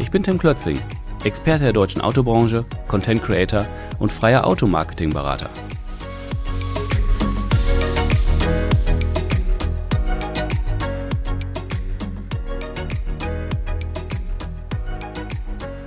Ich 0.00 0.10
bin 0.10 0.22
Tim 0.22 0.38
Klötzing, 0.38 0.80
Experte 1.24 1.64
der 1.64 1.72
deutschen 1.74 2.00
Autobranche, 2.00 2.64
Content 2.88 3.22
Creator 3.22 3.66
und 3.98 4.10
freier 4.10 4.46
Automarketing-Berater. 4.46 5.50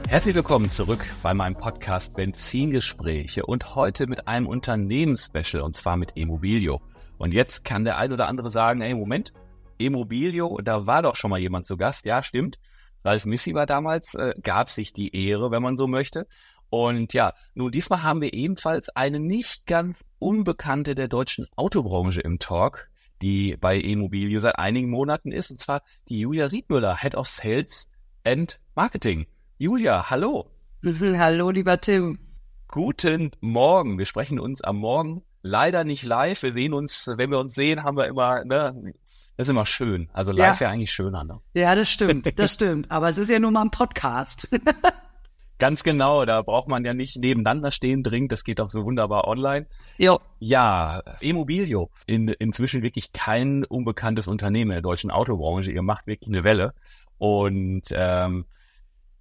Herzlich 0.08 0.36
willkommen 0.36 0.70
zurück 0.70 1.04
bei 1.24 1.34
meinem 1.34 1.56
Podcast 1.56 2.14
Benzingespräche 2.14 3.48
und 3.48 3.74
heute 3.74 4.06
mit 4.06 4.28
einem 4.28 4.46
Unternehmensspecial 4.46 5.64
und 5.64 5.76
zwar 5.76 5.98
mit 5.98 6.12
Immobilio. 6.14 6.82
Und 7.18 7.34
jetzt 7.34 7.66
kann 7.66 7.84
der 7.84 7.98
ein 7.98 8.14
oder 8.14 8.28
andere 8.28 8.52
sagen, 8.52 8.82
ey, 8.82 8.94
Moment, 8.94 9.34
Immobilio, 9.80 10.60
da 10.64 10.86
war 10.86 11.02
doch 11.02 11.16
schon 11.16 11.32
mal 11.32 11.40
jemand 11.40 11.66
zu 11.66 11.78
Gast. 11.78 12.06
Ja, 12.06 12.22
stimmt. 12.22 12.60
Ralf 13.04 13.26
Missi 13.26 13.54
war 13.54 13.66
damals, 13.66 14.16
äh, 14.16 14.34
gab 14.42 14.70
sich 14.70 14.94
die 14.94 15.16
Ehre, 15.16 15.52
wenn 15.52 15.62
man 15.62 15.78
so 15.78 15.88
möchte. 15.88 16.28
Und 16.70 17.14
ja, 17.14 17.34
nun 17.54 17.72
diesmal 17.72 18.02
haben 18.02 18.22
wir 18.22 18.34
ebenfalls 18.34 18.90
eine 18.90 19.20
nicht 19.20 19.68
ganz 19.68 20.06
unbekannte 20.20 20.96
der 20.96 21.08
deutschen 21.08 21.48
Autobranche 21.56 22.22
im 22.22 22.40
Talk, 22.40 22.90
die 23.22 23.58
bei 23.58 23.78
Immobilio 23.78 24.40
seit 24.40 24.58
einigen 24.58 24.90
Monaten 24.90 25.32
ist, 25.32 25.52
und 25.52 25.62
zwar 25.62 25.82
die 26.10 26.20
Julia 26.20 26.48
Riedmüller, 26.48 26.98
Head 26.98 27.16
of 27.16 27.28
Sales 27.28 27.90
and 28.24 28.60
Marketing. 28.76 29.28
Julia, 29.58 30.10
hallo. 30.10 30.50
Hallo, 30.84 31.50
lieber 31.50 31.80
Tim. 31.80 32.20
Guten 32.68 33.32
Morgen. 33.40 33.98
Wir 33.98 34.06
sprechen 34.06 34.38
uns 34.38 34.62
am 34.62 34.78
Morgen 34.78 35.24
leider 35.44 35.84
nicht 35.84 36.04
live. 36.04 36.42
Wir 36.44 36.52
sehen 36.52 36.74
uns, 36.74 37.10
wenn 37.16 37.30
wir 37.30 37.40
uns 37.40 37.54
sehen, 37.54 37.84
haben 37.84 37.96
wir 37.96 38.08
immer, 38.08 38.44
ne, 38.44 38.94
das 39.38 39.48
ist 39.48 39.52
immer 39.52 39.66
schön. 39.66 40.10
Also 40.14 40.32
live 40.32 40.56
ja. 40.56 40.60
wäre 40.62 40.72
eigentlich 40.72 40.92
schöner, 40.92 41.24
ne? 41.24 41.40
Ja, 41.54 41.76
das 41.76 41.90
stimmt, 41.90 42.38
das 42.38 42.54
stimmt. 42.56 42.92
Aber 42.92 43.10
es 43.10 43.18
ist 43.18 43.30
ja 43.30 43.40
nur 43.40 43.52
mal 43.52 43.62
ein 43.62 43.72
Podcast. 43.72 44.48
Ganz 45.60 45.84
genau, 45.84 46.26
da 46.26 46.42
braucht 46.42 46.68
man 46.68 46.84
ja 46.84 46.94
nicht 46.94 47.18
nebeneinander 47.18 47.72
stehen 47.72 48.04
dringend, 48.04 48.32
das 48.32 48.44
geht 48.44 48.60
auch 48.60 48.70
so 48.70 48.84
wunderbar 48.84 49.28
online. 49.28 49.66
Jo. 49.98 50.20
Ja, 50.40 51.02
Immobilio, 51.22 51.90
in, 52.06 52.28
inzwischen 52.28 52.82
wirklich 52.82 53.14
kein 53.14 53.64
unbekanntes 53.64 54.28
Unternehmen 54.28 54.72
in 54.72 54.76
der 54.76 54.82
deutschen 54.82 55.10
Autobranche. 55.10 55.72
Ihr 55.72 55.84
macht 55.84 56.06
wirklich 56.06 56.28
eine 56.28 56.44
Welle. 56.44 56.74
Und 57.18 57.84
ähm, 57.92 58.46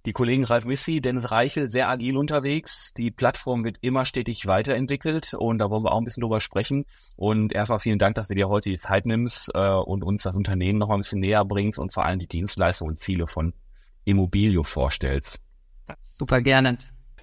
die 0.05 0.11
Kollegen 0.11 0.43
Ralf 0.43 0.65
Missi, 0.65 0.99
Dennis 0.99 1.31
Reichel, 1.31 1.71
sehr 1.71 1.87
agil 1.87 2.17
unterwegs. 2.17 2.93
Die 2.93 3.09
Plattform 3.09 3.63
wird 3.63 3.77
immer 3.81 4.05
stetig 4.05 4.47
weiterentwickelt 4.47 5.33
und 5.33 5.59
da 5.59 5.69
wollen 5.69 5.83
wir 5.83 5.93
auch 5.93 5.99
ein 5.99 6.03
bisschen 6.03 6.21
drüber 6.21 6.41
sprechen. 6.41 6.85
Und 7.15 7.53
erstmal 7.53 7.79
vielen 7.79 7.99
Dank, 7.99 8.15
dass 8.15 8.27
du 8.27 8.35
dir 8.35 8.49
heute 8.49 8.69
die 8.69 8.77
Zeit 8.77 9.05
nimmst 9.05 9.51
äh, 9.53 9.69
und 9.69 10.03
uns 10.03 10.23
das 10.23 10.35
Unternehmen 10.35 10.79
noch 10.79 10.89
mal 10.89 10.95
ein 10.95 10.99
bisschen 10.99 11.21
näher 11.21 11.45
bringst 11.45 11.79
und 11.79 11.93
vor 11.93 12.05
allem 12.05 12.19
die 12.19 12.27
Dienstleistungen 12.27 12.91
und 12.91 12.97
Ziele 12.97 13.27
von 13.27 13.53
Immobilio 14.03 14.63
vorstellst. 14.63 15.39
Super 16.01 16.41
gerne. 16.41 16.77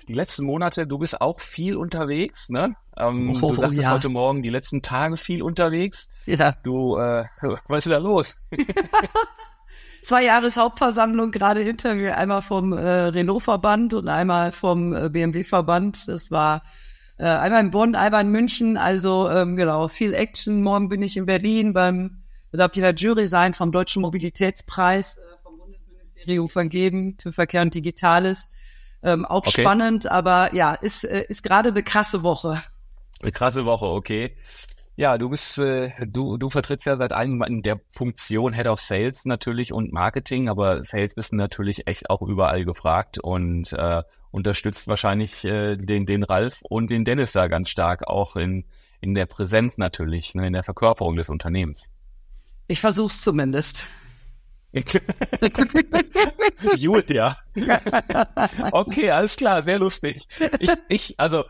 Die 0.09 0.15
letzten 0.15 0.47
Monate, 0.47 0.87
du 0.87 0.99
bist 0.99 1.21
auch 1.21 1.41
viel 1.41 1.76
unterwegs, 1.76 2.49
ne? 2.49 2.75
Ähm, 2.97 3.38
oh, 3.43 3.53
du 3.53 3.60
sagtest 3.60 3.82
ja. 3.82 3.93
heute 3.93 4.09
Morgen, 4.09 4.43
die 4.43 4.49
letzten 4.49 4.82
Tage 4.82 5.16
viel 5.16 5.43
unterwegs. 5.43 6.09
Ja. 6.26 6.53
Du, 6.62 6.97
äh, 6.97 7.25
was 7.69 7.87
ist 7.87 7.93
da 7.93 7.99
los? 7.99 8.37
zwei 10.03 10.25
Jahreshauptversammlung 10.25 11.31
gerade 11.31 11.61
hinter 11.61 11.94
mir, 11.94 12.16
einmal 12.16 12.43
vom 12.43 12.72
äh, 12.72 12.78
Renault-Verband 12.81 13.94
und 13.94 14.09
einmal 14.09 14.53
vom 14.53 14.94
äh, 14.94 15.09
BMW-Verband. 15.09 16.09
Das 16.09 16.31
war 16.31 16.62
äh, 17.19 17.25
einmal 17.25 17.61
in 17.61 17.71
Bonn, 17.71 17.94
einmal 17.94 18.22
in 18.22 18.31
München. 18.31 18.77
Also 18.77 19.28
ähm, 19.28 19.56
genau, 19.56 19.88
viel 19.88 20.15
Action. 20.15 20.62
Morgen 20.62 20.88
bin 20.88 21.03
ich 21.03 21.16
in 21.16 21.27
Berlin 21.27 21.72
beim 21.72 22.21
darf 22.53 22.72
ich 22.72 22.78
in 22.78 22.83
der 22.83 22.94
Jury 22.94 23.28
sein 23.28 23.55
vom 23.55 23.71
Deutschen 23.72 24.03
Mobilitätspreis 24.03 25.19
äh, 25.19 25.21
vom 25.43 25.59
Bundesministerium 25.59 26.49
vergeben 26.49 27.17
für 27.21 27.32
Verkehr 27.32 27.62
und 27.62 27.75
Digitales. 27.75 28.50
Ähm, 29.03 29.25
auch 29.25 29.47
okay. 29.47 29.62
spannend, 29.62 30.11
aber 30.11 30.55
ja, 30.55 30.75
ist, 30.75 31.05
äh, 31.05 31.25
ist 31.28 31.43
gerade 31.43 31.71
eine 31.71 31.82
krasse 31.82 32.22
Woche. 32.22 32.62
Eine 33.22 33.32
krasse 33.32 33.65
Woche, 33.65 33.87
okay. 33.87 34.34
Ja, 34.97 35.17
du 35.17 35.31
bist, 35.31 35.59
äh, 35.59 35.91
du, 36.06 36.37
du 36.37 36.51
vertrittst 36.51 36.87
ja 36.87 36.97
seit 36.97 37.12
einigen 37.12 37.43
in 37.45 37.62
der 37.62 37.81
Funktion 37.89 38.53
Head 38.53 38.67
of 38.67 38.81
Sales 38.81 39.25
natürlich 39.25 39.73
und 39.73 39.93
Marketing, 39.93 40.49
aber 40.49 40.83
Sales 40.83 41.15
bist 41.15 41.33
natürlich 41.33 41.87
echt 41.87 42.11
auch 42.11 42.23
überall 42.23 42.65
gefragt 42.65 43.19
und 43.19 43.73
äh, 43.73 44.03
unterstützt 44.31 44.89
wahrscheinlich 44.89 45.45
äh, 45.45 45.77
den, 45.77 46.06
den 46.06 46.23
Ralf 46.23 46.61
und 46.69 46.91
den 46.91 47.05
Dennis 47.05 47.33
da 47.33 47.49
ganz 47.49 47.71
stark 47.71 48.06
auch 48.09 48.37
in, 48.37 48.65
in 49.00 49.15
der 49.15 49.27
Präsenz 49.27 49.79
natürlich, 49.79 50.34
ne, 50.34 50.49
in 50.49 50.53
der 50.53 50.62
Verkörperung 50.62 51.17
des 51.17 51.31
Unternehmens. 51.31 51.91
Ich 52.69 52.81
versuch's 52.81 53.23
zumindest. 53.23 53.87
Julia. 56.77 57.37
Okay, 58.73 59.11
alles 59.11 59.37
klar, 59.37 59.62
sehr 59.62 59.79
lustig. 59.79 60.27
Ich, 60.61 60.71
ich, 60.89 61.15
also 61.19 61.45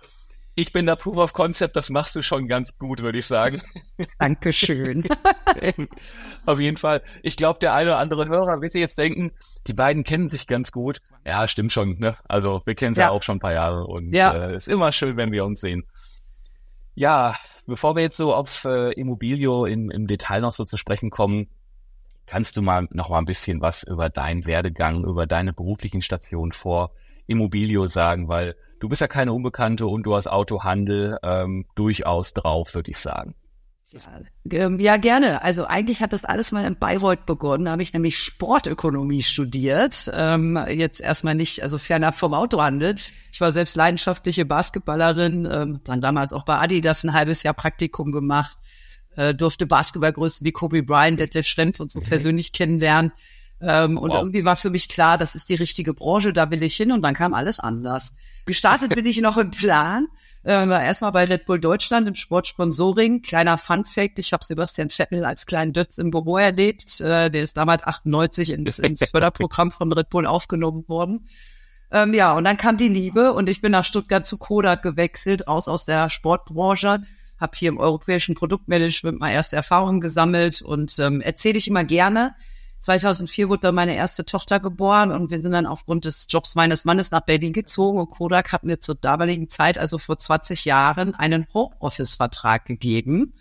ich 0.60 0.72
bin 0.72 0.86
der 0.86 0.96
Proof 0.96 1.16
of 1.16 1.32
Concept, 1.32 1.74
das 1.76 1.90
machst 1.90 2.14
du 2.14 2.22
schon 2.22 2.46
ganz 2.46 2.78
gut, 2.78 3.02
würde 3.02 3.18
ich 3.18 3.26
sagen. 3.26 3.62
Dankeschön. 4.18 5.04
Auf 6.46 6.60
jeden 6.60 6.76
Fall. 6.76 7.02
Ich 7.22 7.36
glaube, 7.36 7.58
der 7.58 7.74
eine 7.74 7.90
oder 7.90 7.98
andere 7.98 8.28
Hörer 8.28 8.60
wird 8.60 8.74
jetzt 8.74 8.98
denken, 8.98 9.32
die 9.66 9.72
beiden 9.72 10.04
kennen 10.04 10.28
sich 10.28 10.46
ganz 10.46 10.70
gut. 10.70 11.00
Ja, 11.24 11.48
stimmt 11.48 11.72
schon. 11.72 11.98
Ne? 11.98 12.16
Also 12.28 12.62
wir 12.66 12.74
kennen 12.74 12.94
sie 12.94 13.00
ja. 13.00 13.10
auch 13.10 13.22
schon 13.22 13.36
ein 13.36 13.40
paar 13.40 13.54
Jahre 13.54 13.86
und 13.86 14.12
ja. 14.12 14.32
äh, 14.32 14.56
ist 14.56 14.68
immer 14.68 14.92
schön, 14.92 15.16
wenn 15.16 15.32
wir 15.32 15.44
uns 15.44 15.60
sehen. 15.60 15.86
Ja, 16.94 17.36
bevor 17.66 17.96
wir 17.96 18.02
jetzt 18.02 18.16
so 18.16 18.34
aufs 18.34 18.64
äh, 18.66 18.92
Immobilio 18.92 19.64
im, 19.64 19.90
im 19.90 20.06
Detail 20.06 20.40
noch 20.40 20.52
so 20.52 20.64
zu 20.64 20.76
sprechen 20.76 21.10
kommen, 21.10 21.48
kannst 22.26 22.56
du 22.56 22.62
mal 22.62 22.86
noch 22.92 23.08
mal 23.08 23.18
ein 23.18 23.24
bisschen 23.24 23.60
was 23.60 23.82
über 23.82 24.10
deinen 24.10 24.46
Werdegang, 24.46 25.04
über 25.04 25.26
deine 25.26 25.52
beruflichen 25.52 26.02
Stationen 26.02 26.52
vor 26.52 26.92
Immobilio 27.26 27.86
sagen, 27.86 28.28
weil 28.28 28.56
du 28.80 28.88
bist 28.88 29.00
ja 29.00 29.08
keine 29.08 29.32
Unbekannte 29.32 29.86
und 29.86 30.04
du 30.04 30.14
hast 30.14 30.26
Autohandel 30.26 31.18
ähm, 31.22 31.66
durchaus 31.76 32.34
drauf, 32.34 32.74
würde 32.74 32.90
ich 32.90 32.98
sagen. 32.98 33.34
Ähm, 34.48 34.78
ja, 34.78 34.96
gerne. 34.98 35.42
Also 35.42 35.64
eigentlich 35.66 36.00
hat 36.00 36.12
das 36.12 36.24
alles 36.24 36.52
mal 36.52 36.64
in 36.64 36.78
Bayreuth 36.78 37.26
begonnen. 37.26 37.64
Da 37.64 37.72
habe 37.72 37.82
ich 37.82 37.92
nämlich 37.92 38.18
Sportökonomie 38.18 39.22
studiert. 39.22 40.08
Ähm, 40.14 40.58
jetzt 40.68 41.00
erstmal 41.00 41.34
nicht, 41.34 41.62
also 41.62 41.76
fernab 41.76 42.14
vom 42.14 42.32
Autohandel. 42.32 42.94
Ich 43.32 43.40
war 43.40 43.50
selbst 43.50 43.74
leidenschaftliche 43.74 44.44
Basketballerin, 44.44 45.48
ähm, 45.50 45.80
dann 45.82 46.00
damals 46.00 46.32
auch 46.32 46.44
bei 46.44 46.58
Adidas 46.58 47.02
ein 47.02 47.14
halbes 47.14 47.42
Jahr 47.42 47.54
Praktikum 47.54 48.12
gemacht, 48.12 48.56
äh, 49.16 49.34
durfte 49.34 49.66
Basketballgrößen 49.66 50.46
wie 50.46 50.52
Kobe 50.52 50.84
Bryant, 50.84 51.18
Detlef 51.18 51.48
Schrempf 51.48 51.80
und 51.80 51.90
so 51.90 51.98
mhm. 51.98 52.04
persönlich 52.04 52.52
kennenlernen. 52.52 53.10
Ähm, 53.60 53.98
und 53.98 54.10
wow. 54.10 54.18
irgendwie 54.18 54.44
war 54.44 54.56
für 54.56 54.70
mich 54.70 54.88
klar, 54.88 55.18
das 55.18 55.34
ist 55.34 55.48
die 55.48 55.54
richtige 55.54 55.92
Branche, 55.92 56.32
da 56.32 56.50
will 56.50 56.62
ich 56.62 56.76
hin 56.76 56.92
und 56.92 57.02
dann 57.02 57.14
kam 57.14 57.34
alles 57.34 57.60
anders. 57.60 58.14
Gestartet 58.46 58.94
bin 58.94 59.06
ich 59.06 59.20
noch 59.20 59.36
im 59.36 59.50
Plan. 59.50 60.08
Äh, 60.42 60.66
erstmal 60.66 61.12
bei 61.12 61.24
Red 61.24 61.44
Bull 61.44 61.60
Deutschland 61.60 62.08
im 62.08 62.14
Sportsponsoring. 62.14 63.20
Kleiner 63.20 63.58
Fun 63.58 63.84
Fact, 63.84 64.18
ich 64.18 64.32
habe 64.32 64.42
Sebastian 64.42 64.88
Vettel 64.88 65.26
als 65.26 65.44
kleinen 65.44 65.74
Dötz 65.74 65.98
im 65.98 66.10
Büro 66.10 66.38
erlebt. 66.38 67.00
Äh, 67.00 67.30
der 67.30 67.42
ist 67.42 67.58
damals 67.58 67.84
98 67.84 68.50
ins, 68.50 68.78
ins 68.78 69.06
Förderprogramm 69.10 69.70
von 69.70 69.92
Red 69.92 70.08
Bull 70.08 70.24
aufgenommen 70.24 70.84
worden. 70.88 71.26
Ähm, 71.92 72.14
ja, 72.14 72.32
und 72.32 72.44
dann 72.44 72.56
kam 72.56 72.78
die 72.78 72.88
Liebe 72.88 73.32
und 73.32 73.48
ich 73.48 73.60
bin 73.60 73.72
nach 73.72 73.84
Stuttgart 73.84 74.24
zu 74.24 74.38
Kodak 74.38 74.82
gewechselt, 74.82 75.46
raus 75.48 75.68
aus 75.68 75.84
der 75.84 76.08
Sportbranche, 76.08 77.02
habe 77.38 77.52
hier 77.54 77.68
im 77.68 77.78
europäischen 77.78 78.34
Produktmanagement 78.34 79.18
mal 79.18 79.30
erste 79.30 79.56
Erfahrungen 79.56 80.00
gesammelt 80.00 80.62
und 80.62 80.98
ähm, 81.00 81.20
erzähle 81.20 81.58
ich 81.58 81.68
immer 81.68 81.84
gerne, 81.84 82.34
2004 82.80 83.48
wurde 83.48 83.60
dann 83.60 83.74
meine 83.74 83.94
erste 83.94 84.24
Tochter 84.24 84.58
geboren 84.58 85.12
und 85.12 85.30
wir 85.30 85.40
sind 85.40 85.52
dann 85.52 85.66
aufgrund 85.66 86.06
des 86.06 86.26
Jobs 86.30 86.54
meines 86.54 86.84
Mannes 86.84 87.10
nach 87.10 87.20
Berlin 87.20 87.52
gezogen 87.52 87.98
und 87.98 88.10
Kodak 88.10 88.52
hat 88.52 88.64
mir 88.64 88.80
zur 88.80 88.94
damaligen 88.94 89.48
Zeit, 89.48 89.78
also 89.78 89.98
vor 89.98 90.18
20 90.18 90.64
Jahren, 90.64 91.14
einen 91.14 91.46
Homeoffice-Vertrag 91.52 92.64
gegeben. 92.64 93.34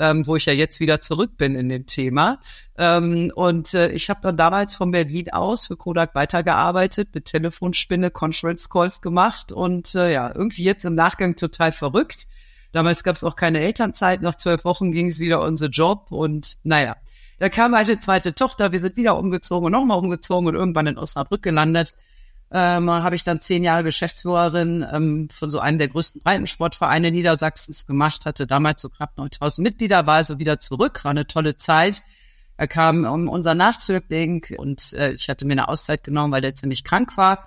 Ähm, 0.00 0.28
wo 0.28 0.36
ich 0.36 0.46
ja 0.46 0.52
jetzt 0.52 0.78
wieder 0.78 1.00
zurück 1.00 1.36
bin 1.36 1.56
in 1.56 1.68
dem 1.68 1.86
Thema. 1.86 2.38
Ähm, 2.76 3.32
und 3.34 3.74
äh, 3.74 3.90
ich 3.90 4.08
habe 4.10 4.20
dann 4.22 4.36
damals 4.36 4.76
von 4.76 4.92
Berlin 4.92 5.30
aus 5.30 5.66
für 5.66 5.76
Kodak 5.76 6.14
weitergearbeitet, 6.14 7.08
mit 7.14 7.24
Telefonspinne, 7.24 8.12
Conference 8.12 8.70
Calls 8.70 9.02
gemacht 9.02 9.50
und 9.50 9.96
äh, 9.96 10.12
ja, 10.12 10.32
irgendwie 10.32 10.62
jetzt 10.62 10.84
im 10.84 10.94
Nachgang 10.94 11.34
total 11.34 11.72
verrückt. 11.72 12.28
Damals 12.70 13.02
gab 13.02 13.16
es 13.16 13.24
auch 13.24 13.34
keine 13.34 13.58
Elternzeit, 13.58 14.22
nach 14.22 14.36
zwölf 14.36 14.64
Wochen 14.64 14.92
ging 14.92 15.08
es 15.08 15.18
wieder 15.18 15.42
unser 15.42 15.66
Job 15.66 16.12
und 16.12 16.58
naja, 16.62 16.94
da 17.38 17.48
kam 17.48 17.72
meine 17.72 17.98
zweite 17.98 18.34
Tochter, 18.34 18.72
wir 18.72 18.80
sind 18.80 18.96
wieder 18.96 19.16
umgezogen 19.16 19.66
und 19.66 19.72
nochmal 19.72 19.98
umgezogen 19.98 20.48
und 20.48 20.54
irgendwann 20.54 20.86
in 20.86 20.98
Osnabrück 20.98 21.42
gelandet. 21.42 21.94
Ähm, 22.50 22.90
habe 22.90 23.14
ich 23.14 23.24
dann 23.24 23.42
zehn 23.42 23.62
Jahre 23.62 23.84
Geschäftsführerin 23.84 24.84
ähm, 24.90 25.28
von 25.30 25.50
so 25.50 25.58
einem 25.58 25.76
der 25.76 25.88
größten 25.88 26.22
Breitensportvereine 26.22 27.10
Niedersachsens 27.10 27.86
gemacht, 27.86 28.24
hatte 28.24 28.46
damals 28.46 28.80
so 28.80 28.88
knapp 28.88 29.18
9000 29.18 29.62
Mitglieder, 29.62 30.06
war 30.06 30.16
also 30.16 30.38
wieder 30.38 30.58
zurück, 30.58 31.04
war 31.04 31.10
eine 31.10 31.26
tolle 31.26 31.56
Zeit. 31.56 32.02
Er 32.56 32.66
kam 32.66 33.04
um 33.04 33.28
unser 33.28 33.54
Nachzögling 33.54 34.46
und 34.56 34.94
äh, 34.94 35.12
ich 35.12 35.28
hatte 35.28 35.44
mir 35.44 35.52
eine 35.52 35.68
Auszeit 35.68 36.04
genommen, 36.04 36.32
weil 36.32 36.40
der 36.40 36.54
ziemlich 36.54 36.84
krank 36.84 37.16
war. 37.18 37.46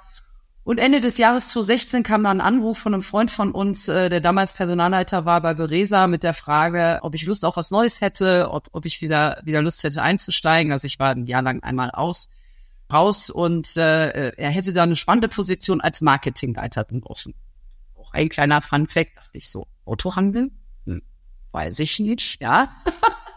Und 0.64 0.78
Ende 0.78 1.00
des 1.00 1.18
Jahres 1.18 1.50
2016 1.50 2.04
kam 2.04 2.24
dann 2.24 2.40
ein 2.40 2.46
Anruf 2.46 2.78
von 2.78 2.94
einem 2.94 3.02
Freund 3.02 3.32
von 3.32 3.52
uns, 3.52 3.88
äh, 3.88 4.10
der 4.10 4.22
damals 4.22 4.54
Personalleiter 4.54 5.26
war 5.26 5.42
bei 5.42 5.56
Beresa, 5.56 6.06
mit 6.06 6.22
der 6.22 6.36
Frage, 6.36 7.00
ob 7.02 7.16
ich 7.16 7.24
Lust 7.24 7.46
auf 7.46 7.58
was 7.58 7.72
Neues 7.72 8.02
hätte, 8.02 8.50
ob, 8.52 8.68
ob 8.72 8.86
ich 8.86 9.02
wieder, 9.02 9.42
wieder 9.44 9.64
Lust 9.64 9.84
hätte 9.84 10.04
einzusteigen. 10.04 10.72
Also 10.72 10.86
ich 10.86 11.00
war 11.00 11.12
ein 11.12 11.26
Jahr 11.26 11.42
lang 11.42 11.64
einmal 11.64 11.90
aus 11.92 12.30
raus 12.92 13.30
und 13.30 13.78
äh, 13.78 14.32
er 14.32 14.50
hätte 14.50 14.74
da 14.74 14.84
eine 14.84 14.96
spannende 14.96 15.30
Position 15.30 15.82
als 15.82 16.02
Marketingleiterin 16.02 17.04
offen. 17.04 17.34
Auch 17.96 18.14
ein 18.14 18.30
kleiner 18.30 18.62
Funfact, 18.62 19.18
dachte 19.18 19.38
ich 19.38 19.50
so, 19.50 19.68
Autohandel? 19.86 20.52
Hm, 20.86 21.02
weiß 21.52 21.80
ich 21.80 22.00
nicht, 22.00 22.42
ja. 22.42 22.70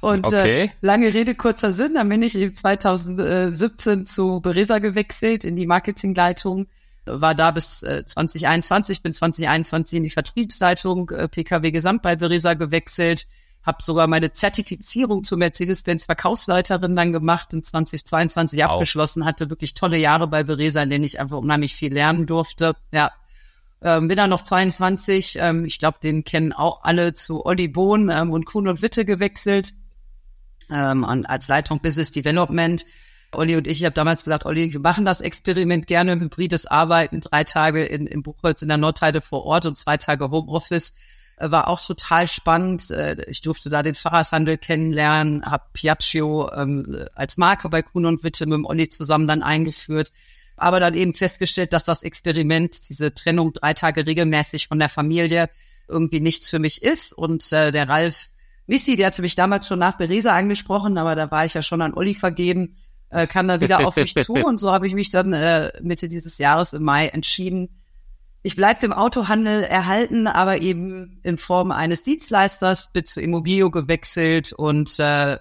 und 0.00 0.26
äh, 0.26 0.28
okay. 0.28 0.62
äh, 0.64 0.70
lange 0.80 1.12
Rede, 1.12 1.34
kurzer 1.34 1.72
Sinn, 1.72 1.94
dann 1.94 2.08
bin 2.08 2.22
ich 2.22 2.36
eben 2.36 2.54
2017 2.54 4.06
zu 4.06 4.40
Beresa 4.40 4.78
gewechselt 4.78 5.44
in 5.44 5.56
die 5.56 5.66
Marketingleitung 5.66 6.66
war 7.08 7.34
da 7.34 7.50
bis 7.50 7.82
äh, 7.82 8.04
2021, 8.04 9.02
bin 9.02 9.12
2021 9.12 9.96
in 9.96 10.02
die 10.04 10.10
Vertriebsleitung 10.10 11.10
äh, 11.10 11.28
PKW 11.28 11.70
Gesamt 11.70 12.02
bei 12.02 12.16
Beresa 12.16 12.54
gewechselt, 12.54 13.26
habe 13.62 13.82
sogar 13.82 14.06
meine 14.06 14.32
Zertifizierung 14.32 15.24
zur 15.24 15.38
Mercedes-Benz 15.38 16.06
Verkaufsleiterin 16.06 16.96
dann 16.96 17.12
gemacht 17.12 17.52
in 17.52 17.62
2022 17.62 18.60
wow. 18.60 18.70
abgeschlossen, 18.70 19.24
hatte 19.24 19.50
wirklich 19.50 19.74
tolle 19.74 19.98
Jahre 19.98 20.26
bei 20.26 20.42
Beresa, 20.42 20.82
in 20.82 20.90
denen 20.90 21.04
ich 21.04 21.20
einfach 21.20 21.38
unheimlich 21.38 21.74
viel 21.74 21.92
lernen 21.92 22.26
durfte. 22.26 22.74
Ja, 22.92 23.10
ähm, 23.82 24.08
bin 24.08 24.16
dann 24.16 24.30
noch 24.30 24.42
22. 24.42 25.38
Ähm, 25.40 25.64
ich 25.64 25.78
glaube, 25.78 25.98
den 26.02 26.24
kennen 26.24 26.52
auch 26.52 26.82
alle 26.82 27.14
zu 27.14 27.44
Olli 27.44 27.68
Bohn 27.68 28.08
ähm, 28.10 28.30
und 28.30 28.44
Kuhn 28.44 28.68
und 28.68 28.82
Witte 28.82 29.04
gewechselt 29.04 29.72
ähm, 30.70 31.04
als 31.04 31.48
Leitung 31.48 31.80
Business 31.80 32.10
Development. 32.10 32.84
Olli 33.32 33.56
und 33.56 33.66
ich, 33.66 33.80
ich 33.80 33.84
habe 33.84 33.94
damals 33.94 34.24
gesagt, 34.24 34.46
Olli, 34.46 34.72
wir 34.72 34.80
machen 34.80 35.04
das 35.04 35.20
Experiment 35.20 35.86
gerne, 35.86 36.12
hybrides 36.18 36.66
Arbeiten, 36.66 37.20
drei 37.20 37.44
Tage 37.44 37.84
in, 37.84 38.06
in 38.06 38.22
Buchholz 38.22 38.62
in 38.62 38.68
der 38.68 38.78
Nordheide 38.78 39.20
vor 39.20 39.44
Ort 39.44 39.66
und 39.66 39.76
zwei 39.76 39.98
Tage 39.98 40.30
Homeoffice 40.30 40.94
war 41.40 41.68
auch 41.68 41.80
total 41.80 42.28
spannend. 42.28 42.90
Äh, 42.90 43.16
ich 43.28 43.40
durfte 43.40 43.68
da 43.68 43.82
den 43.82 43.94
Fahrradhandel 43.94 44.58
kennenlernen, 44.58 45.44
habe 45.44 45.64
Piaggio 45.72 46.50
ähm, 46.52 47.04
als 47.14 47.36
Marke 47.36 47.68
bei 47.68 47.82
Kuhn 47.82 48.06
und 48.06 48.22
Witte 48.24 48.46
mit 48.46 48.56
dem 48.56 48.64
Olli 48.64 48.88
zusammen 48.88 49.28
dann 49.28 49.42
eingeführt. 49.42 50.10
Aber 50.56 50.80
dann 50.80 50.94
eben 50.94 51.14
festgestellt, 51.14 51.72
dass 51.72 51.84
das 51.84 52.02
Experiment, 52.02 52.88
diese 52.88 53.14
Trennung 53.14 53.52
drei 53.52 53.74
Tage 53.74 54.06
regelmäßig 54.06 54.66
von 54.66 54.80
der 54.80 54.88
Familie 54.88 55.48
irgendwie 55.86 56.20
nichts 56.20 56.48
für 56.48 56.58
mich 56.58 56.82
ist. 56.82 57.12
Und 57.12 57.52
äh, 57.52 57.70
der 57.70 57.88
Ralf 57.88 58.30
Missi, 58.68 58.96
der 58.96 59.08
hatte 59.08 59.22
mich 59.22 59.34
damals 59.34 59.66
schon 59.66 59.78
nach 59.78 59.96
Beresa 59.96 60.36
angesprochen, 60.36 60.98
aber 60.98 61.16
da 61.16 61.30
war 61.30 61.44
ich 61.44 61.54
ja 61.54 61.62
schon 61.62 61.82
an 61.82 61.94
Olli 61.94 62.14
vergeben, 62.14 62.76
äh, 63.10 63.26
kam 63.26 63.48
dann 63.48 63.60
wieder 63.60 63.86
auf 63.86 63.96
mich 63.96 64.14
zu. 64.14 64.34
Und 64.46 64.60
so 64.60 64.70
habe 64.70 64.86
ich 64.86 64.94
mich 64.94 65.08
dann 65.10 65.32
äh, 65.32 65.72
Mitte 65.82 66.06
dieses 66.06 66.38
Jahres 66.38 66.74
im 66.74 66.84
Mai 66.84 67.08
entschieden, 67.08 67.70
ich 68.42 68.54
bleibe 68.54 68.80
dem 68.80 68.92
Autohandel 68.92 69.64
erhalten, 69.64 70.26
aber 70.26 70.60
eben 70.62 71.20
in 71.24 71.38
Form 71.38 71.72
eines 71.72 72.02
Dienstleisters, 72.02 72.92
bin 72.92 73.04
zu 73.04 73.20
Immobilio 73.20 73.70
gewechselt 73.70 74.52
und 74.52 74.98
äh, 74.98 75.38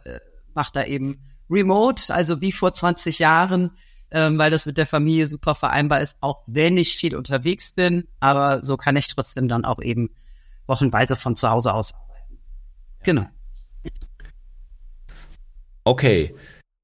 mache 0.56 0.72
da 0.74 0.84
eben 0.84 1.22
Remote, 1.50 2.14
also 2.14 2.42
wie 2.42 2.52
vor 2.52 2.74
20 2.74 3.20
Jahren, 3.20 3.72
ähm, 4.10 4.38
weil 4.38 4.52
das 4.52 4.66
mit 4.66 4.78
der 4.78 4.88
Familie 4.88 5.28
super 5.28 5.54
vereinbar 5.54 6.02
ist, 6.02 6.18
auch 6.22 6.42
wenn 6.48 6.78
ich 6.78 6.98
viel 6.98 7.16
unterwegs 7.16 7.74
bin, 7.74 8.08
aber 8.20 8.66
so 8.66 8.78
kann 8.78 8.96
ich 8.96 9.08
trotzdem 9.08 9.48
dann 9.48 9.64
auch 9.64 9.82
eben 9.82 10.10
wochenweise 10.66 11.16
von 11.16 11.36
zu 11.36 11.50
Hause 11.50 11.74
aus. 11.74 11.94
Genau. 13.08 13.26
Okay. 15.86 16.36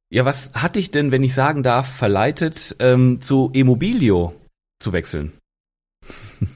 Ja, 0.09 0.23
was 0.23 0.53
hat 0.53 0.77
dich 0.77 0.89
denn, 0.89 1.11
wenn 1.11 1.21
ich 1.21 1.33
sagen 1.33 1.63
darf, 1.63 1.93
verleitet, 1.93 2.77
ähm, 2.79 3.19
zu 3.19 3.49
Immobilio 3.51 4.33
zu 4.79 4.93
wechseln? 4.93 5.33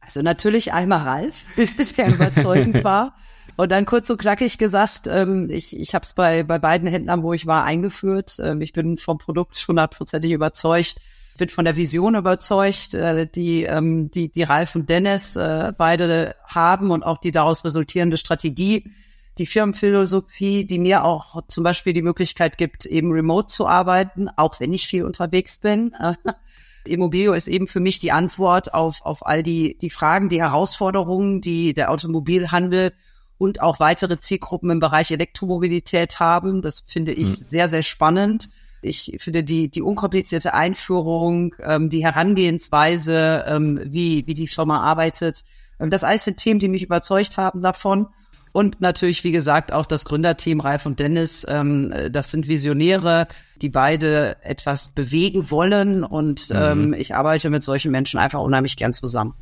Also 0.00 0.22
natürlich 0.22 0.72
einmal 0.72 1.00
Ralf, 1.00 1.44
der 1.98 2.08
überzeugend 2.08 2.82
war. 2.84 3.14
Und 3.56 3.70
dann 3.70 3.84
kurz 3.84 4.08
und 4.08 4.16
knackig 4.16 4.56
gesagt, 4.56 5.06
ähm, 5.06 5.50
ich, 5.50 5.78
ich 5.78 5.94
habe 5.94 6.02
es 6.04 6.14
bei, 6.14 6.44
bei 6.44 6.58
beiden 6.58 6.88
Händlern, 6.88 7.22
wo 7.22 7.34
ich 7.34 7.46
war, 7.46 7.64
eingeführt. 7.64 8.38
Ähm, 8.42 8.62
ich 8.62 8.72
bin 8.72 8.96
vom 8.96 9.18
Produkt 9.18 9.62
hundertprozentig 9.68 10.32
überzeugt, 10.32 11.02
bin 11.38 11.48
von 11.48 11.64
der 11.64 11.76
Vision 11.76 12.14
überzeugt, 12.14 12.92
äh, 12.92 13.26
die, 13.26 13.62
ähm, 13.62 14.10
die, 14.10 14.30
die 14.30 14.42
Ralf 14.42 14.74
und 14.74 14.90
Dennis 14.90 15.36
äh, 15.36 15.72
beide 15.76 16.34
haben 16.46 16.90
und 16.90 17.02
auch 17.02 17.18
die 17.18 17.30
daraus 17.30 17.64
resultierende 17.64 18.18
Strategie, 18.18 18.90
die 19.38 19.46
Firmenphilosophie, 19.46 20.66
die 20.66 20.78
mir 20.78 21.04
auch 21.04 21.42
zum 21.48 21.64
Beispiel 21.64 21.94
die 21.94 22.02
Möglichkeit 22.02 22.58
gibt, 22.58 22.84
eben 22.84 23.10
remote 23.10 23.46
zu 23.46 23.66
arbeiten, 23.66 24.28
auch 24.36 24.60
wenn 24.60 24.72
ich 24.72 24.86
viel 24.86 25.04
unterwegs 25.04 25.58
bin. 25.58 25.94
Immobilio 26.84 27.32
ist 27.32 27.48
eben 27.48 27.68
für 27.68 27.80
mich 27.80 27.98
die 27.98 28.12
Antwort 28.12 28.74
auf, 28.74 29.00
auf 29.02 29.24
all 29.24 29.42
die, 29.42 29.78
die 29.78 29.90
Fragen, 29.90 30.28
die 30.28 30.40
Herausforderungen, 30.40 31.40
die 31.40 31.72
der 31.72 31.90
Automobilhandel 31.90 32.92
und 33.36 33.60
auch 33.60 33.78
weitere 33.78 34.18
Zielgruppen 34.18 34.70
im 34.70 34.80
Bereich 34.80 35.10
Elektromobilität 35.10 36.18
haben. 36.18 36.60
Das 36.62 36.80
finde 36.86 37.12
ich 37.12 37.28
hm. 37.28 37.34
sehr, 37.34 37.68
sehr 37.68 37.82
spannend. 37.82 38.48
Ich 38.82 39.16
finde 39.18 39.42
die, 39.42 39.68
die 39.68 39.82
unkomplizierte 39.82 40.54
Einführung, 40.54 41.54
ähm, 41.62 41.90
die 41.90 42.04
Herangehensweise, 42.04 43.44
ähm, 43.48 43.80
wie, 43.84 44.26
wie 44.26 44.34
die 44.34 44.48
Firma 44.48 44.80
arbeitet, 44.82 45.44
ähm, 45.80 45.90
das 45.90 46.04
alles 46.04 46.24
sind 46.24 46.38
Themen, 46.38 46.60
die 46.60 46.68
mich 46.68 46.82
überzeugt 46.82 47.38
haben 47.38 47.62
davon. 47.62 48.08
Und 48.52 48.80
natürlich, 48.80 49.24
wie 49.24 49.32
gesagt, 49.32 49.72
auch 49.72 49.86
das 49.86 50.04
Gründerteam 50.04 50.60
Ralf 50.60 50.86
und 50.86 50.98
Dennis, 51.00 51.46
ähm, 51.48 51.92
das 52.10 52.30
sind 52.30 52.48
Visionäre, 52.48 53.28
die 53.60 53.68
beide 53.68 54.42
etwas 54.42 54.90
bewegen 54.90 55.50
wollen. 55.50 56.02
Und 56.02 56.50
mhm. 56.50 56.56
ähm, 56.56 56.94
ich 56.94 57.14
arbeite 57.14 57.50
mit 57.50 57.62
solchen 57.62 57.92
Menschen 57.92 58.18
einfach 58.18 58.40
unheimlich 58.40 58.76
gern 58.76 58.92
zusammen. 58.92 59.34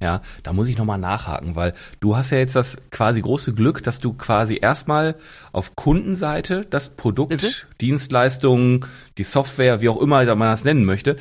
Ja, 0.00 0.22
da 0.44 0.52
muss 0.52 0.68
ich 0.68 0.78
nochmal 0.78 0.98
nachhaken, 0.98 1.56
weil 1.56 1.74
du 1.98 2.16
hast 2.16 2.30
ja 2.30 2.38
jetzt 2.38 2.54
das 2.54 2.78
quasi 2.90 3.20
große 3.20 3.52
Glück, 3.54 3.82
dass 3.82 3.98
du 3.98 4.12
quasi 4.14 4.58
erstmal 4.60 5.16
auf 5.50 5.74
Kundenseite 5.74 6.64
das 6.70 6.90
Produkt, 6.90 7.30
Bitte? 7.30 7.48
Dienstleistungen, 7.80 8.86
die 9.18 9.24
Software, 9.24 9.80
wie 9.80 9.88
auch 9.88 10.00
immer 10.00 10.24
man 10.36 10.48
das 10.48 10.62
nennen 10.62 10.84
möchte, 10.84 11.16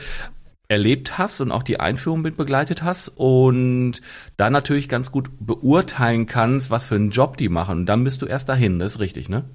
erlebt 0.67 1.17
hast 1.17 1.41
und 1.41 1.51
auch 1.51 1.63
die 1.63 1.79
Einführung 1.79 2.21
mit 2.21 2.37
begleitet 2.37 2.83
hast 2.83 3.09
und 3.09 4.01
dann 4.35 4.53
natürlich 4.53 4.89
ganz 4.89 5.11
gut 5.11 5.29
beurteilen 5.39 6.27
kannst, 6.27 6.69
was 6.69 6.87
für 6.87 6.95
einen 6.95 7.09
Job 7.09 7.37
die 7.37 7.49
machen. 7.49 7.79
Und 7.79 7.85
dann 7.87 8.03
bist 8.03 8.21
du 8.21 8.25
erst 8.27 8.49
dahin, 8.49 8.77
das 8.77 8.95
ist 8.95 8.99
richtig, 8.99 9.29
ne? 9.29 9.45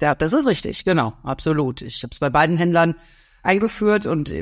Ja, 0.00 0.14
das 0.14 0.32
ist 0.32 0.46
richtig, 0.46 0.84
genau, 0.84 1.12
absolut. 1.22 1.82
Ich 1.82 2.02
habe 2.02 2.10
es 2.12 2.20
bei 2.20 2.30
beiden 2.30 2.56
Händlern 2.56 2.94
eingeführt 3.42 4.06
und 4.06 4.32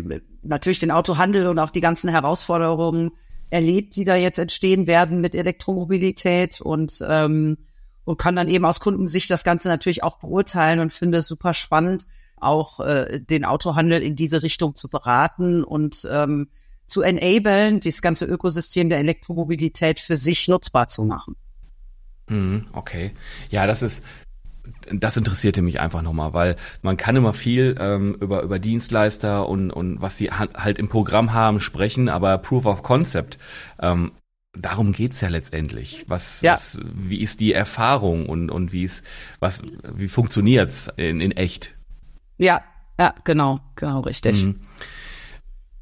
natürlich 0.42 0.78
den 0.78 0.90
Autohandel 0.90 1.46
und 1.46 1.58
auch 1.58 1.70
die 1.70 1.80
ganzen 1.80 2.08
Herausforderungen 2.10 3.10
erlebt, 3.50 3.96
die 3.96 4.04
da 4.04 4.16
jetzt 4.16 4.38
entstehen 4.38 4.86
werden 4.86 5.20
mit 5.20 5.34
Elektromobilität 5.34 6.60
und 6.60 7.04
ähm, 7.06 7.58
und 8.04 8.16
kann 8.16 8.34
dann 8.34 8.48
eben 8.48 8.64
aus 8.64 8.80
Kundensicht 8.80 9.30
das 9.30 9.44
Ganze 9.44 9.68
natürlich 9.68 10.02
auch 10.02 10.18
beurteilen 10.18 10.80
und 10.80 10.92
finde 10.92 11.18
es 11.18 11.28
super 11.28 11.54
spannend, 11.54 12.06
auch 12.36 12.80
äh, 12.80 13.20
den 13.20 13.44
Autohandel 13.44 14.02
in 14.02 14.16
diese 14.16 14.42
Richtung 14.42 14.74
zu 14.74 14.88
beraten 14.88 15.62
und 15.62 16.08
ähm, 16.10 16.48
zu 16.86 17.02
enablen, 17.02 17.78
das 17.80 18.02
ganze 18.02 18.24
Ökosystem 18.24 18.88
der 18.88 18.98
Elektromobilität 18.98 20.00
für 20.00 20.16
sich 20.16 20.48
nutzbar 20.48 20.88
zu 20.88 21.04
machen. 21.04 21.36
Mhm, 22.28 22.66
okay. 22.72 23.12
Ja, 23.50 23.66
das 23.66 23.82
ist, 23.82 24.04
das 24.92 25.16
interessierte 25.16 25.62
mich 25.62 25.80
einfach 25.80 26.02
nochmal, 26.02 26.32
weil 26.32 26.56
man 26.82 26.96
kann 26.96 27.16
immer 27.16 27.32
viel 27.32 27.76
ähm, 27.78 28.16
über, 28.20 28.42
über 28.42 28.58
Dienstleister 28.58 29.48
und, 29.48 29.70
und 29.70 30.00
was 30.00 30.16
sie 30.16 30.30
halt 30.30 30.78
im 30.78 30.88
Programm 30.88 31.32
haben 31.32 31.60
sprechen, 31.60 32.08
aber 32.08 32.38
Proof 32.38 32.66
of 32.66 32.82
Concept, 32.82 33.38
ähm, 33.80 34.12
darum 34.52 34.92
geht's 34.92 35.20
ja 35.20 35.28
letztendlich. 35.28 36.04
Was, 36.08 36.40
ja. 36.42 36.54
was 36.54 36.78
wie 36.82 37.20
ist 37.20 37.40
die 37.40 37.52
Erfahrung 37.52 38.26
und, 38.26 38.50
und 38.50 38.72
wie 38.72 38.84
ist, 38.84 39.04
was, 39.38 39.62
wie 39.82 40.08
funktioniert's 40.08 40.90
in, 40.96 41.20
in 41.20 41.32
echt? 41.32 41.74
Ja, 42.38 42.62
ja, 42.98 43.14
genau, 43.24 43.60
genau, 43.76 44.00
richtig. 44.00 44.44
Mhm. 44.44 44.60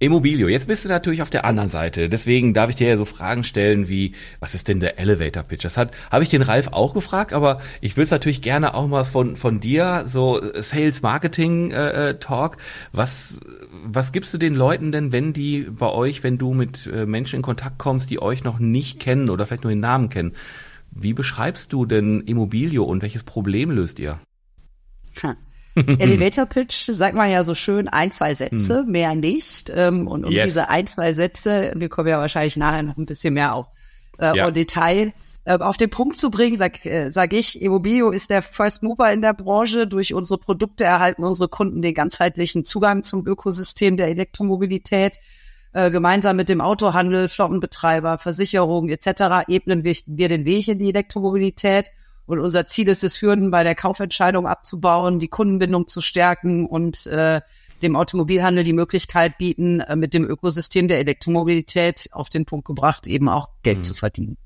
Immobilio, 0.01 0.47
jetzt 0.47 0.69
bist 0.69 0.85
du 0.85 0.89
natürlich 0.89 1.23
auf 1.23 1.31
der 1.31 1.45
anderen 1.45 1.71
Seite. 1.71 2.09
Deswegen 2.09 2.55
darf 2.55 2.71
ich 2.71 2.77
dir 2.77 2.87
ja 2.87 2.97
so 2.97 3.05
Fragen 3.05 3.43
stellen 3.43 3.89
wie, 3.89 4.15
was 4.39 4.55
ist 4.55 4.69
denn 4.69 4.79
der 4.79 5.01
Elevator 5.01 5.43
Pitch? 5.43 5.65
Das 5.65 5.77
hat, 5.77 5.91
habe 6.13 6.23
ich 6.23 6.29
den 6.29 6.43
Ralf 6.43 6.69
auch 6.69 6.95
gefragt, 6.95 7.33
aber 7.33 7.61
ich 7.81 7.97
würde 7.97 8.05
es 8.05 8.11
natürlich 8.13 8.41
gerne 8.41 8.75
auch 8.75 8.87
mal 8.87 9.03
von, 9.03 9.35
von 9.35 9.59
dir, 9.59 10.05
so 10.07 10.41
Sales 10.61 11.03
Marketing 11.03 11.73
äh, 11.73 12.11
äh, 12.11 12.19
Talk. 12.21 12.59
Was, 12.93 13.41
was 13.85 14.13
gibst 14.13 14.33
du 14.33 14.39
den 14.39 14.55
Leuten 14.55 14.93
denn, 14.93 15.11
wenn 15.11 15.33
die 15.33 15.63
bei 15.69 15.89
euch, 15.89 16.23
wenn 16.23 16.39
du 16.39 16.55
mit 16.55 16.87
äh, 16.87 17.05
Menschen 17.05 17.37
in 17.37 17.43
Kontakt 17.43 17.79
kommst, 17.79 18.11
die 18.11 18.23
euch 18.23 18.45
noch 18.45 18.61
nicht 18.61 19.01
kennen 19.01 19.29
oder 19.29 19.47
vielleicht 19.47 19.65
nur 19.65 19.73
den 19.73 19.81
Namen 19.81 20.11
kennen? 20.11 20.35
Wie 20.93 21.13
beschreibst 21.13 21.73
du 21.73 21.87
denn 21.87 22.21
Immobilio 22.21 22.85
und 22.85 23.03
welches 23.03 23.25
Problem 23.25 23.73
löst 23.73 23.99
ihr? 23.99 24.21
Hm. 25.21 25.35
Elevator 25.99 26.47
Pitch 26.47 26.91
sagt 26.93 27.15
man 27.15 27.31
ja 27.31 27.45
so 27.45 27.55
schön 27.55 27.89
ein, 27.89 28.11
zwei 28.11 28.35
Sätze, 28.35 28.81
hm. 28.81 28.91
mehr 28.91 29.15
nicht. 29.15 29.71
Ähm, 29.75 30.07
und 30.07 30.25
um 30.25 30.33
yes. 30.33 30.47
diese 30.47 30.69
ein, 30.69 30.87
zwei 30.87 31.13
Sätze, 31.13 31.73
wir 31.77 31.89
kommen 31.89 32.09
ja 32.09 32.19
wahrscheinlich 32.19 32.57
nachher 32.57 32.83
noch 32.83 32.97
ein 32.97 33.07
bisschen 33.07 33.35
mehr 33.35 33.55
auf 33.55 33.67
äh, 34.19 34.37
ja. 34.37 34.51
Detail, 34.51 35.13
äh, 35.45 35.59
auf 35.59 35.77
den 35.77 35.91
Punkt 35.91 36.19
zu 36.19 36.31
bringen, 36.31 36.59
sag, 36.59 36.85
äh, 36.85 37.11
sag 37.11 37.33
ich, 37.33 37.63
Immobilio 37.63 38.11
ist 38.11 38.31
der 38.31 38.43
First 38.43 38.83
Mover 38.83 39.13
in 39.13 39.23
der 39.23 39.35
Branche. 39.35 39.87
Durch 39.87 40.15
unsere 40.15 40.39
Produkte 40.39 40.85
erhalten 40.85 41.25
unsere 41.25 41.49
Kunden 41.49 41.83
den 41.83 41.95
ganzheitlichen 41.95 42.65
Zugang 42.65 43.03
zum 43.03 43.27
Ökosystem 43.27 43.97
der 43.97 44.09
Elektromobilität. 44.09 45.19
Äh, 45.73 45.91
gemeinsam 45.91 46.37
mit 46.37 46.49
dem 46.49 46.61
Autohandel, 46.61 47.29
Flottenbetreiber, 47.29 48.19
Versicherungen 48.19 48.91
etc. 48.91 49.49
ebnen 49.49 49.85
wir, 49.85 49.95
wir 50.07 50.29
den 50.29 50.45
Weg 50.45 50.69
in 50.69 50.79
die 50.79 50.89
Elektromobilität. 50.89 51.91
Und 52.29 52.41
unser 52.41 52.67
Ziel 52.67 52.89
ist 52.89 53.05
es, 53.05 53.23
Hürden 53.23 53.51
bei 53.51 53.65
der 53.65 53.75
Kaufentscheidung 53.75 54.47
abzubauen, 54.47 55.19
die 55.19 55.29
Kundenbindung 55.29 55.89
zu 55.89 56.03
stärken 56.03 56.67
und 56.67 57.07
äh, 57.07 57.41
dem 57.81 57.97
Automobilhandel 57.97 58.65
die 58.65 58.75
Möglichkeit 58.75 59.39
bieten, 59.39 59.81
äh, 59.81 59.97
mit 59.97 60.13
dem 60.13 60.29
Ökosystem 60.29 60.89
der 60.89 60.99
Elektromobilität 60.99 62.11
auf 62.13 62.29
den 62.29 62.45
Punkt 62.45 62.67
gebracht, 62.67 63.07
eben 63.07 63.31
auch 63.31 63.49
Geld 63.63 63.79
mhm. 63.79 63.83
zu 63.83 63.95
verdienen. 63.95 64.37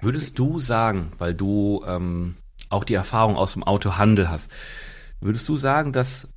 Würdest 0.00 0.38
du 0.38 0.60
sagen, 0.60 1.12
weil 1.18 1.34
du 1.34 1.84
ähm, 1.86 2.36
auch 2.70 2.84
die 2.84 2.94
Erfahrung 2.94 3.36
aus 3.36 3.52
dem 3.52 3.64
Autohandel 3.64 4.30
hast, 4.30 4.50
würdest 5.20 5.46
du 5.46 5.58
sagen, 5.58 5.92
dass 5.92 6.32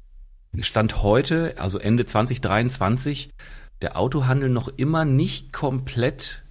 Stand 0.60 1.02
heute, 1.02 1.54
also 1.60 1.80
Ende 1.80 2.06
2023, 2.06 3.30
der 3.82 3.98
Autohandel 3.98 4.50
noch 4.50 4.68
immer 4.68 5.06
nicht 5.06 5.54
komplett, 5.54 6.44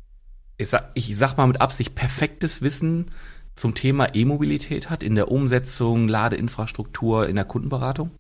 ich 0.57 0.71
sag, 0.71 0.90
ich 0.95 1.14
sag 1.19 1.37
mal 1.37 1.47
mit 1.47 1.61
Absicht, 1.61 1.95
perfektes 1.95 2.62
Wissen 2.62 3.11
zum 3.60 3.74
Thema 3.74 4.14
E-Mobilität 4.14 4.88
hat 4.88 5.02
in 5.02 5.14
der 5.14 5.30
Umsetzung, 5.30 6.08
Ladeinfrastruktur, 6.08 7.28
in 7.28 7.36
der 7.36 7.44
Kundenberatung? 7.44 8.10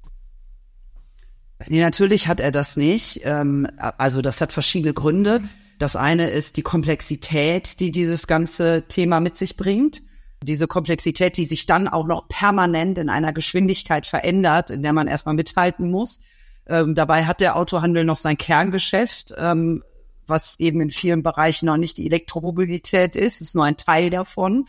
Nee, 1.66 1.80
natürlich 1.80 2.28
hat 2.28 2.40
er 2.40 2.52
das 2.52 2.76
nicht. 2.76 3.22
Ähm, 3.24 3.66
also 3.78 4.22
das 4.22 4.40
hat 4.40 4.52
verschiedene 4.52 4.92
Gründe. 4.92 5.40
Das 5.78 5.96
eine 5.96 6.28
ist 6.28 6.58
die 6.58 6.62
Komplexität, 6.62 7.80
die 7.80 7.90
dieses 7.90 8.26
ganze 8.26 8.84
Thema 8.86 9.20
mit 9.20 9.38
sich 9.38 9.56
bringt. 9.56 10.02
Diese 10.42 10.66
Komplexität, 10.66 11.36
die 11.38 11.46
sich 11.46 11.66
dann 11.66 11.88
auch 11.88 12.06
noch 12.06 12.28
permanent 12.28 12.98
in 12.98 13.08
einer 13.08 13.32
Geschwindigkeit 13.32 14.06
verändert, 14.06 14.70
in 14.70 14.82
der 14.82 14.92
man 14.92 15.06
erstmal 15.06 15.34
mithalten 15.34 15.90
muss. 15.90 16.20
Ähm, 16.66 16.94
dabei 16.94 17.24
hat 17.24 17.40
der 17.40 17.56
Autohandel 17.56 18.04
noch 18.04 18.18
sein 18.18 18.36
Kerngeschäft, 18.36 19.34
ähm, 19.38 19.82
was 20.26 20.60
eben 20.60 20.80
in 20.82 20.90
vielen 20.90 21.22
Bereichen 21.22 21.66
noch 21.66 21.78
nicht 21.78 21.96
die 21.96 22.06
Elektromobilität 22.06 23.16
ist, 23.16 23.40
ist 23.40 23.54
nur 23.54 23.64
ein 23.64 23.76
Teil 23.76 24.10
davon. 24.10 24.66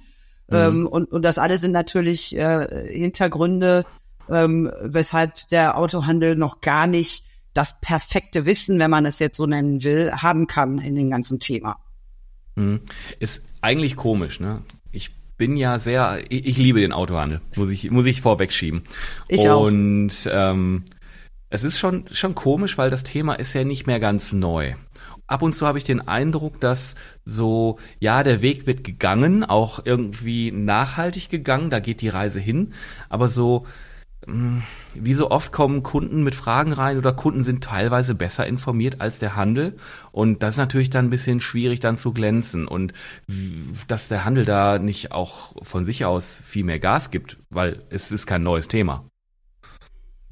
Mhm. 0.52 0.58
Ähm, 0.58 0.88
und, 0.88 1.12
und 1.12 1.24
das 1.24 1.38
alles 1.38 1.62
sind 1.62 1.72
natürlich 1.72 2.36
äh, 2.36 2.88
Hintergründe, 2.92 3.86
ähm, 4.30 4.72
weshalb 4.82 5.48
der 5.50 5.78
Autohandel 5.78 6.36
noch 6.36 6.62
gar 6.62 6.88
nicht 6.88 7.26
das 7.54 7.82
perfekte 7.82 8.46
Wissen, 8.46 8.80
wenn 8.80 8.92
man 8.92 9.06
es 9.06 9.20
jetzt 9.20 9.38
so 9.38 9.46
nennen 9.46 9.84
will, 9.84 10.12
haben 10.12 10.48
kann 10.48 10.78
in 10.80 10.96
dem 10.96 11.10
ganzen 11.10 11.40
Thema. 11.40 11.80
Mhm. 12.56 12.82
Ist 13.20 13.44
eigentlich 13.62 13.96
komisch, 13.96 14.40
ne? 14.40 14.62
Ich 14.92 15.12
bin 15.38 15.58
ja 15.58 15.80
sehr, 15.80 16.24
ich, 16.30 16.46
ich 16.46 16.58
liebe 16.58 16.82
den 16.82 16.94
Autohandel, 16.94 17.42
muss 17.56 17.70
ich, 17.70 17.90
muss 17.90 18.06
ich 18.06 18.22
vorwegschieben. 18.22 18.84
Ich 19.28 19.50
auch. 19.50 19.66
Und 19.66 20.30
ähm, 20.32 20.84
es 21.50 21.64
ist 21.64 21.80
schon, 21.80 22.06
schon 22.12 22.36
komisch, 22.36 22.78
weil 22.78 22.90
das 22.90 23.04
Thema 23.04 23.34
ist 23.34 23.54
ja 23.54 23.64
nicht 23.64 23.88
mehr 23.88 24.00
ganz 24.00 24.32
neu 24.32 24.74
ab 25.32 25.42
und 25.42 25.54
zu 25.54 25.66
habe 25.66 25.78
ich 25.78 25.84
den 25.84 26.08
Eindruck, 26.08 26.60
dass 26.60 26.96
so, 27.26 27.80
ja, 28.00 28.24
der 28.24 28.42
Weg 28.42 28.68
wird 28.68 28.84
gegangen, 28.84 29.44
auch 29.44 29.80
irgendwie 29.86 30.52
nachhaltig 30.52 31.30
gegangen, 31.30 31.70
da 31.70 31.80
geht 31.80 32.02
die 32.02 32.10
Reise 32.10 32.40
hin, 32.40 32.74
aber 33.10 33.28
so, 33.28 33.66
hm, 34.26 34.62
wie 34.94 35.14
so 35.14 35.32
oft 35.32 35.52
kommen 35.52 35.82
Kunden 35.82 36.22
mit 36.24 36.36
Fragen 36.36 36.74
rein 36.74 36.98
oder 36.98 37.14
Kunden 37.14 37.44
sind 37.44 37.64
teilweise 37.64 38.14
besser 38.14 38.46
informiert 38.46 39.02
als 39.02 39.18
der 39.18 39.36
Handel. 39.36 39.78
Und 40.12 40.44
das 40.44 40.56
ist 40.56 40.60
natürlich 40.60 40.92
dann 40.92 41.06
ein 41.06 41.10
bisschen 41.10 41.42
schwierig 41.42 41.80
dann 41.80 41.98
zu 41.98 42.14
glänzen. 42.14 42.68
Und 42.68 42.94
dass 43.88 44.10
der 44.10 44.24
Handel 44.24 44.46
da 44.46 44.78
nicht 44.78 45.12
auch 45.12 45.54
von 45.64 45.86
sich 45.86 46.06
aus 46.06 46.40
viel 46.46 46.64
mehr 46.64 46.80
Gas 46.80 47.10
gibt, 47.10 47.40
weil 47.50 47.82
es 47.90 48.12
ist 48.12 48.28
kein 48.28 48.44
neues 48.44 48.68
Thema. 48.68 49.06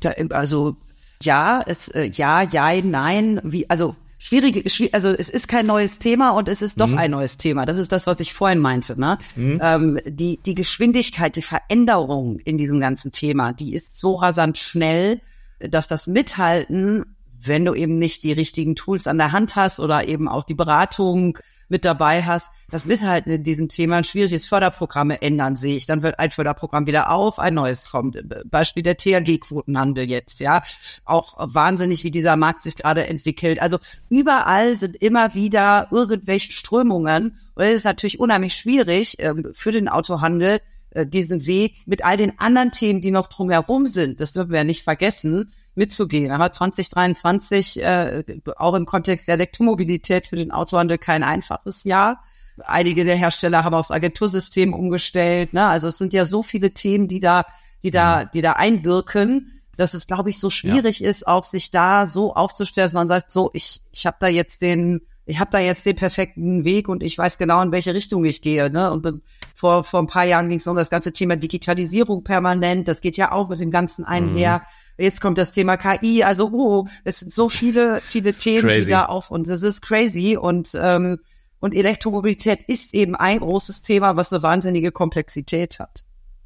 Ja, 0.03 0.12
also 0.29 0.77
ja, 1.24 1.62
es 1.65 1.89
äh, 1.89 2.12
ja, 2.13 2.44
ja, 2.44 2.70
nein, 2.84 3.41
wie 3.44 3.70
also 3.70 3.96
schwierige, 4.20 4.64
also 4.92 5.10
es 5.10 5.30
ist 5.30 5.48
kein 5.48 5.66
neues 5.66 5.98
Thema 5.98 6.32
und 6.32 6.50
es 6.50 6.62
ist 6.62 6.80
doch 6.80 6.88
mhm. 6.88 6.98
ein 6.98 7.12
neues 7.12 7.38
Thema. 7.38 7.66
Das 7.66 7.78
ist 7.78 7.92
das, 7.92 8.06
was 8.06 8.20
ich 8.20 8.34
vorhin 8.34 8.60
meinte. 8.60 9.00
Ne? 9.00 9.18
Mhm. 9.36 9.60
Ähm, 9.64 10.00
die, 10.06 10.38
die 10.46 10.56
Geschwindigkeit, 10.56 11.36
die 11.36 11.42
Veränderung 11.42 12.38
in 12.40 12.58
diesem 12.58 12.80
ganzen 12.80 13.12
Thema, 13.12 13.54
die 13.54 13.74
ist 13.74 13.98
so 13.98 14.16
rasant 14.16 14.58
schnell, 14.58 15.22
dass 15.60 15.88
das 15.88 16.08
Mithalten, 16.08 17.16
wenn 17.46 17.65
du 17.65 17.74
eben 17.74 17.98
nicht 17.98 18.24
die 18.24 18.31
richtigen 18.31 18.75
Tools 18.75 19.08
an 19.08 19.17
der 19.17 19.31
Hand 19.31 19.55
hast 19.55 19.79
oder 19.79 20.08
eben 20.08 20.27
auch 20.27 20.43
die 20.43 20.53
Beratung 20.53 21.38
mit 21.69 21.86
dabei 21.86 22.24
hast, 22.24 22.51
das 22.69 22.86
Mithalten 22.86 23.31
in 23.31 23.43
diesen 23.43 23.69
Themen 23.69 24.03
schwierig 24.03 24.34
ist. 24.34 24.48
Förderprogramme 24.48 25.22
ändern 25.22 25.55
sich, 25.55 25.86
dann 25.86 26.01
wird 26.01 26.19
ein 26.19 26.31
Förderprogramm 26.31 26.88
wieder 26.88 27.12
auf, 27.12 27.39
ein 27.39 27.53
neues 27.53 27.89
kommt. 27.89 28.17
Beispiel 28.50 28.84
der 28.84 28.98
THG-Quotenhandel 28.98 30.10
jetzt, 30.10 30.39
ja. 30.39 30.62
Auch 31.05 31.36
wahnsinnig, 31.38 32.03
wie 32.03 32.12
dieser 32.12 32.36
Markt 32.36 32.63
sich 32.63 32.75
gerade 32.75 33.08
entwickelt. 33.08 33.62
Also 33.62 33.77
überall 34.10 34.75
sind 34.75 34.96
immer 34.96 35.36
wieder 35.36 35.88
irgendwelche 35.91 36.51
Strömungen. 36.51 37.38
Und 37.53 37.63
es 37.63 37.75
ist 37.75 37.86
natürlich 37.86 38.19
unheimlich 38.19 38.55
schwierig 38.55 39.15
ähm, 39.19 39.51
für 39.53 39.72
den 39.72 39.88
Autohandel, 39.88 40.60
äh, 40.91 41.05
diesen 41.05 41.46
Weg 41.46 41.75
mit 41.86 42.03
all 42.03 42.17
den 42.17 42.39
anderen 42.39 42.72
Themen, 42.72 43.01
die 43.01 43.12
noch 43.12 43.27
drumherum 43.27 43.86
sind, 43.86 44.19
das 44.19 44.34
dürfen 44.34 44.51
wir 44.51 44.60
ja 44.60 44.63
nicht 44.63 44.84
vergessen, 44.84 45.51
mitzugehen. 45.80 46.32
Aber 46.32 46.52
2023 46.52 47.82
äh, 47.82 48.24
auch 48.58 48.76
im 48.76 48.86
Kontext 48.86 49.28
der 49.28 49.36
Elektromobilität 49.36 50.28
für 50.28 50.36
den 50.36 50.52
Autohandel 50.52 51.00
kein 51.00 51.24
einfaches 51.24 51.86
Jahr. 51.86 52.22
Einige 52.66 53.06
der 53.06 53.16
Hersteller 53.16 53.64
haben 53.64 53.74
aufs 53.74 53.90
Agentursystem 53.90 54.74
umgestellt. 54.74 55.54
Ne? 55.54 55.66
Also 55.66 55.88
es 55.88 55.98
sind 55.98 56.14
ja 56.14 56.26
so 56.26 56.44
viele 56.44 56.72
Themen, 56.72 57.08
die 57.08 57.22
da, 57.22 57.46
die 57.82 57.90
da, 57.90 58.26
mhm. 58.26 58.30
die 58.34 58.42
da 58.42 58.52
einwirken, 58.54 59.54
dass 59.78 59.94
es, 59.94 60.06
glaube 60.06 60.30
ich, 60.30 60.40
so 60.40 60.50
schwierig 60.50 61.00
ja. 61.00 61.10
ist, 61.10 61.26
auch 61.26 61.46
sich 61.46 61.72
da 61.72 62.06
so 62.06 62.36
aufzustellen, 62.36 62.86
dass 62.86 62.94
man 62.94 63.08
sagt, 63.08 63.32
so, 63.32 63.50
ich, 63.54 63.80
ich 63.94 64.06
habe 64.06 64.18
da 64.20 64.28
jetzt 64.28 64.62
den, 64.62 65.00
ich 65.26 65.40
habe 65.40 65.52
da 65.52 65.60
jetzt 65.60 65.86
den 65.86 65.96
perfekten 65.96 66.66
Weg 66.66 66.90
und 66.90 67.02
ich 67.02 67.18
weiß 67.18 67.38
genau, 67.38 67.62
in 67.62 67.72
welche 67.72 67.94
Richtung 67.94 68.26
ich 68.26 68.42
gehe. 68.42 68.70
Ne? 68.70 68.92
Und 68.92 69.06
dann, 69.06 69.22
vor, 69.56 69.86
vor 69.86 70.02
ein 70.02 70.08
paar 70.08 70.26
Jahren 70.26 70.50
ging 70.50 70.58
es 70.58 70.68
um 70.68 70.76
das 70.76 70.90
ganze 70.90 71.14
Thema 71.14 71.38
Digitalisierung 71.38 72.26
permanent. 72.26 72.90
Das 72.90 73.00
geht 73.00 73.16
ja 73.16 73.32
auch 73.32 73.48
mit 73.48 73.62
dem 73.62 73.72
Ganzen 73.72 74.04
einher. 74.04 74.60
Mhm. 74.60 74.88
Jetzt 75.00 75.22
kommt 75.22 75.38
das 75.38 75.53
Thema 75.53 75.77
KI. 75.77 76.24
Also, 76.24 76.50
oh, 76.51 76.88
es 77.03 77.20
sind 77.20 77.34
so 77.34 77.50
viele, 77.50 78.01
viele 78.01 78.34
Themen, 78.34 78.68
crazy. 78.68 78.84
die 78.84 78.89
da 78.89 79.06
auf 79.06 79.32
und 79.32 79.48
es 79.48 79.63
ist 79.63 79.82
crazy 79.82 80.38
und 80.38 80.77
ähm, 80.79 81.20
und 81.60 81.75
Elektromobilität 81.75 82.63
ist 82.63 82.94
eben 82.94 83.15
ein 83.15 83.39
großes 83.39 83.82
Thema, 83.82 84.15
was 84.15 84.32
eine 84.32 84.44
wahnsinnige 84.44 84.91
Komplexität 84.91 85.79
hat. 85.79 86.06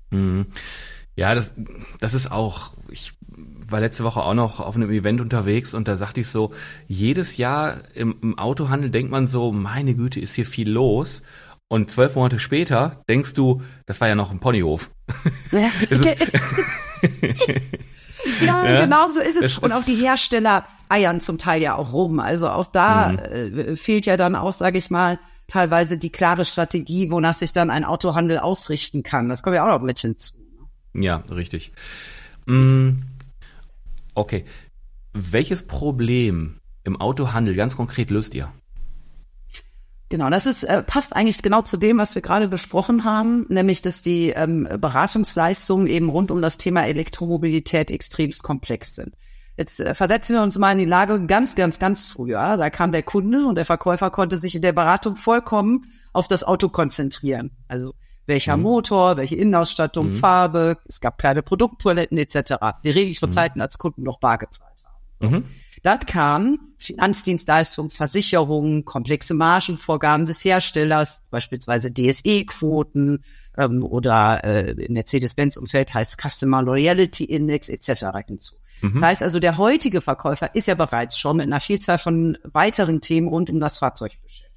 Mhm. 0.09 0.47
Ja, 1.15 1.35
das, 1.35 1.53
das 1.99 2.15
ist 2.15 2.31
auch, 2.31 2.73
ich 2.89 3.13
war 3.67 3.79
letzte 3.79 4.03
Woche 4.03 4.23
auch 4.23 4.33
noch 4.33 4.59
auf 4.59 4.75
einem 4.75 4.89
Event 4.89 5.21
unterwegs 5.21 5.75
und 5.75 5.87
da 5.87 5.95
sagte 5.95 6.21
ich 6.21 6.27
so, 6.27 6.51
jedes 6.87 7.37
Jahr 7.37 7.81
im, 7.93 8.15
im 8.21 8.39
Autohandel 8.39 8.89
denkt 8.89 9.11
man 9.11 9.27
so, 9.27 9.51
meine 9.51 9.93
Güte, 9.95 10.19
ist 10.19 10.33
hier 10.33 10.45
viel 10.45 10.69
los. 10.69 11.23
Und 11.69 11.89
zwölf 11.89 12.15
Monate 12.15 12.39
später 12.39 13.03
denkst 13.09 13.33
du, 13.33 13.61
das 13.85 14.01
war 14.01 14.07
ja 14.07 14.15
noch 14.15 14.31
ein 14.31 14.39
Ponyhof. 14.39 14.91
Ja, 15.51 15.69
Ja, 18.41 18.65
ja, 18.65 18.81
genau 18.81 19.07
so 19.09 19.19
ist 19.19 19.41
es. 19.41 19.57
Und 19.59 19.71
auch 19.71 19.83
die 19.83 19.95
Hersteller 19.95 20.65
eiern 20.89 21.19
zum 21.19 21.37
Teil 21.37 21.61
ja 21.61 21.75
auch 21.75 21.93
rum. 21.93 22.19
Also 22.19 22.49
auch 22.49 22.67
da 22.67 23.09
mhm. 23.09 23.19
äh, 23.59 23.75
fehlt 23.75 24.05
ja 24.05 24.17
dann 24.17 24.35
auch, 24.35 24.53
sage 24.53 24.77
ich 24.77 24.89
mal, 24.89 25.19
teilweise 25.47 25.97
die 25.97 26.09
klare 26.09 26.45
Strategie, 26.45 27.11
wonach 27.11 27.35
sich 27.35 27.53
dann 27.53 27.69
ein 27.69 27.83
Autohandel 27.83 28.39
ausrichten 28.39 29.03
kann. 29.03 29.29
Das 29.29 29.43
kommt 29.43 29.55
ja 29.55 29.63
auch 29.63 29.79
noch 29.79 29.85
mit 29.85 29.99
hinzu. 29.99 30.33
Ja, 30.93 31.23
richtig. 31.29 31.71
Mhm. 32.45 33.03
Okay. 34.13 34.45
Welches 35.13 35.63
Problem 35.67 36.57
im 36.83 36.99
Autohandel 36.99 37.55
ganz 37.55 37.75
konkret 37.75 38.09
löst 38.09 38.35
ihr? 38.35 38.51
Genau, 40.13 40.29
das 40.29 40.45
ist 40.45 40.63
äh, 40.63 40.83
passt 40.83 41.15
eigentlich 41.15 41.41
genau 41.41 41.63
zu 41.63 41.75
dem, 41.75 41.97
was 41.97 42.13
wir 42.13 42.21
gerade 42.21 42.47
besprochen 42.47 43.03
haben, 43.03 43.47
nämlich 43.49 43.81
dass 43.81 44.03
die 44.03 44.29
ähm, 44.29 44.69
Beratungsleistungen 44.77 45.87
eben 45.87 46.07
rund 46.07 46.29
um 46.29 46.39
das 46.39 46.59
Thema 46.59 46.85
Elektromobilität 46.85 47.89
extremst 47.89 48.43
komplex 48.43 48.93
sind. 48.93 49.15
Jetzt 49.57 49.79
äh, 49.79 49.95
versetzen 49.95 50.35
wir 50.35 50.43
uns 50.43 50.55
mal 50.59 50.73
in 50.73 50.77
die 50.77 50.85
Lage 50.85 51.25
ganz, 51.25 51.55
ganz, 51.55 51.79
ganz 51.79 52.03
früher. 52.03 52.57
Da 52.57 52.69
kam 52.69 52.91
der 52.91 53.01
Kunde 53.01 53.47
und 53.47 53.55
der 53.55 53.65
Verkäufer 53.65 54.11
konnte 54.11 54.37
sich 54.37 54.53
in 54.53 54.61
der 54.61 54.73
Beratung 54.73 55.15
vollkommen 55.15 55.81
auf 56.11 56.27
das 56.27 56.43
Auto 56.43 56.69
konzentrieren. 56.69 57.49
Also 57.67 57.95
welcher 58.27 58.55
mhm. 58.55 58.61
Motor, 58.61 59.17
welche 59.17 59.35
Innenausstattung, 59.35 60.09
mhm. 60.09 60.13
Farbe, 60.13 60.77
es 60.87 61.01
gab 61.01 61.17
kleine 61.17 61.41
Produkttoiletten 61.41 62.19
etc. 62.19 62.53
Die 62.83 62.91
regel 62.91 63.15
von 63.15 63.29
mhm. 63.29 63.33
Zeiten 63.33 63.61
als 63.61 63.79
Kunden 63.79 64.03
noch 64.03 64.19
bar 64.19 64.37
gezahlt 64.37 64.77
haben. 64.83 65.31
Mhm. 65.37 65.45
Dann 65.83 65.99
kamen 65.99 66.73
Finanzdienstleistungen, 66.77 67.91
Versicherungen, 67.91 68.85
komplexe 68.85 69.33
Margenvorgaben 69.33 70.25
des 70.25 70.43
Herstellers, 70.43 71.23
beispielsweise 71.29 71.93
DSE-Quoten, 71.93 73.23
ähm, 73.57 73.83
oder 73.83 74.43
äh, 74.43 74.71
im 74.71 74.93
Mercedes-Benz-Umfeld 74.93 75.93
heißt 75.93 76.19
Customer 76.19 76.63
Loyalty 76.63 77.25
Index 77.25 77.69
etc. 77.69 78.05
hinzu. 78.25 78.55
Mhm. 78.81 78.93
Das 78.93 79.03
heißt 79.03 79.23
also, 79.23 79.39
der 79.39 79.57
heutige 79.57 80.01
Verkäufer 80.01 80.55
ist 80.55 80.67
ja 80.67 80.75
bereits 80.75 81.19
schon 81.19 81.37
mit 81.37 81.47
einer 81.47 81.59
Vielzahl 81.59 81.97
von 81.97 82.37
weiteren 82.43 83.01
Themen 83.01 83.27
rund 83.27 83.49
um 83.49 83.59
das 83.59 83.77
Fahrzeug 83.77 84.13
beschäftigt. 84.23 84.51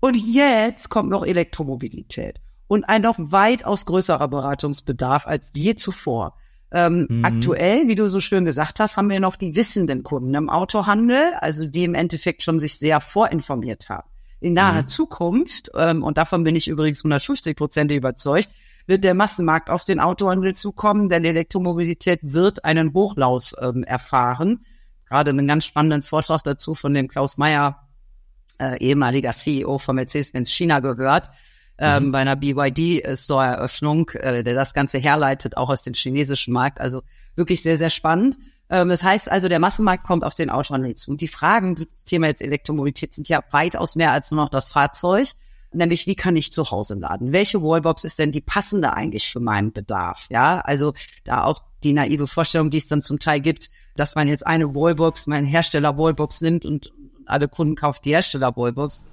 Und 0.00 0.16
jetzt 0.16 0.88
kommt 0.88 1.10
noch 1.10 1.24
Elektromobilität 1.24 2.40
und 2.66 2.84
ein 2.84 3.02
noch 3.02 3.16
weitaus 3.18 3.84
größerer 3.86 4.28
Beratungsbedarf 4.28 5.26
als 5.26 5.52
je 5.54 5.74
zuvor. 5.74 6.36
Ähm, 6.70 7.06
mhm. 7.08 7.24
Aktuell, 7.24 7.88
wie 7.88 7.94
du 7.94 8.10
so 8.10 8.20
schön 8.20 8.44
gesagt 8.44 8.80
hast, 8.80 8.96
haben 8.96 9.08
wir 9.08 9.20
noch 9.20 9.36
die 9.36 9.56
wissenden 9.56 10.02
Kunden 10.02 10.34
im 10.34 10.50
Autohandel, 10.50 11.32
also 11.40 11.66
die 11.66 11.84
im 11.84 11.94
Endeffekt 11.94 12.42
schon 12.42 12.58
sich 12.58 12.78
sehr 12.78 13.00
vorinformiert 13.00 13.88
haben. 13.88 14.08
In 14.40 14.52
naher 14.52 14.82
mhm. 14.82 14.88
Zukunft, 14.88 15.70
ähm, 15.74 16.02
und 16.02 16.18
davon 16.18 16.44
bin 16.44 16.54
ich 16.54 16.68
übrigens 16.68 17.00
150 17.00 17.56
Prozent 17.56 17.90
überzeugt, 17.90 18.50
wird 18.86 19.04
der 19.04 19.14
Massenmarkt 19.14 19.70
auf 19.70 19.84
den 19.84 20.00
Autohandel 20.00 20.54
zukommen, 20.54 21.08
denn 21.08 21.24
Elektromobilität 21.24 22.20
wird 22.22 22.64
einen 22.64 22.92
Hochlauf 22.94 23.52
ähm, 23.60 23.84
erfahren. 23.84 24.64
Gerade 25.06 25.30
einen 25.30 25.46
ganz 25.46 25.64
spannenden 25.64 26.02
Vortrag 26.02 26.42
dazu 26.42 26.74
von 26.74 26.94
dem 26.94 27.08
Klaus 27.08 27.38
Meyer, 27.38 27.88
äh, 28.58 28.78
ehemaliger 28.78 29.32
CEO 29.32 29.78
von 29.78 29.96
Mercedes-Benz 29.96 30.50
China 30.50 30.80
gehört, 30.80 31.30
ähm, 31.78 32.06
mhm. 32.06 32.12
bei 32.12 32.18
einer 32.18 32.36
BYD-Store-Eröffnung, 32.36 34.10
äh, 34.10 34.42
der 34.42 34.54
das 34.54 34.74
Ganze 34.74 34.98
herleitet, 34.98 35.56
auch 35.56 35.70
aus 35.70 35.82
dem 35.82 35.94
chinesischen 35.94 36.52
Markt. 36.52 36.80
Also 36.80 37.02
wirklich 37.36 37.62
sehr, 37.62 37.78
sehr 37.78 37.90
spannend. 37.90 38.38
Ähm, 38.68 38.88
das 38.88 39.02
heißt 39.02 39.30
also, 39.30 39.48
der 39.48 39.60
Massenmarkt 39.60 40.04
kommt 40.04 40.24
auf 40.24 40.34
den 40.34 40.50
Autohandel 40.50 40.94
zu. 40.96 41.10
Und 41.12 41.20
die 41.20 41.28
Fragen, 41.28 41.74
das 41.74 42.04
Thema 42.04 42.26
jetzt 42.26 42.42
Elektromobilität, 42.42 43.14
sind 43.14 43.28
ja 43.28 43.42
weitaus 43.50 43.96
mehr 43.96 44.12
als 44.12 44.30
nur 44.30 44.42
noch 44.42 44.50
das 44.50 44.70
Fahrzeug. 44.70 45.28
Nämlich, 45.70 46.06
wie 46.06 46.14
kann 46.14 46.34
ich 46.34 46.52
zu 46.52 46.70
Hause 46.70 46.94
laden? 46.94 47.32
Welche 47.32 47.62
Wallbox 47.62 48.04
ist 48.04 48.18
denn 48.18 48.32
die 48.32 48.40
passende 48.40 48.94
eigentlich 48.94 49.28
für 49.28 49.40
meinen 49.40 49.72
Bedarf? 49.72 50.26
Ja, 50.30 50.60
also 50.60 50.94
da 51.24 51.44
auch 51.44 51.62
die 51.84 51.92
naive 51.92 52.26
Vorstellung, 52.26 52.70
die 52.70 52.78
es 52.78 52.88
dann 52.88 53.02
zum 53.02 53.18
Teil 53.18 53.40
gibt, 53.40 53.68
dass 53.94 54.14
man 54.14 54.28
jetzt 54.28 54.46
eine 54.46 54.74
Wallbox, 54.74 55.26
mein 55.26 55.44
Hersteller 55.44 55.96
Wallbox 55.98 56.40
nimmt 56.40 56.64
und 56.64 56.92
alle 57.26 57.48
Kunden 57.48 57.76
kauft 57.76 58.06
die 58.06 58.14
Hersteller 58.14 58.56
Wallbox 58.56 59.04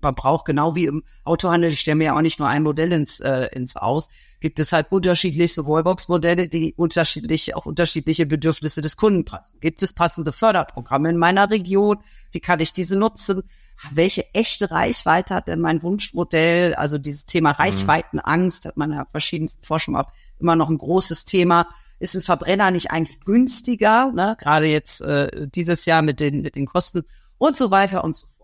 man 0.00 0.14
braucht 0.14 0.44
genau 0.44 0.74
wie 0.74 0.86
im 0.86 1.02
Autohandel, 1.24 1.72
ich 1.72 1.80
stelle 1.80 1.96
mir 1.96 2.04
ja 2.04 2.16
auch 2.16 2.22
nicht 2.22 2.38
nur 2.38 2.48
ein 2.48 2.62
Modell 2.62 2.92
ins, 2.92 3.20
äh, 3.20 3.48
ins 3.52 3.76
Aus, 3.76 4.08
gibt 4.40 4.60
es 4.60 4.72
halt 4.72 4.90
unterschiedlichste 4.90 5.66
Wallbox-Modelle, 5.66 6.48
die 6.48 6.74
unterschiedlich 6.76 7.54
auf 7.54 7.66
unterschiedliche 7.66 8.26
Bedürfnisse 8.26 8.80
des 8.80 8.96
Kunden 8.96 9.24
passen. 9.24 9.58
Gibt 9.60 9.82
es 9.82 9.92
passende 9.92 10.32
Förderprogramme 10.32 11.10
in 11.10 11.16
meiner 11.16 11.50
Region? 11.50 11.98
Wie 12.30 12.40
kann 12.40 12.60
ich 12.60 12.72
diese 12.72 12.96
nutzen? 12.96 13.42
Welche 13.90 14.32
echte 14.34 14.70
Reichweite 14.70 15.34
hat 15.34 15.48
denn 15.48 15.60
mein 15.60 15.82
Wunschmodell? 15.82 16.74
Also 16.74 16.98
dieses 16.98 17.26
Thema 17.26 17.50
mhm. 17.50 17.56
Reichweitenangst 17.56 18.66
hat 18.66 18.76
man 18.76 18.92
ja 18.92 19.06
verschiedensten 19.10 19.64
Forschung 19.64 19.96
auch 19.96 20.10
immer 20.38 20.56
noch 20.56 20.68
ein 20.68 20.78
großes 20.78 21.24
Thema. 21.24 21.68
Ist 22.00 22.14
ein 22.14 22.20
Verbrenner 22.20 22.70
nicht 22.70 22.90
eigentlich 22.90 23.20
günstiger? 23.20 24.12
Ne? 24.12 24.36
Gerade 24.38 24.66
jetzt 24.66 25.00
äh, 25.00 25.48
dieses 25.48 25.84
Jahr 25.84 26.02
mit 26.02 26.20
den, 26.20 26.42
mit 26.42 26.54
den 26.54 26.66
Kosten 26.66 27.02
und 27.38 27.56
so 27.56 27.70
weiter 27.70 28.04
und 28.04 28.16
so 28.16 28.26
fort. 28.26 28.37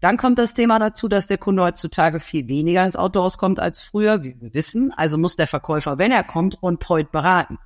Dann 0.00 0.16
kommt 0.16 0.38
das 0.38 0.54
Thema 0.54 0.78
dazu, 0.78 1.08
dass 1.08 1.26
der 1.26 1.38
Kunde 1.38 1.62
heutzutage 1.62 2.20
viel 2.20 2.48
weniger 2.48 2.84
ins 2.84 2.96
Autohaus 2.96 3.36
kommt 3.36 3.58
als 3.58 3.80
früher, 3.80 4.22
wie 4.22 4.40
wir 4.40 4.54
wissen. 4.54 4.92
Also 4.96 5.18
muss 5.18 5.36
der 5.36 5.48
Verkäufer, 5.48 5.98
wenn 5.98 6.12
er 6.12 6.22
kommt, 6.22 6.62
on 6.62 6.78
point 6.78 7.10
beraten. 7.10 7.58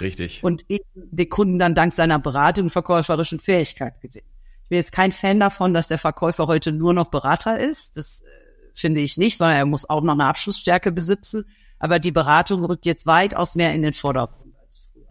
Richtig. 0.00 0.42
Und 0.42 0.64
den 0.94 1.28
Kunden 1.28 1.58
dann 1.58 1.74
dank 1.74 1.92
seiner 1.92 2.18
Beratung 2.18 2.64
und 2.64 2.70
verkäuferischen 2.70 3.40
Fähigkeit 3.40 4.00
gewinnen. 4.00 4.26
Ich 4.62 4.68
bin 4.68 4.76
jetzt 4.76 4.92
kein 4.92 5.12
Fan 5.12 5.40
davon, 5.40 5.74
dass 5.74 5.88
der 5.88 5.98
Verkäufer 5.98 6.46
heute 6.46 6.72
nur 6.72 6.94
noch 6.94 7.08
Berater 7.08 7.58
ist. 7.58 7.96
Das 7.96 8.20
äh, 8.20 8.24
finde 8.72 9.00
ich 9.00 9.18
nicht, 9.18 9.36
sondern 9.36 9.56
er 9.56 9.66
muss 9.66 9.90
auch 9.90 10.02
noch 10.02 10.14
eine 10.14 10.24
Abschlussstärke 10.26 10.92
besitzen. 10.92 11.44
Aber 11.78 11.98
die 11.98 12.12
Beratung 12.12 12.64
rückt 12.64 12.86
jetzt 12.86 13.06
weitaus 13.06 13.54
mehr 13.54 13.74
in 13.74 13.82
den 13.82 13.92
Vordergrund 13.92 14.54
als 14.62 14.80
früher. 14.92 15.08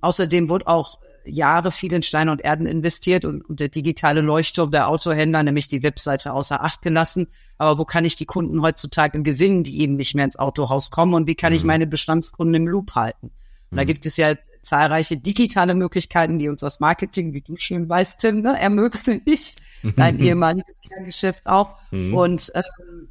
Außerdem 0.00 0.48
wird 0.48 0.66
auch 0.66 0.98
Jahre 1.26 1.72
viel 1.72 1.92
in 1.92 2.02
Stein 2.02 2.28
und 2.28 2.42
Erden 2.42 2.66
investiert 2.66 3.24
und, 3.24 3.42
und 3.42 3.60
der 3.60 3.68
digitale 3.68 4.20
Leuchtturm 4.20 4.70
der 4.70 4.88
Autohändler, 4.88 5.42
nämlich 5.42 5.68
die 5.68 5.82
Webseite 5.82 6.32
außer 6.32 6.62
Acht 6.62 6.82
gelassen. 6.82 7.26
Aber 7.58 7.78
wo 7.78 7.84
kann 7.84 8.04
ich 8.04 8.16
die 8.16 8.26
Kunden 8.26 8.62
heutzutage 8.62 9.22
gewinnen, 9.22 9.62
die 9.62 9.80
eben 9.80 9.96
nicht 9.96 10.14
mehr 10.14 10.24
ins 10.24 10.38
Autohaus 10.38 10.90
kommen 10.90 11.14
und 11.14 11.26
wie 11.26 11.34
kann 11.34 11.52
mhm. 11.52 11.56
ich 11.56 11.64
meine 11.64 11.86
Bestandskunden 11.86 12.54
im 12.54 12.68
Loop 12.68 12.94
halten? 12.94 13.26
Und 13.26 13.72
mhm. 13.72 13.76
da 13.76 13.84
gibt 13.84 14.06
es 14.06 14.16
ja 14.16 14.34
zahlreiche 14.62 15.16
digitale 15.16 15.74
Möglichkeiten, 15.74 16.38
die 16.38 16.48
uns 16.48 16.60
das 16.60 16.80
Marketing, 16.80 17.32
wie 17.32 17.40
du 17.40 17.56
schön 17.56 17.88
weißt, 17.88 18.20
Tim, 18.20 18.40
ne, 18.40 18.58
ermöglicht. 18.58 19.60
Dein 19.96 20.18
ehemaliges 20.20 20.80
Kerngeschäft 20.80 21.46
auch. 21.46 21.78
Mhm. 21.92 22.14
Und 22.14 22.52
ähm, 22.54 23.08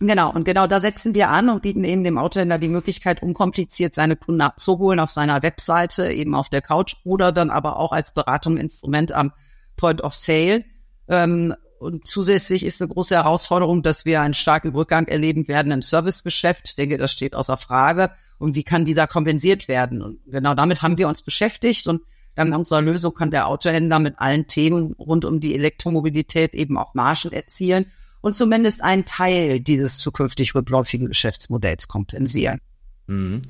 Genau, 0.00 0.30
und 0.30 0.44
genau 0.44 0.68
da 0.68 0.78
setzen 0.78 1.14
wir 1.14 1.28
an 1.28 1.48
und 1.48 1.62
bieten 1.62 1.82
eben 1.82 2.04
dem 2.04 2.18
Autohändler 2.18 2.58
die 2.58 2.68
Möglichkeit, 2.68 3.20
unkompliziert 3.20 3.94
seine 3.94 4.14
Kunden 4.14 4.42
abzuholen 4.42 5.00
auf 5.00 5.10
seiner 5.10 5.42
Webseite, 5.42 6.12
eben 6.12 6.36
auf 6.36 6.48
der 6.48 6.62
Couch 6.62 6.94
oder 7.04 7.32
dann 7.32 7.50
aber 7.50 7.78
auch 7.78 7.90
als 7.90 8.14
Beratungsinstrument 8.14 9.10
am 9.10 9.32
Point 9.76 10.02
of 10.02 10.14
Sale. 10.14 10.64
Ähm, 11.08 11.54
und 11.80 12.06
zusätzlich 12.06 12.64
ist 12.64 12.80
eine 12.80 12.92
große 12.92 13.16
Herausforderung, 13.16 13.82
dass 13.82 14.04
wir 14.04 14.20
einen 14.20 14.34
starken 14.34 14.70
Rückgang 14.70 15.06
erleben 15.08 15.48
werden 15.48 15.72
im 15.72 15.82
Servicegeschäft. 15.82 16.68
Ich 16.68 16.76
denke, 16.76 16.98
das 16.98 17.12
steht 17.12 17.34
außer 17.34 17.56
Frage. 17.56 18.10
Und 18.38 18.54
wie 18.54 18.64
kann 18.64 18.84
dieser 18.84 19.06
kompensiert 19.08 19.66
werden? 19.66 20.02
Und 20.02 20.20
genau 20.26 20.54
damit 20.54 20.82
haben 20.82 20.98
wir 20.98 21.08
uns 21.08 21.22
beschäftigt 21.22 21.88
und 21.88 22.02
dann 22.34 22.48
in 22.48 22.54
unserer 22.54 22.82
Lösung 22.82 23.14
kann 23.14 23.32
der 23.32 23.48
Autohändler 23.48 23.98
mit 23.98 24.18
allen 24.18 24.46
Themen 24.46 24.92
rund 24.92 25.24
um 25.24 25.40
die 25.40 25.56
Elektromobilität 25.56 26.54
eben 26.54 26.78
auch 26.78 26.94
Margen 26.94 27.32
erzielen 27.32 27.86
und 28.20 28.34
zumindest 28.34 28.82
einen 28.82 29.04
Teil 29.04 29.60
dieses 29.60 29.98
zukünftig 29.98 30.54
rückläufigen 30.54 31.08
Geschäftsmodells 31.08 31.88
kompensieren. 31.88 32.60
Mhm. 33.06 33.42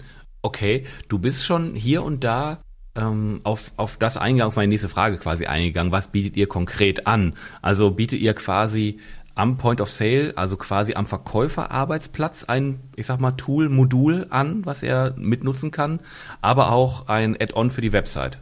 Okay, 0.43 0.85
du 1.09 1.19
bist 1.19 1.45
schon 1.45 1.75
hier 1.75 2.03
und 2.03 2.23
da 2.25 2.63
ähm, 2.95 3.41
auf, 3.45 3.73
auf 3.77 3.97
das 3.97 4.17
eingegangen, 4.17 4.49
auf 4.49 4.57
meine 4.57 4.69
nächste 4.69 4.89
Frage 4.89 5.19
quasi 5.19 5.47
eingegangen. 5.47 5.93
Was 5.93 6.09
bietet 6.09 6.37
ihr 6.37 6.47
konkret 6.47 7.07
an? 7.07 7.35
Also 7.63 7.91
bietet 7.91 8.21
ihr 8.21 8.35
quasi 8.35 9.01
am 9.35 9.57
Point 9.57 9.81
of 9.81 9.91
Sale, 9.91 10.33
also 10.37 10.57
quasi 10.57 10.95
am 10.95 11.07
Verkäuferarbeitsplatz 11.07 12.45
ein, 12.45 12.81
ich 12.97 13.07
sag 13.07 13.21
mal, 13.21 13.33
Tool, 13.33 13.69
Modul 13.69 14.27
an, 14.31 14.67
was 14.67 14.83
er 14.83 15.15
mitnutzen 15.17 15.71
kann, 15.71 16.01
aber 16.41 16.73
auch 16.73 17.09
ein 17.09 17.37
Add-on 17.41 17.71
für 17.71 17.81
die 17.81 17.93
Website? 17.93 18.41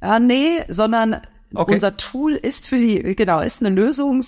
Äh, 0.00 0.20
nee, 0.20 0.62
sondern 0.68 1.16
Okay. 1.54 1.74
Unser 1.74 1.96
Tool 1.96 2.32
ist 2.32 2.68
für 2.68 2.76
die, 2.76 3.00
genau, 3.14 3.40
ist 3.40 3.62
eine 3.64 3.74
Lösung, 3.74 4.22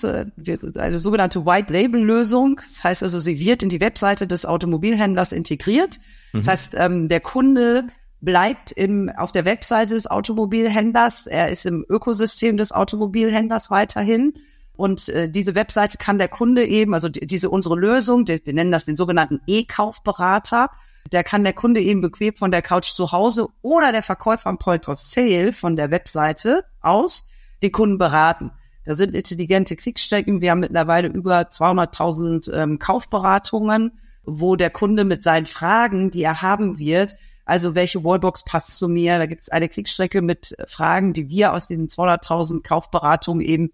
eine 0.77 0.99
sogenannte 0.99 1.45
White 1.45 1.73
Label 1.73 2.03
Lösung. 2.03 2.61
Das 2.67 2.85
heißt 2.85 3.03
also, 3.03 3.19
sie 3.19 3.39
wird 3.39 3.62
in 3.62 3.69
die 3.69 3.81
Webseite 3.81 4.27
des 4.27 4.47
Automobilhändlers 4.47 5.33
integriert. 5.33 5.99
Mhm. 6.33 6.39
Das 6.39 6.49
heißt, 6.49 6.75
ähm, 6.79 7.09
der 7.09 7.21
Kunde 7.21 7.89
bleibt 8.21 8.73
im, 8.73 9.11
auf 9.17 9.33
der 9.33 9.45
Webseite 9.45 9.95
des 9.95 10.07
Automobilhändlers. 10.07 11.27
Er 11.27 11.51
ist 11.51 11.67
im 11.67 11.85
Ökosystem 11.89 12.57
des 12.57 12.73
Automobilhändlers 12.73 13.71
weiterhin. 13.71 14.35
Und 14.77 15.09
äh, 15.09 15.29
diese 15.29 15.55
Webseite 15.55 15.99
kann 15.99 16.19
der 16.19 16.29
Kunde 16.29 16.65
eben, 16.67 16.95
also 16.95 17.09
die, 17.09 17.27
diese 17.27 17.51
unsere 17.51 17.77
Lösung, 17.77 18.25
die, 18.25 18.41
wir 18.45 18.53
nennen 18.53 18.73
das 18.73 18.85
den 18.85 18.97
sogenannten 18.97 19.41
E-Kaufberater, 19.47 20.71
der 21.12 21.25
kann 21.25 21.45
der 21.45 21.53
Kunde 21.53 21.81
eben 21.81 22.01
bequem 22.01 22.35
von 22.35 22.51
der 22.51 22.62
Couch 22.62 22.92
zu 22.92 23.12
Hause 23.12 23.49
oder 23.62 23.92
der 23.92 24.03
Verkäufer 24.03 24.49
am 24.49 24.59
Point 24.59 24.88
of 24.88 24.99
Sale 24.99 25.53
von 25.53 25.77
der 25.77 25.90
Webseite 25.90 26.64
aus 26.81 27.31
die 27.62 27.71
Kunden 27.71 27.99
beraten. 27.99 28.51
Da 28.85 28.95
sind 28.95 29.14
intelligente 29.14 29.75
Klickstrecken. 29.77 30.40
Wir 30.40 30.53
haben 30.53 30.61
mittlerweile 30.61 31.09
über 31.09 31.40
200.000 31.40 32.53
ähm, 32.53 32.79
Kaufberatungen, 32.79 33.92
wo 34.25 34.57
der 34.57 34.71
Kunde 34.71 35.05
mit 35.05 35.23
seinen 35.23 35.47
Fragen, 35.47 36.11
die 36.11 36.23
er 36.23 36.42
haben 36.42 36.79
wird, 36.79 37.16
also 37.47 37.77
welche 37.77 38.03
Wallbox 38.03 38.45
passt 38.45 38.77
zu 38.77 38.88
mir? 38.88 39.19
Da 39.19 39.27
gibt 39.27 39.42
es 39.42 39.49
eine 39.49 39.69
Klickstrecke 39.69 40.21
mit 40.21 40.57
Fragen, 40.66 41.12
die 41.12 41.29
wir 41.29 41.53
aus 41.53 41.69
diesen 41.69 41.87
200.000 41.87 42.62
Kaufberatungen 42.62 43.40
eben 43.40 43.71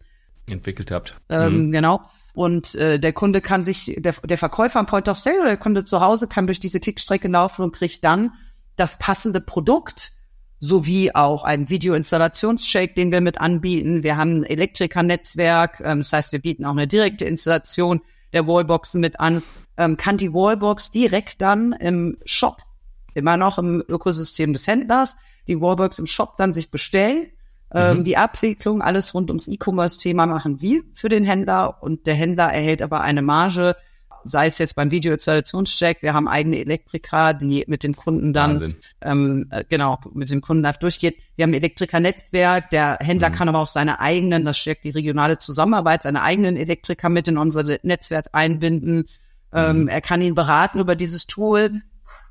entwickelt 0.47 0.91
habt. 0.91 1.19
Ähm, 1.31 1.67
mhm. 1.67 1.73
Genau. 1.73 2.03
Und 2.35 2.75
äh, 2.77 2.99
der 2.99 3.13
Kunde 3.13 3.41
kann 3.41 3.63
sich, 3.63 3.95
der, 3.99 4.15
der 4.25 4.39
Verkäufer 4.39 4.79
am 4.79 4.87
Point 4.87 5.09
of 5.09 5.19
Sale 5.19 5.41
oder 5.41 5.49
der 5.49 5.57
Kunde 5.59 5.85
zu 5.85 6.01
Hause 6.01 6.29
kann 6.29 6.47
durch 6.47 6.61
diese 6.61 6.81
Klickstrecke 6.81 7.29
laufen 7.29 7.63
und 7.63 7.73
kriegt 7.73 8.03
dann 8.05 8.33
das 8.77 8.99
passende 8.99 9.41
Produkt 9.41 10.13
sowie 10.59 11.11
auch 11.13 11.45
einen 11.45 11.69
Video-Installations-Shake, 11.69 12.95
den 12.95 13.11
wir 13.11 13.21
mit 13.21 13.41
anbieten. 13.41 14.03
Wir 14.03 14.17
haben 14.17 14.41
ein 14.41 14.45
Elektrikernetzwerk, 14.45 15.81
ähm, 15.85 15.99
das 15.99 16.13
heißt, 16.13 16.33
wir 16.33 16.39
bieten 16.39 16.65
auch 16.65 16.71
eine 16.71 16.87
direkte 16.87 17.25
Installation 17.25 18.01
der 18.33 18.47
Wallboxen 18.47 19.01
mit 19.01 19.21
an. 19.21 19.43
Ähm, 19.77 19.97
kann 19.97 20.17
die 20.17 20.33
Wallbox 20.33 20.91
direkt 20.91 21.43
dann 21.43 21.73
im 21.73 22.17
Shop, 22.25 22.63
immer 23.15 23.37
noch 23.37 23.59
im 23.59 23.83
Ökosystem 23.89 24.53
des 24.53 24.67
Händlers, 24.67 25.17
die 25.49 25.61
Wallbox 25.61 25.99
im 25.99 26.07
Shop 26.07 26.37
dann 26.37 26.53
sich 26.53 26.71
bestellen 26.71 27.27
mhm. 27.73 28.05
Die 28.05 28.17
Abwicklung, 28.17 28.83
alles 28.83 29.15
rund 29.15 29.31
ums 29.31 29.49
E-Commerce-Thema 29.49 30.27
machen 30.27 30.61
wir 30.61 30.83
für 30.95 31.09
den 31.09 31.25
Händler 31.25 31.83
und 31.83 32.07
der 32.07 32.15
Händler 32.15 32.53
erhält 32.53 32.83
aber 32.83 33.01
eine 33.01 33.23
Marge, 33.23 33.77
sei 34.25 34.47
es 34.47 34.59
jetzt 34.59 34.77
beim 34.77 34.91
Video-Installationscheck, 34.91 36.03
wir 36.03 36.15
haben 36.15 36.29
eigene 36.29 36.59
Elektriker, 36.59 37.35
die 37.35 37.65
mit 37.67 37.85
dem 37.85 37.97
Kunden 37.97 38.33
dann, 38.33 38.75
ähm, 39.01 39.49
äh, 39.51 39.65
genau, 39.69 39.99
mit 40.13 40.31
dem 40.31 40.41
Kunden 40.41 40.63
live 40.63 40.79
durchgeht. 40.79 41.17
Wir 41.37 41.45
haben 41.45 41.55
Elektriker-Netzwerk, 41.55 42.71
der 42.71 42.99
Händler 43.01 43.31
mhm. 43.31 43.35
kann 43.35 43.49
aber 43.49 43.59
auch 43.59 43.67
seine 43.67 44.01
eigenen, 44.01 44.45
das 44.45 44.59
stärkt 44.59 44.85
die 44.85 44.91
regionale 44.91 45.39
Zusammenarbeit, 45.39 46.03
seine 46.03 46.23
eigenen 46.23 46.57
Elektriker 46.57 47.09
mit 47.09 47.29
in 47.29 47.39
unser 47.39 47.65
Netzwerk 47.83 48.27
einbinden. 48.33 49.05
Ähm, 49.53 49.89
er 49.89 50.01
kann 50.01 50.23
ihn 50.23 50.35
beraten 50.35 50.79
über 50.79 50.97
dieses 50.97 51.27
Tool. 51.27 51.83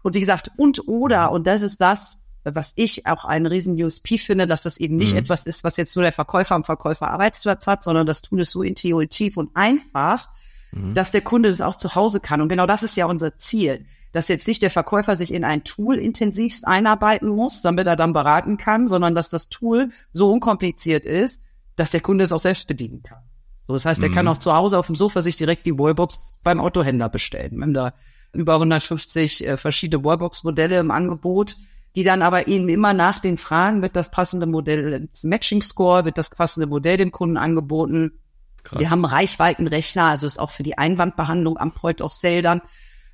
Und 0.04 0.16
wie 0.16 0.20
gesagt, 0.20 0.52
und 0.58 0.88
oder, 0.88 1.32
und 1.32 1.46
das 1.46 1.62
ist 1.62 1.80
das, 1.82 2.24
was 2.44 2.74
ich 2.76 3.06
auch 3.08 3.26
einen 3.26 3.46
riesen 3.46 3.82
USP 3.82 4.18
finde, 4.18 4.48
dass 4.48 4.64
das 4.64 4.78
eben 4.78 4.96
nicht 4.98 5.14
mhm. 5.14 5.20
etwas 5.20 5.46
ist, 5.46 5.64
was 5.64 5.78
jetzt 5.78 5.96
nur 5.96 6.04
der 6.04 6.12
Verkäufer 6.12 6.56
am 6.56 6.64
Verkäufer 6.64 7.10
Arbeitsplatz 7.10 7.68
hat, 7.68 7.84
sondern 7.84 8.08
das 8.08 8.22
Tool 8.22 8.42
ist 8.42 8.52
so 8.52 8.64
intuitiv 8.64 9.38
und 9.38 9.52
einfach, 9.56 10.30
mhm. 10.72 10.94
dass 10.94 11.12
der 11.12 11.22
Kunde 11.22 11.50
das 11.50 11.62
auch 11.62 11.76
zu 11.76 11.96
Hause 11.96 12.20
kann. 12.20 12.42
Und 12.42 12.50
genau 12.50 12.66
das 12.66 12.84
ist 12.84 12.96
ja 12.96 13.06
unser 13.06 13.38
Ziel, 13.38 13.86
dass 14.12 14.28
jetzt 14.28 14.48
nicht 14.48 14.62
der 14.62 14.72
Verkäufer 14.72 15.16
sich 15.16 15.34
in 15.34 15.44
ein 15.44 15.64
Tool 15.64 15.98
intensivst 15.98 16.68
einarbeiten 16.68 17.30
muss, 17.30 17.62
damit 17.62 17.88
er 17.88 17.96
dann 17.96 18.14
beraten 18.14 18.58
kann, 18.58 18.88
sondern 18.88 19.16
dass 19.16 19.30
das 19.30 19.50
Tool 19.50 19.90
so 20.12 20.32
unkompliziert 20.32 21.06
ist, 21.06 21.44
dass 21.76 21.92
der 21.92 22.02
Kunde 22.02 22.24
es 22.24 22.32
auch 22.32 22.40
selbst 22.40 22.68
bedienen 22.68 23.04
kann. 23.04 23.20
So, 23.64 23.74
das 23.74 23.86
heißt, 23.86 24.04
er 24.04 24.10
mhm. 24.10 24.14
kann 24.14 24.28
auch 24.28 24.38
zu 24.38 24.54
Hause 24.54 24.78
auf 24.78 24.88
dem 24.88 24.96
Sofa 24.96 25.22
sich 25.22 25.38
direkt 25.38 25.66
die 25.66 25.78
Wallbox 25.78 26.42
beim 26.44 26.60
Autohändler 26.60 27.10
bestellen. 27.10 27.56
Wir 27.56 27.62
haben 27.62 27.74
da 27.74 27.94
über 28.34 28.56
150 28.56 29.48
äh, 29.48 29.58
verschiedene 29.58 30.04
Wallbox-Modelle 30.04 30.80
im 30.80 30.92
Angebot, 30.92 31.56
die 31.96 32.04
dann 32.04 32.22
aber 32.22 32.48
eben 32.48 32.70
immer 32.70 32.94
nach 32.94 33.20
den 33.20 33.38
Fragen, 33.38 33.82
wird 33.82 33.96
das 33.96 34.12
passende 34.12 34.46
Modell, 34.46 35.08
das 35.12 35.24
Matching 35.24 35.62
Score, 35.62 36.06
wird 36.06 36.18
das 36.18 36.30
passende 36.30 36.68
Modell 36.68 36.98
dem 36.98 37.12
Kunden 37.12 37.38
angeboten. 37.38 38.14
Krass. 38.64 38.80
Wir 38.80 38.90
haben 38.90 39.04
Reichweitenrechner, 39.06 40.06
also 40.06 40.28
ist 40.28 40.40
auch 40.40 40.52
für 40.52 40.64
die 40.64 40.78
Einwandbehandlung 40.78 41.58
am 41.58 41.74
Point 41.74 42.02
of 42.02 42.14
Sale 42.14 42.42
dann 42.42 42.62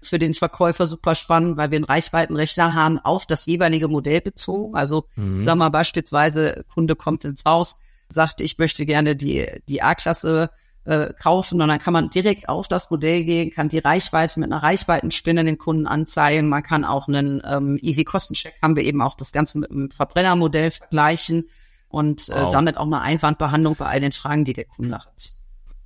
für 0.01 0.19
den 0.19 0.33
Verkäufer 0.33 0.85
super 0.85 1.15
spannend, 1.15 1.57
weil 1.57 1.71
wir 1.71 1.77
einen 1.77 1.85
Reichweitenrechner 1.85 2.73
haben 2.75 2.99
auf 2.99 3.25
das 3.25 3.45
jeweilige 3.47 3.87
Modell 3.87 4.21
bezogen. 4.21 4.75
Also 4.75 5.05
mhm. 5.15 5.45
sagen 5.45 5.57
wir 5.59 5.65
mal 5.65 5.69
beispielsweise, 5.69 6.63
Kunde 6.71 6.95
kommt 6.95 7.25
ins 7.25 7.45
Haus, 7.45 7.79
sagt, 8.09 8.41
ich 8.41 8.57
möchte 8.57 8.85
gerne 8.85 9.15
die, 9.15 9.47
die 9.67 9.81
A-Klasse 9.81 10.51
äh, 10.87 11.13
kaufen 11.13 11.61
und 11.61 11.67
dann 11.67 11.79
kann 11.79 11.93
man 11.93 12.09
direkt 12.09 12.47
auf 12.49 12.67
das 12.67 12.89
Modell 12.89 13.23
gehen, 13.23 13.51
kann 13.51 13.69
die 13.69 13.79
Reichweite 13.79 14.39
mit 14.39 14.51
einer 14.51 14.63
Reichweitenspinne 14.63 15.43
den 15.43 15.57
Kunden 15.57 15.85
anzeigen. 15.85 16.47
Man 16.47 16.63
kann 16.63 16.85
auch 16.85 17.07
einen 17.07 17.41
ähm, 17.45 17.77
EV-Kostencheck, 17.81 18.55
haben 18.61 18.75
wir 18.75 18.83
eben 18.83 19.01
auch 19.01 19.15
das 19.15 19.31
Ganze 19.31 19.59
mit 19.59 19.69
einem 19.69 19.91
Verbrennermodell 19.91 20.71
vergleichen 20.71 21.49
und 21.89 22.29
äh, 22.29 22.35
wow. 22.35 22.49
damit 22.49 22.77
auch 22.77 22.85
eine 22.85 23.01
Einwandbehandlung 23.01 23.75
bei 23.75 23.85
all 23.85 23.99
den 23.99 24.13
Fragen, 24.13 24.45
die 24.45 24.53
der 24.53 24.65
Kunde 24.65 24.97
hat. 24.97 25.33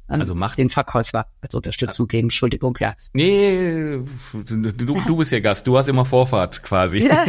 Ähm, 0.07 0.19
also 0.19 0.35
macht 0.35 0.59
den 0.59 0.69
Verkäufer 0.69 1.25
als 1.41 1.55
Unterstützung 1.55 2.07
geben. 2.07 2.25
Entschuldigung, 2.25 2.77
ja. 2.79 2.93
Nee, 3.13 3.99
du, 4.45 5.01
du 5.01 5.15
bist 5.15 5.31
ja 5.31 5.39
Gast, 5.39 5.65
du 5.65 5.77
hast 5.77 5.87
immer 5.87 6.05
Vorfahrt 6.05 6.61
quasi. 6.61 7.07
Ja. 7.07 7.25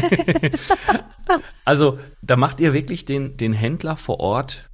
also 1.65 1.99
da 2.21 2.37
macht 2.37 2.61
ihr 2.61 2.75
wirklich 2.75 3.05
den, 3.05 3.37
den 3.37 3.53
Händler 3.53 3.97
vor 3.97 4.21
Ort 4.21 4.69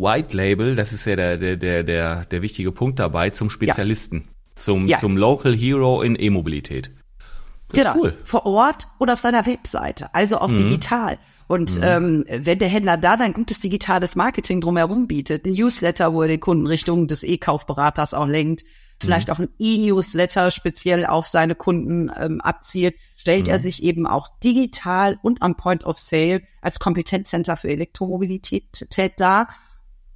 White 0.00 0.36
Label, 0.36 0.76
das 0.76 0.92
ist 0.92 1.06
ja 1.06 1.16
der, 1.16 1.36
der, 1.36 1.56
der, 1.56 1.82
der, 1.82 2.24
der 2.24 2.42
wichtige 2.42 2.72
Punkt 2.72 2.98
dabei, 2.98 3.30
zum 3.30 3.50
Spezialisten, 3.50 4.16
ja. 4.16 4.52
zum, 4.54 4.86
ja. 4.86 4.98
zum 4.98 5.16
Local 5.16 5.54
Hero 5.54 6.02
in 6.02 6.16
E-Mobilität. 6.18 6.90
Genau, 7.72 7.94
cool. 7.96 8.16
vor 8.24 8.46
Ort 8.46 8.86
oder 8.98 9.14
auf 9.14 9.18
seiner 9.18 9.46
Webseite, 9.46 10.14
also 10.14 10.38
auch 10.38 10.48
mhm. 10.48 10.56
digital. 10.56 11.18
Und 11.46 11.78
mhm. 11.78 11.84
ähm, 11.84 12.24
wenn 12.28 12.58
der 12.58 12.68
Händler 12.68 12.96
da 12.96 13.16
dann 13.16 13.32
gutes 13.32 13.60
digitales 13.60 14.16
Marketing 14.16 14.60
drumherum 14.60 15.06
bietet, 15.06 15.46
ein 15.46 15.52
Newsletter, 15.52 16.14
wo 16.14 16.22
er 16.22 16.28
den 16.28 16.40
Kunden 16.40 16.66
Richtung 16.66 17.06
des 17.06 17.22
E-Kaufberaters 17.22 18.14
auch 18.14 18.26
lenkt, 18.26 18.64
vielleicht 19.00 19.28
mhm. 19.28 19.34
auch 19.34 19.38
ein 19.40 19.48
E-Newsletter 19.58 20.50
speziell 20.50 21.06
auf 21.06 21.26
seine 21.26 21.54
Kunden 21.54 22.10
ähm, 22.16 22.40
abzielt, 22.40 22.94
stellt 23.16 23.48
er 23.48 23.58
mhm. 23.58 23.62
sich 23.62 23.82
eben 23.82 24.06
auch 24.06 24.28
digital 24.42 25.18
und 25.22 25.42
am 25.42 25.56
Point 25.56 25.84
of 25.84 25.98
Sale 25.98 26.42
als 26.62 26.78
Kompetenzcenter 26.78 27.56
für 27.56 27.68
Elektromobilität 27.68 28.86
dar 29.18 29.48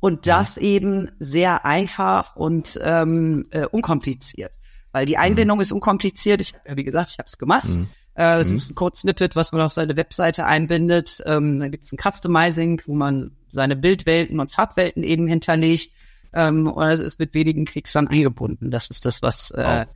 und 0.01 0.27
das 0.27 0.57
ja. 0.57 0.63
eben 0.63 1.11
sehr 1.19 1.65
einfach 1.65 2.37
und 2.37 2.79
ähm, 2.83 3.47
äh, 3.51 3.67
unkompliziert. 3.67 4.53
Weil 4.93 5.07
die 5.07 5.19
Einbindung 5.19 5.59
mhm. 5.59 5.63
ist 5.63 5.73
unkompliziert. 5.73 6.41
Ich 6.41 6.55
habe 6.55 6.69
ja, 6.69 6.77
wie 6.77 6.85
gesagt, 6.85 7.11
ich 7.11 7.19
habe 7.19 7.27
es 7.27 7.39
gemacht. 7.39 7.69
Mhm. 7.69 7.89
Äh, 8.15 8.39
das 8.39 8.49
mhm. 8.49 8.55
ist 8.55 8.71
ein 8.71 8.75
Code-Snippet, 8.75 9.37
was 9.37 9.53
man 9.53 9.61
auf 9.61 9.73
seine 9.73 9.97
Webseite 9.97 10.47
einbindet. 10.47 11.23
Ähm, 11.27 11.61
dann 11.61 11.71
gibt 11.71 11.85
es 11.85 11.93
ein 11.93 11.99
Customizing, 11.99 12.83
wo 12.87 12.95
man 12.95 13.33
seine 13.49 13.77
Bildwelten 13.77 14.41
und 14.41 14.53
Farbwelten 14.53 15.03
eben 15.03 15.27
hinterlegt. 15.27 15.91
Ähm, 16.33 16.67
und 16.67 16.87
es 16.87 17.01
ist 17.01 17.19
mit 17.19 17.35
wenigen 17.35 17.65
Klicks 17.65 17.93
dann 17.93 18.09
eingebunden. 18.09 18.71
Das 18.71 18.91
ist 18.91 19.05
das, 19.05 19.23
was 19.23 19.51
äh, 19.53 19.87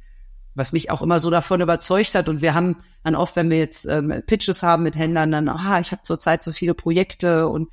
was 0.55 0.73
mich 0.73 0.91
auch 0.91 1.03
immer 1.03 1.19
so 1.19 1.31
davon 1.31 1.61
überzeugt 1.61 2.15
hat. 2.15 2.29
Und 2.29 2.43
wir 2.43 2.55
haben 2.55 2.77
dann 3.05 3.15
oft, 3.15 3.37
wenn 3.37 3.51
wir 3.51 3.59
jetzt 3.59 3.87
ähm, 3.87 4.23
Pitches 4.27 4.63
haben 4.63 4.83
mit 4.83 4.97
Händlern, 4.97 5.33
dann, 5.33 5.49
ah, 5.49 5.81
ich 5.81 5.93
habe 5.93 6.03
zurzeit 6.03 6.43
so 6.43 6.53
viele 6.53 6.75
Projekte 6.75 7.49
und 7.49 7.71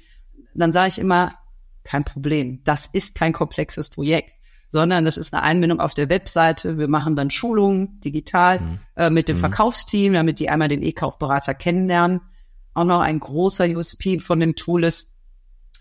dann 0.54 0.72
sage 0.72 0.90
ich 0.90 1.00
immer, 1.00 1.34
kein 1.84 2.04
Problem. 2.04 2.64
Das 2.64 2.88
ist 2.88 3.16
kein 3.16 3.34
komplexes 3.34 3.90
Projekt, 3.90 4.34
sondern 4.70 5.06
das 5.06 5.18
ist 5.18 5.34
eine 5.34 5.44
Einbindung 5.44 5.80
auf 5.80 5.94
der 5.94 6.10
Webseite. 6.10 6.78
Wir 6.78 6.88
machen 6.88 7.16
dann 7.16 7.32
Schulungen 7.32 8.00
digital 8.02 8.60
mhm. 8.60 8.80
äh, 8.96 9.10
mit 9.10 9.28
dem 9.28 9.38
mhm. 9.38 9.42
Verkaufsteam, 9.42 10.14
damit 10.14 10.40
die 10.40 10.50
einmal 10.50 10.68
den 10.68 10.82
E-Kaufberater 10.82 11.54
kennenlernen. 11.54 12.22
Auch 12.74 12.86
noch 12.86 13.02
ein 13.02 13.20
großer 13.20 13.66
USP 13.66 14.20
von 14.20 14.40
dem 14.40 14.56
Tool 14.56 14.84
ist, 14.84 15.16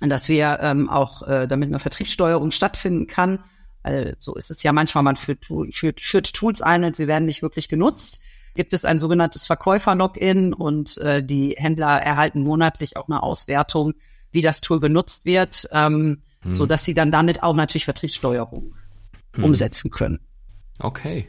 dass 0.00 0.28
wir 0.28 0.58
ähm, 0.62 0.88
auch, 0.88 1.22
äh, 1.22 1.46
damit 1.46 1.68
eine 1.68 1.78
Vertriebssteuerung 1.78 2.50
stattfinden 2.50 3.06
kann, 3.06 3.40
also 3.82 4.12
so 4.18 4.34
ist 4.34 4.50
es 4.50 4.62
ja 4.64 4.72
manchmal, 4.72 5.04
man 5.04 5.16
führt, 5.16 5.46
führt, 5.70 6.00
führt 6.00 6.34
Tools 6.34 6.60
ein 6.62 6.84
und 6.84 6.96
sie 6.96 7.06
werden 7.06 7.24
nicht 7.26 7.42
wirklich 7.42 7.68
genutzt 7.68 8.22
gibt 8.58 8.72
es 8.72 8.84
ein 8.84 8.98
sogenanntes 8.98 9.46
Verkäufer-Login 9.46 10.52
und 10.52 10.98
äh, 10.98 11.22
die 11.22 11.54
Händler 11.56 12.02
erhalten 12.02 12.42
monatlich 12.42 12.96
auch 12.96 13.08
eine 13.08 13.22
Auswertung, 13.22 13.94
wie 14.32 14.42
das 14.42 14.60
Tool 14.60 14.80
benutzt 14.80 15.24
wird, 15.24 15.68
ähm, 15.72 16.22
hm. 16.42 16.54
so 16.54 16.66
dass 16.66 16.84
sie 16.84 16.94
dann 16.94 17.10
damit 17.10 17.42
auch 17.42 17.54
natürlich 17.54 17.84
Vertriebssteuerung 17.84 18.74
hm. 19.34 19.44
umsetzen 19.44 19.90
können. 19.90 20.20
Okay. 20.80 21.26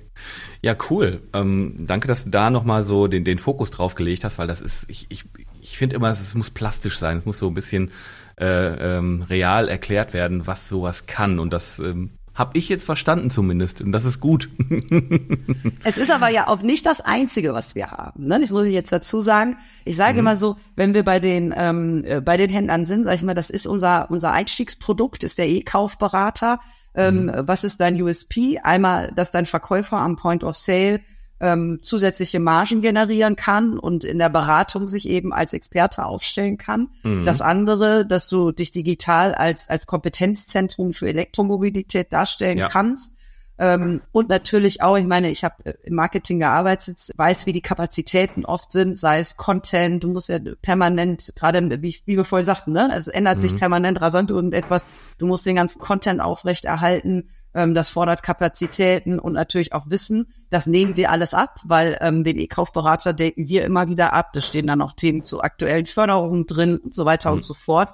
Ja, 0.62 0.76
cool. 0.90 1.22
Ähm, 1.34 1.76
danke, 1.80 2.08
dass 2.08 2.26
du 2.26 2.30
da 2.30 2.50
nochmal 2.50 2.84
so 2.84 3.08
den, 3.08 3.24
den 3.24 3.40
Fokus 3.40 3.72
drauf 3.72 3.96
gelegt 3.96 4.24
hast, 4.24 4.38
weil 4.38 4.48
das 4.48 4.62
ist, 4.62 4.88
ich, 4.90 5.08
ich, 5.10 5.26
ich 5.62 5.78
finde 5.78 5.96
immer, 5.96 6.10
es 6.10 6.36
muss 6.36 6.52
plastisch 6.52 7.00
sein. 7.00 7.18
Es 7.18 7.26
muss 7.26 7.40
so 7.40 7.48
ein 7.48 7.56
bisschen 7.56 7.92
äh, 8.40 8.98
ähm, 8.98 9.24
real 9.24 9.68
erklärt 9.68 10.14
werden, 10.14 10.46
was 10.46 10.70
sowas 10.70 11.08
kann. 11.08 11.40
Und 11.40 11.52
das 11.52 11.80
ähm, 11.80 12.12
habe 12.40 12.58
ich 12.58 12.70
jetzt 12.70 12.86
verstanden 12.86 13.30
zumindest. 13.30 13.82
Und 13.82 13.92
das 13.92 14.06
ist 14.06 14.22
gut. 14.22 14.50
es 15.84 15.98
ist 15.98 16.10
aber 16.10 16.30
ja 16.30 16.48
auch 16.48 16.62
nicht 16.62 16.86
das 16.86 17.02
Einzige, 17.02 17.54
was 17.54 17.76
wir 17.76 17.92
haben. 17.92 18.26
Ne? 18.28 18.40
Das 18.40 18.50
muss 18.50 18.66
ich 18.66 18.74
jetzt 18.74 18.94
dazu 18.94 19.20
sagen. 19.20 19.58
Ich 19.84 19.98
sage 19.98 20.14
mhm. 20.14 20.20
immer 20.20 20.36
so, 20.38 20.56
wenn 20.78 20.94
wir 20.94 21.04
bei 21.04 21.20
den, 21.20 21.54
ähm, 21.56 22.04
äh, 22.06 22.22
bei 22.22 22.38
den 22.38 22.50
Händlern 22.50 22.86
sind, 22.86 23.04
sage 23.04 23.18
ich 23.18 23.24
mal, 23.24 23.34
das 23.34 23.50
ist 23.50 23.68
unser, 23.68 24.10
unser 24.10 24.32
Einstiegsprodukt, 24.32 25.26
ist 25.26 25.38
der 25.38 25.50
E-Kaufberater. 25.50 26.62
Ähm, 26.96 27.26
mhm. 27.26 27.34
Was 27.46 27.66
ist 27.66 27.82
dein 27.82 28.02
USP? 28.02 28.60
Einmal, 28.64 29.12
dass 29.16 29.32
dein 29.32 29.46
Verkäufer 29.46 29.98
am 29.98 30.16
Point 30.16 30.46
of 30.46 30.56
Sale 30.56 31.02
ähm, 31.40 31.80
zusätzliche 31.82 32.40
Margen 32.40 32.82
generieren 32.82 33.36
kann 33.36 33.80
und 33.80 34.04
in 34.04 34.20
der 34.20 34.30
Beratung 34.30 34.88
sich 34.88 35.08
eben 35.08 35.34
als 35.34 35.54
Experte 35.54 36.06
aufstellen 36.06 36.58
kann. 36.58 36.90
Mhm. 37.04 37.26
Das 37.26 37.42
andere, 37.42 38.06
dass 38.06 38.28
du 38.28 38.52
dich 38.52 38.72
digital 38.72 39.34
als, 39.34 39.70
als 39.70 39.88
Kompetenzzentrum 39.88 40.94
für 40.94 41.08
Elektromobilität 41.08 42.12
darstellen 42.12 42.58
ja. 42.58 42.70
kannst. 42.70 43.20
Ähm, 43.58 44.02
und 44.14 44.30
natürlich 44.30 44.82
auch, 44.82 44.96
ich 44.96 45.06
meine, 45.06 45.30
ich 45.30 45.44
habe 45.44 45.66
äh, 45.66 45.74
im 45.84 45.96
Marketing 45.96 46.40
gearbeitet, 46.40 47.12
weiß, 47.16 47.46
wie 47.46 47.52
die 47.52 47.62
Kapazitäten 47.62 48.46
oft 48.46 48.72
sind, 48.72 48.98
sei 48.98 49.20
es 49.20 49.36
Content, 49.36 50.02
du 50.02 50.08
musst 50.08 50.30
ja 50.30 50.40
permanent, 50.62 51.34
gerade 51.36 51.82
wie, 51.82 51.98
wie 52.06 52.16
wir 52.16 52.24
vorhin 52.24 52.46
sagten, 52.46 52.72
ne, 52.72 52.90
es 52.96 53.10
ändert 53.10 53.38
mhm. 53.38 53.42
sich 53.42 53.56
permanent 53.58 54.00
rasant 54.00 54.32
und 54.32 54.54
etwas, 54.54 54.86
du 55.18 55.28
musst 55.28 55.46
den 55.46 55.58
ganzen 55.58 55.82
Content 55.82 56.22
aufrechterhalten 56.22 57.28
ähm, 57.54 57.74
das 57.74 57.90
fordert 57.90 58.24
Kapazitäten 58.24 59.20
und 59.20 59.34
natürlich 59.34 59.74
auch 59.74 59.90
Wissen. 59.90 60.32
Das 60.50 60.68
nehmen 60.68 60.96
wir 60.96 61.12
alles 61.12 61.34
ab, 61.34 61.60
weil 61.64 61.98
ähm, 62.02 62.24
den 62.24 62.38
E-Kaufberater 62.38 63.14
denken 63.14 63.48
wir 63.48 63.66
immer 63.66 63.88
wieder 63.88 64.14
ab. 64.14 64.34
Da 64.34 64.42
stehen 64.42 64.68
dann 64.68 64.82
auch 64.82 64.94
Themen 64.94 65.24
zu 65.24 65.42
aktuellen 65.42 65.86
Förderungen 65.86 66.46
drin 66.46 66.78
und 66.78 66.94
so 66.94 67.06
weiter 67.06 67.32
mhm. 67.32 67.38
und 67.38 67.44
so 67.44 67.54
fort. 67.54 67.90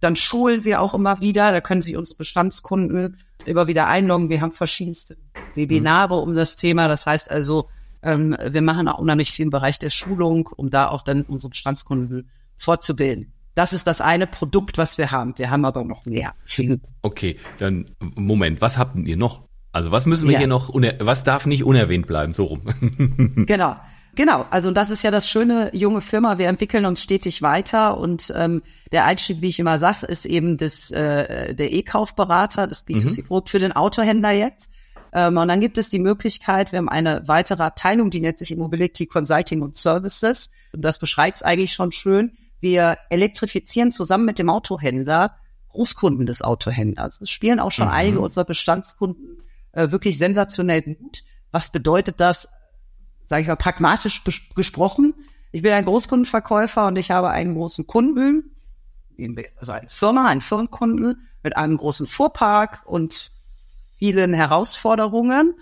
Dann 0.00 0.14
schulen 0.14 0.64
wir 0.64 0.80
auch 0.80 0.94
immer 0.94 1.20
wieder. 1.20 1.52
Da 1.52 1.60
können 1.60 1.80
sich 1.80 1.96
unsere 1.96 2.18
Bestandskunden 2.18 3.16
immer 3.44 3.66
wieder 3.66 3.86
einloggen. 3.86 4.28
Wir 4.28 4.40
haben 4.40 4.52
verschiedenste 4.52 5.16
Webinare 5.54 6.16
mhm. 6.16 6.30
um 6.30 6.36
das 6.36 6.56
Thema. 6.56 6.88
Das 6.88 7.06
heißt 7.06 7.30
also, 7.30 7.68
ähm, 8.02 8.36
wir 8.42 8.62
machen 8.62 8.88
auch 8.88 8.98
unheimlich 8.98 9.32
viel 9.32 9.44
im 9.44 9.50
Bereich 9.50 9.78
der 9.78 9.90
Schulung, 9.90 10.48
um 10.56 10.70
da 10.70 10.88
auch 10.88 11.02
dann 11.02 11.22
unsere 11.22 11.50
Bestandskunden 11.50 12.28
fortzubilden. 12.56 13.32
Das 13.58 13.72
ist 13.72 13.88
das 13.88 14.00
eine 14.00 14.28
Produkt, 14.28 14.78
was 14.78 14.98
wir 14.98 15.10
haben. 15.10 15.34
Wir 15.36 15.50
haben 15.50 15.64
aber 15.64 15.82
noch 15.82 16.06
mehr. 16.06 16.32
Okay, 17.02 17.36
dann 17.58 17.86
Moment, 17.98 18.60
was 18.60 18.76
habt 18.76 18.96
ihr 18.96 19.16
noch? 19.16 19.48
Also 19.72 19.90
was 19.90 20.04
müssen 20.04 20.26
wir 20.26 20.34
ja. 20.34 20.38
hier 20.40 20.48
noch, 20.48 20.74
was 20.74 21.24
darf 21.24 21.46
nicht 21.46 21.64
unerwähnt 21.64 22.06
bleiben, 22.06 22.32
so 22.32 22.44
rum. 22.44 22.62
genau. 23.46 23.76
Genau, 24.14 24.44
also 24.50 24.72
das 24.72 24.90
ist 24.90 25.04
ja 25.04 25.10
das 25.10 25.28
schöne 25.28 25.70
junge 25.74 26.00
Firma. 26.00 26.38
Wir 26.38 26.48
entwickeln 26.48 26.84
uns 26.86 27.02
stetig 27.02 27.40
weiter 27.40 27.98
und 27.98 28.32
ähm, 28.36 28.62
der 28.92 29.04
Einstieg, 29.06 29.40
wie 29.40 29.48
ich 29.48 29.58
immer 29.58 29.78
sage, 29.78 30.06
ist 30.06 30.26
eben 30.26 30.56
das 30.56 30.90
äh, 30.90 31.54
der 31.54 31.72
E-Kaufberater, 31.72 32.66
das 32.66 32.86
B2C-Produkt 32.86 33.48
mhm. 33.48 33.50
für 33.50 33.58
den 33.58 33.72
Autohändler 33.72 34.32
jetzt. 34.32 34.72
Ähm, 35.12 35.36
und 35.36 35.48
dann 35.48 35.60
gibt 35.60 35.78
es 35.78 35.88
die 35.88 36.00
Möglichkeit, 36.00 36.72
wir 36.72 36.78
haben 36.78 36.88
eine 36.88 37.22
weitere 37.26 37.62
Abteilung, 37.62 38.10
die 38.10 38.20
nennt 38.20 38.38
sich 38.38 38.54
Mobility 38.56 39.06
Consulting 39.06 39.62
und 39.62 39.76
Services. 39.76 40.50
Und 40.72 40.82
das 40.82 40.98
beschreibt 40.98 41.38
es 41.38 41.42
eigentlich 41.42 41.72
schon 41.72 41.92
schön. 41.92 42.32
Wir 42.60 42.98
elektrifizieren 43.10 43.90
zusammen 43.90 44.24
mit 44.24 44.38
dem 44.38 44.50
Autohändler 44.50 45.36
Großkunden 45.70 46.26
des 46.26 46.42
Autohändlers. 46.42 47.20
Es 47.20 47.30
spielen 47.30 47.60
auch 47.60 47.72
schon 47.72 47.88
mhm. 47.88 47.94
einige 47.94 48.20
unserer 48.20 48.44
Bestandskunden 48.44 49.42
äh, 49.72 49.90
wirklich 49.90 50.18
sensationell 50.18 50.82
gut. 50.82 51.22
Was 51.50 51.70
bedeutet 51.70 52.20
das, 52.20 52.48
sage 53.24 53.42
ich 53.42 53.48
mal, 53.48 53.56
pragmatisch 53.56 54.22
gesprochen? 54.54 55.14
Ich 55.52 55.62
bin 55.62 55.72
ein 55.72 55.84
Großkundenverkäufer 55.84 56.86
und 56.86 56.96
ich 56.96 57.10
habe 57.10 57.30
einen 57.30 57.54
großen 57.54 57.86
Kunden, 57.86 58.54
also 59.56 59.72
eine 59.72 59.88
Firma, 59.88 60.28
einen 60.28 60.40
Firmenkunden 60.40 61.28
mit 61.42 61.56
einem 61.56 61.76
großen 61.76 62.06
Fuhrpark 62.06 62.82
und 62.86 63.32
vielen 63.98 64.34
Herausforderungen 64.34 65.54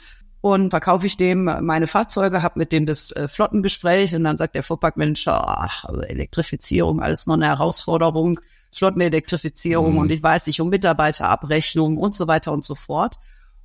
und 0.47 0.71
verkaufe 0.71 1.09
ich 1.09 1.17
dem 1.17 1.51
meine 1.63 1.89
Fahrzeuge, 1.89 2.41
habe 2.41 2.61
mit 2.61 2.71
dem 2.71 2.87
das 2.87 3.11
äh, 3.11 3.27
Flottengespräch 3.27 4.15
und 4.15 4.23
dann 4.23 4.39
sagt 4.39 4.55
der 4.55 4.63
Fuhrparkmanager, 4.63 5.45
ach, 5.45 5.87
Elektrifizierung, 6.07 7.01
alles 7.01 7.27
noch 7.27 7.35
eine 7.35 7.47
Herausforderung, 7.47 8.39
Flottenelektrifizierung 8.73 9.95
mhm. 9.95 9.99
und 9.99 10.13
ich 10.13 10.23
weiß 10.23 10.47
nicht 10.47 10.61
um 10.61 10.69
Mitarbeiterabrechnung 10.69 11.97
und 11.97 12.15
so 12.15 12.29
weiter 12.29 12.53
und 12.53 12.65
so 12.65 12.77
fort. 12.77 13.17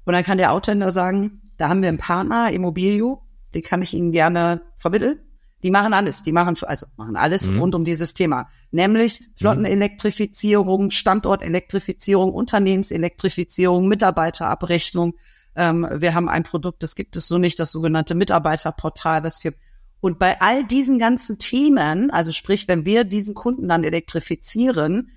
Und 0.06 0.14
dann 0.14 0.24
kann 0.24 0.40
der 0.40 0.54
Authändler 0.54 0.92
sagen, 0.92 1.52
da 1.58 1.70
haben 1.70 1.84
wir 1.84 1.90
einen 1.90 2.00
Partner, 2.00 2.52
Immobilio, 2.52 3.22
den 3.54 3.62
kann 3.62 3.84
ich 3.84 3.94
Ihnen 3.94 4.12
gerne 4.12 4.62
vermitteln. 4.76 5.20
Die 5.62 5.70
machen 5.70 5.94
alles, 5.94 6.24
die 6.24 6.32
machen 6.32 6.56
also 6.64 6.88
machen 6.98 7.16
alles 7.16 7.48
mhm. 7.48 7.60
rund 7.60 7.76
um 7.76 7.84
dieses 7.84 8.16
Thema, 8.16 8.50
nämlich 8.72 9.22
Flottenelektrifizierung, 9.36 10.90
Standortelektrifizierung, 10.90 12.34
Unternehmenselektrifizierung, 12.34 13.88
Mitarbeiterabrechnung. 13.88 15.14
Ähm, 15.56 15.88
wir 15.92 16.14
haben 16.14 16.30
ein 16.30 16.44
Produkt, 16.44 16.84
das 16.84 16.96
gibt 16.96 17.16
es 17.16 17.28
so 17.28 17.38
nicht, 17.38 17.60
das 17.60 17.72
sogenannte 17.72 18.16
Mitarbeiterportal, 18.16 19.22
das 19.22 19.44
wir 19.44 19.54
und 20.00 20.18
bei 20.18 20.42
all 20.42 20.64
diesen 20.64 20.98
ganzen 20.98 21.38
Themen, 21.38 22.10
also 22.10 22.32
sprich, 22.32 22.68
wenn 22.68 22.86
wir 22.86 23.04
diesen 23.04 23.36
Kunden 23.36 23.68
dann 23.68 23.84
elektrifizieren, 23.84 25.12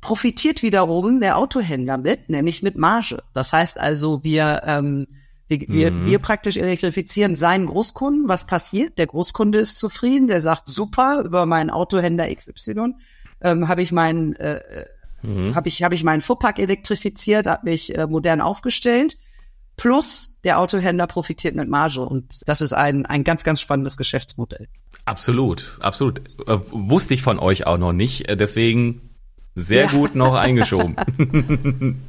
profitiert 0.00 0.64
wiederum 0.64 1.20
der 1.20 1.36
Autohändler 1.36 1.98
mit, 1.98 2.28
nämlich 2.28 2.62
mit 2.64 2.76
Marge. 2.76 3.22
Das 3.32 3.52
heißt 3.52 3.78
also, 3.78 4.24
wir 4.24 4.62
ähm, 4.64 5.06
wir, 5.48 5.60
wir, 5.68 5.90
mhm. 5.90 6.06
wir 6.06 6.18
praktisch 6.18 6.56
elektrifizieren 6.56 7.34
seinen 7.34 7.66
Großkunden. 7.66 8.28
Was 8.28 8.46
passiert? 8.46 8.98
Der 8.98 9.06
Großkunde 9.06 9.58
ist 9.58 9.78
zufrieden, 9.78 10.28
der 10.28 10.42
sagt, 10.42 10.68
super, 10.68 11.22
über 11.24 11.46
meinen 11.46 11.70
Autohändler 11.70 12.32
XY 12.32 12.94
ähm, 13.40 13.66
habe 13.66 13.82
ich 13.82 13.90
meinen 13.90 14.34
äh, 14.34 14.60
mhm. 15.22 15.54
habe 15.54 15.68
ich, 15.68 15.82
hab 15.82 15.92
ich 15.92 16.04
meinen 16.04 16.20
Fuhrpark 16.20 16.58
elektrifiziert, 16.58 17.46
habe 17.46 17.70
mich 17.70 17.96
äh, 17.96 18.06
modern 18.06 18.40
aufgestellt. 18.40 19.16
Plus 19.78 20.40
der 20.42 20.58
Autohändler 20.58 21.06
profitiert 21.06 21.54
mit 21.54 21.68
Marge 21.68 22.00
und 22.02 22.46
das 22.46 22.60
ist 22.60 22.72
ein, 22.72 23.06
ein 23.06 23.24
ganz, 23.24 23.44
ganz 23.44 23.60
spannendes 23.60 23.96
Geschäftsmodell. 23.96 24.68
Absolut, 25.04 25.78
absolut. 25.80 26.18
Äh, 26.46 26.58
wusste 26.70 27.14
ich 27.14 27.22
von 27.22 27.38
euch 27.38 27.66
auch 27.66 27.78
noch 27.78 27.92
nicht, 27.92 28.28
äh, 28.28 28.36
deswegen 28.36 29.00
sehr 29.54 29.84
ja. 29.84 29.90
gut 29.90 30.16
noch 30.16 30.34
eingeschoben. 30.34 30.96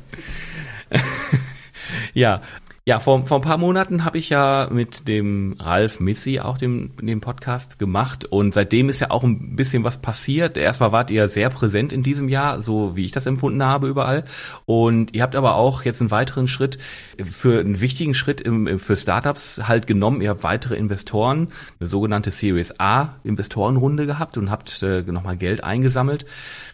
ja, 2.13 2.41
ja, 2.89 2.99
vor, 2.99 3.23
vor 3.28 3.38
ein 3.38 3.43
paar 3.43 3.60
Monaten 3.60 4.04
habe 4.04 4.17
ich 4.17 4.30
ja 4.30 4.67
mit 4.71 5.08
dem 5.08 5.56
Ralf 5.60 5.99
Missy 5.99 6.39
auch 6.39 6.58
den, 6.58 6.89
den 6.99 7.21
Podcast 7.21 7.78
gemacht 7.78 8.25
und 8.25 8.56
seitdem 8.56 8.89
ist 8.89 8.99
ja 8.99 9.12
auch 9.12 9.23
ein 9.23 9.56
bisschen 9.56 9.84
was 9.84 9.99
passiert. 9.99 10.58
Erstmal 10.58 10.91
wart 10.91 11.12
ihr 11.12 11.28
sehr 11.28 11.52
präsent 11.52 11.93
in 11.93 12.02
diesem 12.02 12.30
Jahr, 12.30 12.62
so 12.62 12.95
wie 12.95 13.06
ich 13.06 13.12
das 13.12 13.28
empfunden 13.28 13.63
habe 13.63 13.88
überall. 13.88 14.23
Und 14.65 15.13
ihr 15.13 15.21
habt 15.21 15.36
aber 15.36 15.54
auch 15.54 15.86
jetzt 15.86 16.02
einen 16.02 16.10
weiteren 16.10 16.47
Schritt 16.47 16.80
für 17.23 17.60
einen 17.60 17.80
wichtigen 17.80 18.15
Schritt 18.15 18.41
im, 18.41 18.80
für 18.80 18.95
Startups 18.95 19.62
halt 19.67 19.86
genommen. 19.86 20.21
Ihr 20.21 20.32
habt 20.32 20.41
weitere 20.41 20.75
Investoren, 20.75 21.49
eine 21.80 21.88
sogenannte 21.88 22.32
Series 22.32 22.80
A 22.80 23.19
Investorenrunde 23.23 24.08
gehabt 24.08 24.36
und 24.39 24.49
habt 24.49 24.82
äh, 24.82 25.04
nochmal 25.04 25.38
Geld 25.38 25.63
eingesammelt. 25.63 26.25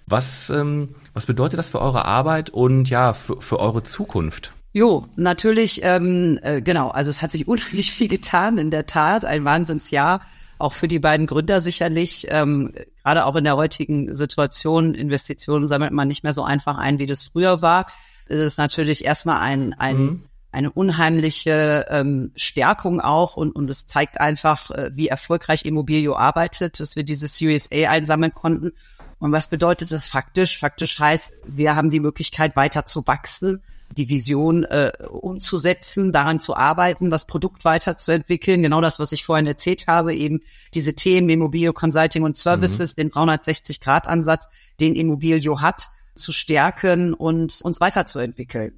Was, 0.07 0.49
ähm, 0.49 0.95
was 1.13 1.25
bedeutet 1.25 1.59
das 1.59 1.71
für 1.71 1.81
eure 1.81 2.05
Arbeit 2.05 2.51
und 2.51 2.89
ja, 2.89 3.11
für, 3.11 3.41
für 3.41 3.59
eure 3.59 3.83
Zukunft? 3.83 4.53
Jo, 4.75 5.07
natürlich, 5.15 5.79
ähm, 5.83 6.37
äh, 6.41 6.61
genau. 6.61 6.89
Also 6.89 7.09
es 7.09 7.21
hat 7.21 7.31
sich 7.31 7.47
unheimlich 7.47 7.93
viel 7.93 8.09
getan, 8.09 8.57
in 8.57 8.71
der 8.71 8.85
Tat. 8.85 9.23
Ein 9.23 9.45
Wahnsinnsjahr, 9.45 10.19
auch 10.57 10.73
für 10.73 10.89
die 10.89 10.99
beiden 10.99 11.27
Gründer 11.27 11.61
sicherlich. 11.61 12.27
Ähm, 12.29 12.73
Gerade 13.01 13.23
auch 13.23 13.37
in 13.37 13.45
der 13.45 13.55
heutigen 13.55 14.13
Situation, 14.13 14.93
Investitionen 14.93 15.69
sammelt 15.69 15.93
man 15.93 16.09
nicht 16.09 16.23
mehr 16.23 16.33
so 16.33 16.43
einfach 16.43 16.77
ein, 16.77 16.99
wie 16.99 17.05
das 17.05 17.23
früher 17.23 17.61
war. 17.61 17.85
Es 18.25 18.37
ist 18.37 18.57
natürlich 18.57 19.05
erstmal 19.05 19.39
ein, 19.39 19.73
ein 19.75 19.97
mhm. 19.97 20.23
eine 20.51 20.71
unheimliche 20.73 21.85
ähm, 21.87 22.33
Stärkung 22.35 22.99
auch 22.99 23.37
und, 23.37 23.55
und 23.55 23.69
es 23.69 23.87
zeigt 23.87 24.19
einfach, 24.19 24.71
äh, 24.71 24.89
wie 24.91 25.07
erfolgreich 25.07 25.63
Immobilio 25.63 26.17
arbeitet, 26.17 26.81
dass 26.81 26.97
wir 26.97 27.03
diese 27.03 27.29
Series 27.29 27.69
A 27.71 27.91
einsammeln 27.91 28.33
konnten. 28.33 28.73
Und 29.19 29.31
was 29.31 29.47
bedeutet 29.47 29.93
das 29.93 30.09
faktisch? 30.09 30.59
Faktisch 30.59 30.99
heißt, 30.99 31.33
wir 31.45 31.77
haben 31.77 31.89
die 31.89 32.01
Möglichkeit, 32.01 32.57
weiter 32.57 32.85
zu 32.85 33.07
wachsen 33.07 33.61
die 33.91 34.09
Vision 34.09 34.63
äh, 34.63 34.91
umzusetzen, 35.09 36.11
daran 36.11 36.39
zu 36.39 36.55
arbeiten, 36.55 37.09
das 37.09 37.27
Produkt 37.27 37.65
weiterzuentwickeln. 37.65 38.63
Genau 38.63 38.81
das, 38.81 38.99
was 38.99 39.11
ich 39.11 39.23
vorhin 39.23 39.47
erzählt 39.47 39.87
habe, 39.87 40.13
eben 40.13 40.41
diese 40.73 40.95
Themen 40.95 41.29
Immobilio 41.29 41.73
Consulting 41.73 42.23
und 42.23 42.37
Services, 42.37 42.95
mhm. 42.97 43.01
den 43.01 43.11
360-Grad-Ansatz, 43.11 44.49
den 44.79 44.95
Immobilio 44.95 45.61
hat, 45.61 45.87
zu 46.15 46.31
stärken 46.31 47.13
und 47.13 47.61
uns 47.61 47.79
weiterzuentwickeln. 47.79 48.73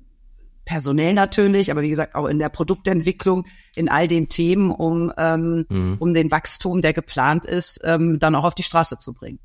Personell 0.66 1.14
natürlich, 1.14 1.72
aber 1.72 1.82
wie 1.82 1.90
gesagt 1.90 2.14
auch 2.14 2.26
in 2.26 2.40
der 2.40 2.50
Produktentwicklung, 2.50 3.46
in 3.76 3.90
all 3.90 4.08
den 4.08 4.28
Themen, 4.28 4.72
um, 4.72 5.14
ähm, 5.18 5.66
mhm. 5.70 5.96
um 6.00 6.14
den 6.14 6.30
Wachstum, 6.30 6.82
der 6.82 6.94
geplant 6.94 7.46
ist, 7.46 7.80
ähm, 7.84 8.20
dann 8.20 8.36
auch 8.36 8.44
auf 8.44 8.56
die 8.56 8.64
Straße 8.64 8.98
zu 9.00 9.14
bringen. 9.14 9.40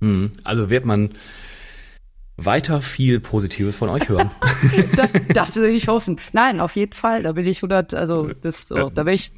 Mhm. 0.00 0.32
Also 0.42 0.70
wird 0.70 0.84
man 0.84 1.10
weiter 2.38 2.80
viel 2.80 3.20
Positives 3.20 3.76
von 3.76 3.90
euch 3.90 4.08
hören. 4.08 4.30
das, 4.96 5.12
das 5.34 5.56
will 5.56 5.70
ich 5.70 5.88
hoffen. 5.88 6.16
Nein, 6.32 6.60
auf 6.60 6.76
jeden 6.76 6.94
Fall. 6.94 7.24
Da 7.24 7.32
bin 7.32 7.46
ich 7.46 7.58
100, 7.58 7.94
also 7.94 8.30
das, 8.40 8.68
so, 8.68 8.90
da 8.90 9.02
bin 9.02 9.14
ich 9.14 9.32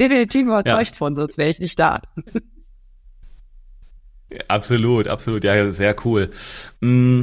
definitiv 0.00 0.46
überzeugt 0.46 0.90
ja. 0.90 0.96
von, 0.96 1.14
sonst 1.14 1.36
wäre 1.38 1.50
ich 1.50 1.60
nicht 1.60 1.78
da. 1.78 2.00
absolut, 4.48 5.08
absolut. 5.08 5.44
Ja, 5.44 5.70
sehr 5.72 5.94
cool. 6.04 6.30
Mm, 6.80 7.22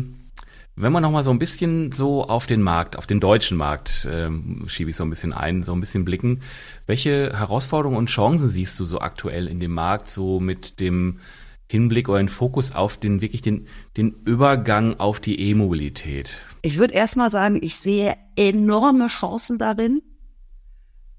wenn 0.75 0.91
wir 0.91 1.01
nochmal 1.01 1.23
so 1.23 1.31
ein 1.31 1.39
bisschen 1.39 1.91
so 1.91 2.25
auf 2.25 2.45
den 2.45 2.61
Markt, 2.61 2.95
auf 2.95 3.07
den 3.07 3.19
deutschen 3.19 3.57
Markt, 3.57 4.07
ähm, 4.11 4.65
schiebe 4.67 4.91
ich 4.91 4.95
so 4.95 5.03
ein 5.03 5.09
bisschen 5.09 5.33
ein, 5.33 5.63
so 5.63 5.73
ein 5.73 5.79
bisschen 5.79 6.05
blicken. 6.05 6.41
Welche 6.85 7.31
Herausforderungen 7.35 7.97
und 7.97 8.09
Chancen 8.09 8.49
siehst 8.49 8.79
du 8.79 8.85
so 8.85 8.99
aktuell 8.99 9.47
in 9.47 9.59
dem 9.59 9.71
Markt, 9.71 10.11
so 10.11 10.39
mit 10.39 10.79
dem 10.79 11.19
Hinblick 11.67 12.09
oder 12.09 12.19
einen 12.19 12.29
Fokus 12.29 12.73
auf 12.73 12.97
den 12.97 13.21
wirklich 13.21 13.41
den, 13.41 13.67
den 13.97 14.11
Übergang 14.25 14.99
auf 14.99 15.19
die 15.19 15.39
E-Mobilität? 15.39 16.37
Ich 16.61 16.77
würde 16.77 16.93
erstmal 16.93 17.29
sagen, 17.29 17.59
ich 17.61 17.77
sehe 17.77 18.15
enorme 18.35 19.07
Chancen 19.07 19.57
darin, 19.57 20.01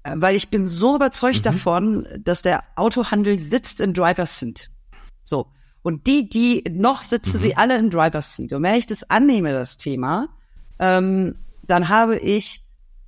äh, 0.03 0.13
weil 0.15 0.35
ich 0.35 0.49
bin 0.49 0.65
so 0.65 0.95
überzeugt 0.95 1.39
mhm. 1.39 1.43
davon, 1.43 2.07
dass 2.19 2.41
der 2.41 2.63
Autohandel 2.75 3.39
sitzt 3.39 3.81
in 3.81 3.93
Driver's 3.93 4.39
Seat. 4.39 4.69
So. 5.23 5.47
Und 5.81 6.07
die, 6.07 6.27
die 6.27 6.63
noch 6.69 7.01
sitzen, 7.01 7.37
mhm. 7.37 7.41
sie 7.41 7.55
alle 7.57 7.77
in 7.77 7.89
Driver's 7.89 8.35
Seat. 8.35 8.53
Und 8.53 8.63
wenn 8.63 8.75
ich 8.75 8.87
das 8.87 9.09
annehme, 9.09 9.51
das 9.51 9.77
Thema, 9.77 10.29
ähm, 10.79 11.35
dann 11.63 11.89
habe 11.89 12.17
ich 12.17 12.61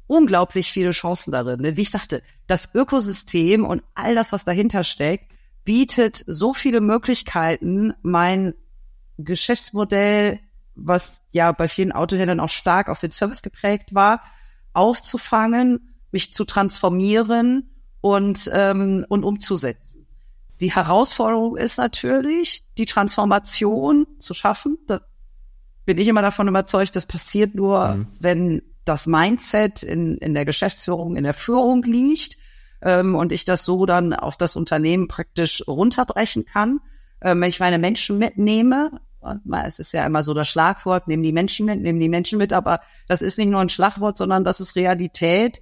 unglaublich 0.07 0.71
viele 0.71 0.91
Chancen 0.91 1.31
darin. 1.31 1.61
Denn 1.63 1.77
wie 1.77 1.81
ich 1.81 1.91
sagte, 1.91 2.21
das 2.47 2.73
Ökosystem 2.73 3.63
und 3.63 3.83
all 3.95 4.15
das, 4.15 4.33
was 4.33 4.43
dahinter 4.43 4.83
steckt, 4.83 5.27
bietet 5.69 6.23
so 6.25 6.55
viele 6.55 6.81
Möglichkeiten, 6.81 7.93
mein 8.01 8.55
Geschäftsmodell, 9.19 10.39
was 10.73 11.27
ja 11.29 11.51
bei 11.51 11.67
vielen 11.67 11.91
Autohändlern 11.91 12.39
auch 12.39 12.49
stark 12.49 12.89
auf 12.89 12.97
den 12.97 13.11
Service 13.11 13.43
geprägt 13.43 13.93
war, 13.93 14.23
aufzufangen, 14.73 15.93
mich 16.11 16.33
zu 16.33 16.45
transformieren 16.45 17.69
und, 18.01 18.49
ähm, 18.51 19.05
und 19.09 19.23
umzusetzen. 19.23 20.07
Die 20.59 20.73
Herausforderung 20.73 21.55
ist 21.55 21.77
natürlich, 21.77 22.63
die 22.79 22.85
Transformation 22.85 24.07
zu 24.17 24.33
schaffen. 24.33 24.79
Da 24.87 25.01
bin 25.85 25.99
ich 25.99 26.07
immer 26.07 26.23
davon 26.23 26.47
überzeugt, 26.47 26.95
das 26.95 27.05
passiert 27.05 27.53
nur, 27.53 27.89
mhm. 27.89 28.07
wenn 28.19 28.61
das 28.85 29.05
Mindset 29.05 29.83
in, 29.83 30.17
in 30.17 30.33
der 30.33 30.45
Geschäftsführung, 30.45 31.15
in 31.15 31.25
der 31.25 31.35
Führung 31.35 31.83
liegt 31.83 32.38
ähm, 32.81 33.15
und 33.15 33.31
ich 33.31 33.45
das 33.45 33.65
so 33.65 33.85
dann 33.85 34.13
auf 34.13 34.37
das 34.37 34.55
Unternehmen 34.55 35.07
praktisch 35.07 35.63
runterbrechen 35.67 36.45
kann. 36.45 36.79
Ähm, 37.21 37.41
wenn 37.41 37.49
ich 37.49 37.59
meine 37.59 37.79
Menschen 37.79 38.17
mitnehme, 38.17 38.91
es 39.65 39.79
ist 39.79 39.91
ja 39.91 40.05
immer 40.05 40.23
so 40.23 40.33
das 40.33 40.47
Schlagwort, 40.47 41.07
nehmen 41.07 41.23
die 41.23 41.33
Menschen 41.33 41.65
mit, 41.65 41.81
nehmen 41.81 41.99
die 41.99 42.09
Menschen 42.09 42.37
mit, 42.37 42.53
aber 42.53 42.79
das 43.07 43.21
ist 43.21 43.37
nicht 43.37 43.49
nur 43.49 43.59
ein 43.59 43.69
Schlagwort, 43.69 44.17
sondern 44.17 44.45
das 44.45 44.61
ist 44.61 44.75
Realität. 44.75 45.61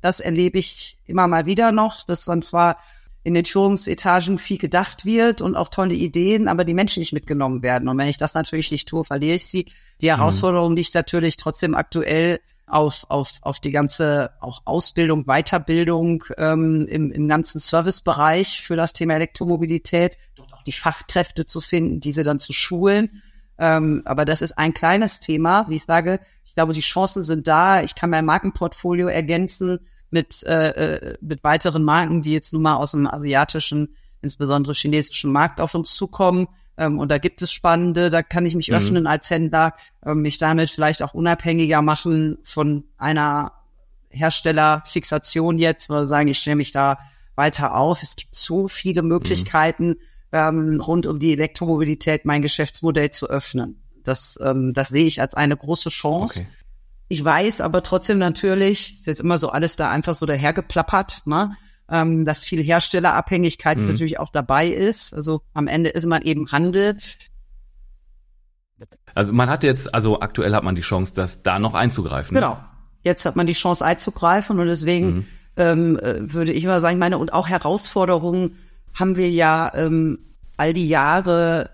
Das 0.00 0.20
erlebe 0.20 0.58
ich 0.58 0.98
immer 1.06 1.28
mal 1.28 1.46
wieder 1.46 1.70
noch, 1.70 2.04
dass 2.04 2.24
dann 2.24 2.42
zwar 2.42 2.76
in 3.24 3.34
den 3.34 3.44
Führungsetagen 3.44 4.38
viel 4.38 4.58
gedacht 4.58 5.04
wird 5.04 5.40
und 5.40 5.56
auch 5.56 5.68
tolle 5.68 5.94
Ideen, 5.94 6.48
aber 6.48 6.64
die 6.64 6.74
Menschen 6.74 7.00
nicht 7.00 7.12
mitgenommen 7.12 7.62
werden. 7.62 7.88
Und 7.88 7.98
wenn 7.98 8.08
ich 8.08 8.16
das 8.16 8.34
natürlich 8.34 8.70
nicht 8.70 8.88
tue, 8.88 9.04
verliere 9.04 9.36
ich 9.36 9.46
sie. 9.46 9.66
Die 10.00 10.06
mhm. 10.06 10.16
Herausforderung 10.16 10.74
liegt 10.74 10.94
natürlich 10.94 11.36
trotzdem 11.36 11.74
aktuell 11.74 12.40
auf, 12.70 13.04
auf, 13.08 13.32
auf 13.42 13.60
die 13.60 13.70
ganze 13.70 14.30
auch 14.40 14.62
Ausbildung, 14.64 15.24
Weiterbildung 15.24 16.24
ähm, 16.36 16.86
im, 16.88 17.10
im 17.12 17.28
ganzen 17.28 17.58
Servicebereich 17.58 18.62
für 18.62 18.76
das 18.76 18.92
Thema 18.92 19.14
Elektromobilität, 19.14 20.16
dort 20.36 20.52
auch 20.54 20.62
die 20.62 20.72
Fachkräfte 20.72 21.46
zu 21.46 21.60
finden, 21.60 22.00
diese 22.00 22.22
dann 22.22 22.38
zu 22.38 22.52
schulen. 22.52 23.22
Ähm, 23.58 24.02
aber 24.04 24.24
das 24.24 24.42
ist 24.42 24.56
ein 24.58 24.74
kleines 24.74 25.20
Thema, 25.20 25.66
wie 25.68 25.76
ich 25.76 25.84
sage. 25.84 26.20
Ich 26.44 26.54
glaube, 26.54 26.72
die 26.72 26.80
Chancen 26.80 27.22
sind 27.22 27.48
da. 27.48 27.82
Ich 27.82 27.94
kann 27.94 28.10
mein 28.10 28.24
Markenportfolio 28.24 29.08
ergänzen 29.08 29.80
mit, 30.10 30.44
äh, 30.46 30.70
äh, 30.70 31.18
mit 31.20 31.44
weiteren 31.44 31.82
Marken, 31.82 32.22
die 32.22 32.32
jetzt 32.32 32.52
nun 32.52 32.62
mal 32.62 32.76
aus 32.76 32.92
dem 32.92 33.06
asiatischen, 33.06 33.94
insbesondere 34.22 34.74
chinesischen 34.74 35.32
Markt 35.32 35.60
auf 35.60 35.74
uns 35.74 35.94
zukommen. 35.94 36.48
Ähm, 36.78 36.98
und 36.98 37.10
da 37.10 37.18
gibt 37.18 37.42
es 37.42 37.52
spannende, 37.52 38.08
da 38.08 38.22
kann 38.22 38.46
ich 38.46 38.54
mich 38.54 38.70
mhm. 38.70 38.76
öffnen 38.76 39.06
als 39.06 39.28
Händler, 39.28 39.74
äh, 40.06 40.14
mich 40.14 40.38
damit 40.38 40.70
vielleicht 40.70 41.02
auch 41.02 41.12
unabhängiger 41.12 41.82
machen 41.82 42.38
von 42.44 42.84
einer 42.96 43.52
Herstellerfixation 44.10 45.58
jetzt 45.58 45.90
oder 45.90 46.06
sagen, 46.06 46.28
ich 46.28 46.38
stelle 46.38 46.56
mich 46.56 46.70
da 46.72 46.98
weiter 47.34 47.74
auf. 47.74 48.02
Es 48.02 48.16
gibt 48.16 48.34
so 48.34 48.68
viele 48.68 49.02
mhm. 49.02 49.08
Möglichkeiten, 49.08 49.88
mhm. 49.88 49.96
ähm, 50.32 50.80
rund 50.80 51.06
um 51.06 51.18
die 51.18 51.32
Elektromobilität 51.32 52.24
mein 52.24 52.42
Geschäftsmodell 52.42 53.10
zu 53.10 53.28
öffnen. 53.28 53.82
Das, 54.04 54.38
ähm, 54.40 54.72
das 54.72 54.88
sehe 54.88 55.06
ich 55.06 55.20
als 55.20 55.34
eine 55.34 55.56
große 55.56 55.90
Chance. 55.90 56.40
Okay. 56.40 56.48
Ich 57.08 57.24
weiß 57.24 57.60
aber 57.60 57.82
trotzdem 57.82 58.18
natürlich, 58.18 58.98
ist 58.98 59.06
jetzt 59.06 59.20
immer 59.20 59.38
so 59.38 59.48
alles 59.48 59.76
da 59.76 59.90
einfach 59.90 60.14
so 60.14 60.26
dahergeplappert, 60.26 61.22
ne? 61.26 61.56
Ähm, 61.90 62.24
dass 62.24 62.44
viel 62.44 62.62
Herstellerabhängigkeit 62.62 63.78
mhm. 63.78 63.86
natürlich 63.86 64.18
auch 64.18 64.30
dabei 64.30 64.68
ist. 64.68 65.14
Also 65.14 65.40
am 65.54 65.66
Ende 65.66 65.90
ist 65.90 66.06
man 66.06 66.22
eben 66.22 66.50
Handel. 66.52 66.96
Also 69.14 69.32
man 69.32 69.50
hat 69.50 69.62
jetzt, 69.64 69.94
also 69.94 70.20
aktuell 70.20 70.54
hat 70.54 70.64
man 70.64 70.74
die 70.74 70.82
Chance, 70.82 71.12
das 71.14 71.42
da 71.42 71.58
noch 71.58 71.74
einzugreifen. 71.74 72.34
Genau. 72.34 72.58
Jetzt 73.02 73.24
hat 73.24 73.36
man 73.36 73.46
die 73.46 73.52
Chance 73.52 73.84
einzugreifen 73.84 74.58
und 74.58 74.66
deswegen 74.66 75.06
mhm. 75.08 75.26
ähm, 75.56 75.98
äh, 75.98 76.32
würde 76.32 76.52
ich 76.52 76.64
mal 76.66 76.80
sagen, 76.80 76.98
meine 76.98 77.18
und 77.18 77.32
auch 77.32 77.48
Herausforderungen 77.48 78.56
haben 78.94 79.16
wir 79.16 79.30
ja 79.30 79.72
ähm, 79.74 80.18
all 80.56 80.72
die 80.72 80.88
Jahre 80.88 81.70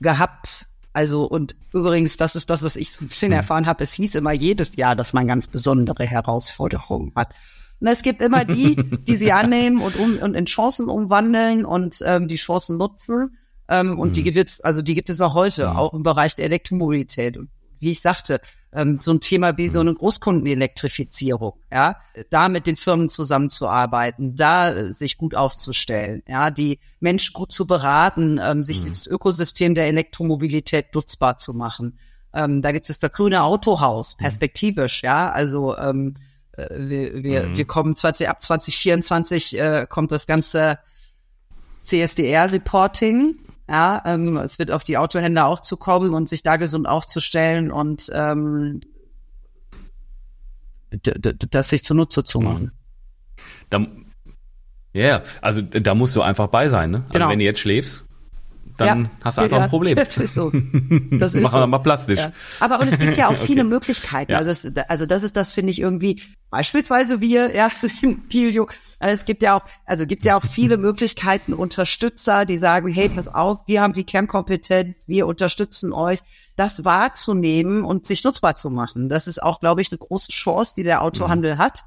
gehabt, 0.00 0.66
also 0.92 1.24
und 1.24 1.56
übrigens, 1.72 2.16
das 2.16 2.36
ist 2.36 2.48
das, 2.50 2.62
was 2.62 2.76
ich 2.76 2.92
so 2.92 3.04
ein 3.04 3.08
bisschen 3.08 3.30
mhm. 3.30 3.36
erfahren 3.36 3.66
habe. 3.66 3.82
Es 3.82 3.92
hieß 3.94 4.14
immer 4.14 4.32
jedes 4.32 4.76
Jahr, 4.76 4.94
dass 4.94 5.12
man 5.12 5.26
ganz 5.26 5.48
besondere 5.48 6.04
Herausforderungen 6.04 7.12
hat. 7.16 7.34
Und 7.80 7.86
es 7.86 8.02
gibt 8.02 8.22
immer 8.22 8.44
die, 8.44 8.76
die 9.06 9.16
sie 9.16 9.32
annehmen 9.32 9.80
und, 9.80 9.96
um, 9.96 10.18
und 10.18 10.34
in 10.34 10.46
Chancen 10.46 10.88
umwandeln 10.88 11.64
und 11.64 11.98
ähm, 12.04 12.28
die 12.28 12.36
Chancen 12.36 12.76
nutzen. 12.76 13.36
Ähm, 13.68 13.98
und 13.98 14.08
mhm. 14.08 14.12
die 14.12 14.22
gibt 14.22 14.36
es, 14.36 14.60
also 14.60 14.82
die 14.82 14.94
gibt 14.94 15.10
es 15.10 15.20
auch 15.20 15.34
heute, 15.34 15.70
mhm. 15.70 15.76
auch 15.76 15.94
im 15.94 16.02
Bereich 16.02 16.34
der 16.34 16.44
Elektromobilität. 16.46 17.36
Und 17.36 17.50
wie 17.80 17.90
ich 17.90 18.00
sagte, 18.00 18.40
ähm, 18.72 18.98
so 19.00 19.12
ein 19.12 19.20
Thema 19.20 19.56
wie 19.56 19.68
so 19.68 19.80
eine 19.80 19.94
Großkundenelektrifizierung, 19.94 21.54
ja, 21.72 21.96
da 22.30 22.48
mit 22.48 22.66
den 22.66 22.76
Firmen 22.76 23.08
zusammenzuarbeiten, 23.08 24.34
da 24.34 24.70
äh, 24.70 24.92
sich 24.92 25.16
gut 25.16 25.34
aufzustellen, 25.34 26.22
ja, 26.26 26.50
die 26.50 26.78
Menschen 27.00 27.32
gut 27.34 27.52
zu 27.52 27.66
beraten, 27.66 28.40
ähm, 28.42 28.62
sich 28.62 28.84
mhm. 28.84 28.88
das 28.88 29.06
Ökosystem 29.06 29.74
der 29.74 29.86
Elektromobilität 29.86 30.94
nutzbar 30.94 31.38
zu 31.38 31.54
machen. 31.54 31.98
Ähm, 32.32 32.62
da 32.62 32.72
gibt 32.72 32.90
es 32.90 32.98
das 32.98 33.12
grüne 33.12 33.44
Autohaus, 33.44 34.16
mhm. 34.16 34.22
perspektivisch, 34.22 35.02
ja, 35.02 35.30
also 35.30 35.76
ähm, 35.76 36.14
äh, 36.16 36.20
wir, 36.56 37.22
wir, 37.22 37.42
mhm. 37.44 37.56
wir 37.56 37.64
kommen 37.64 37.96
20, 37.96 38.28
ab 38.28 38.40
2024 38.40 39.58
äh, 39.58 39.86
kommt 39.88 40.12
das 40.12 40.26
ganze 40.26 40.78
CSDR-Reporting, 41.82 43.36
ja, 43.68 44.02
ähm, 44.04 44.36
es 44.36 44.58
wird 44.58 44.70
auf 44.70 44.84
die 44.84 44.98
Autohändler 44.98 45.46
auch 45.46 45.60
zukommen 45.60 46.12
und 46.14 46.28
sich 46.28 46.42
da 46.42 46.56
gesund 46.56 46.86
aufzustellen 46.86 47.70
und 47.70 48.10
ähm, 48.12 48.80
das 51.50 51.70
sich 51.70 51.82
zunutze 51.84 52.24
zu 52.24 52.40
machen. 52.40 52.72
Da, 53.70 53.86
ja, 54.92 55.02
yeah, 55.02 55.22
also 55.40 55.60
da 55.62 55.94
musst 55.94 56.14
du 56.14 56.22
einfach 56.22 56.48
bei 56.48 56.68
sein, 56.68 56.90
ne? 56.90 56.98
Also 56.98 57.12
genau. 57.12 57.28
wenn 57.30 57.38
du 57.38 57.44
jetzt 57.44 57.58
schläfst, 57.58 58.03
dann 58.76 59.04
ja, 59.04 59.10
hast 59.22 59.38
du 59.38 59.42
einfach 59.42 59.58
ja, 59.58 59.62
ein 59.64 59.70
Problem. 59.70 59.96
Das 60.04 60.16
ist 60.16 60.34
so. 60.34 60.50
Das 61.12 61.34
ist 61.34 61.42
Machen 61.42 61.60
wir 61.60 61.66
mal 61.66 61.78
plastisch. 61.78 62.20
Ja. 62.20 62.32
Aber 62.60 62.80
und 62.80 62.88
es 62.88 62.98
gibt 62.98 63.16
ja 63.16 63.28
auch 63.30 63.36
viele 63.36 63.62
okay. 63.62 63.70
Möglichkeiten. 63.70 64.34
Also, 64.34 64.70
das, 64.70 64.88
also 64.88 65.06
das 65.06 65.22
ist 65.22 65.36
das, 65.36 65.52
finde 65.52 65.70
ich 65.70 65.80
irgendwie, 65.80 66.20
beispielsweise 66.50 67.20
wir, 67.20 67.54
ja, 67.54 67.68
zu 67.68 67.86
dem 67.86 68.28
Pilio. 68.28 68.68
Also 68.98 69.14
es 69.14 69.24
gibt 69.24 69.42
ja 69.42 69.56
auch, 69.56 69.62
also 69.86 70.06
gibt 70.06 70.24
ja 70.24 70.36
auch 70.36 70.44
viele 70.44 70.76
Möglichkeiten, 70.76 71.52
Unterstützer, 71.52 72.44
die 72.44 72.58
sagen, 72.58 72.88
hey, 72.88 73.08
pass 73.08 73.28
auf, 73.28 73.60
wir 73.66 73.80
haben 73.80 73.92
die 73.92 74.04
Kernkompetenz, 74.04 75.06
wir 75.06 75.26
unterstützen 75.26 75.92
euch, 75.92 76.20
das 76.56 76.84
wahrzunehmen 76.84 77.84
und 77.84 78.06
sich 78.06 78.24
nutzbar 78.24 78.56
zu 78.56 78.70
machen. 78.70 79.08
Das 79.08 79.26
ist 79.26 79.42
auch, 79.42 79.60
glaube 79.60 79.82
ich, 79.82 79.92
eine 79.92 79.98
große 79.98 80.32
Chance, 80.32 80.74
die 80.76 80.82
der 80.82 81.02
Autohandel 81.02 81.54
mhm. 81.54 81.58
hat. 81.58 81.84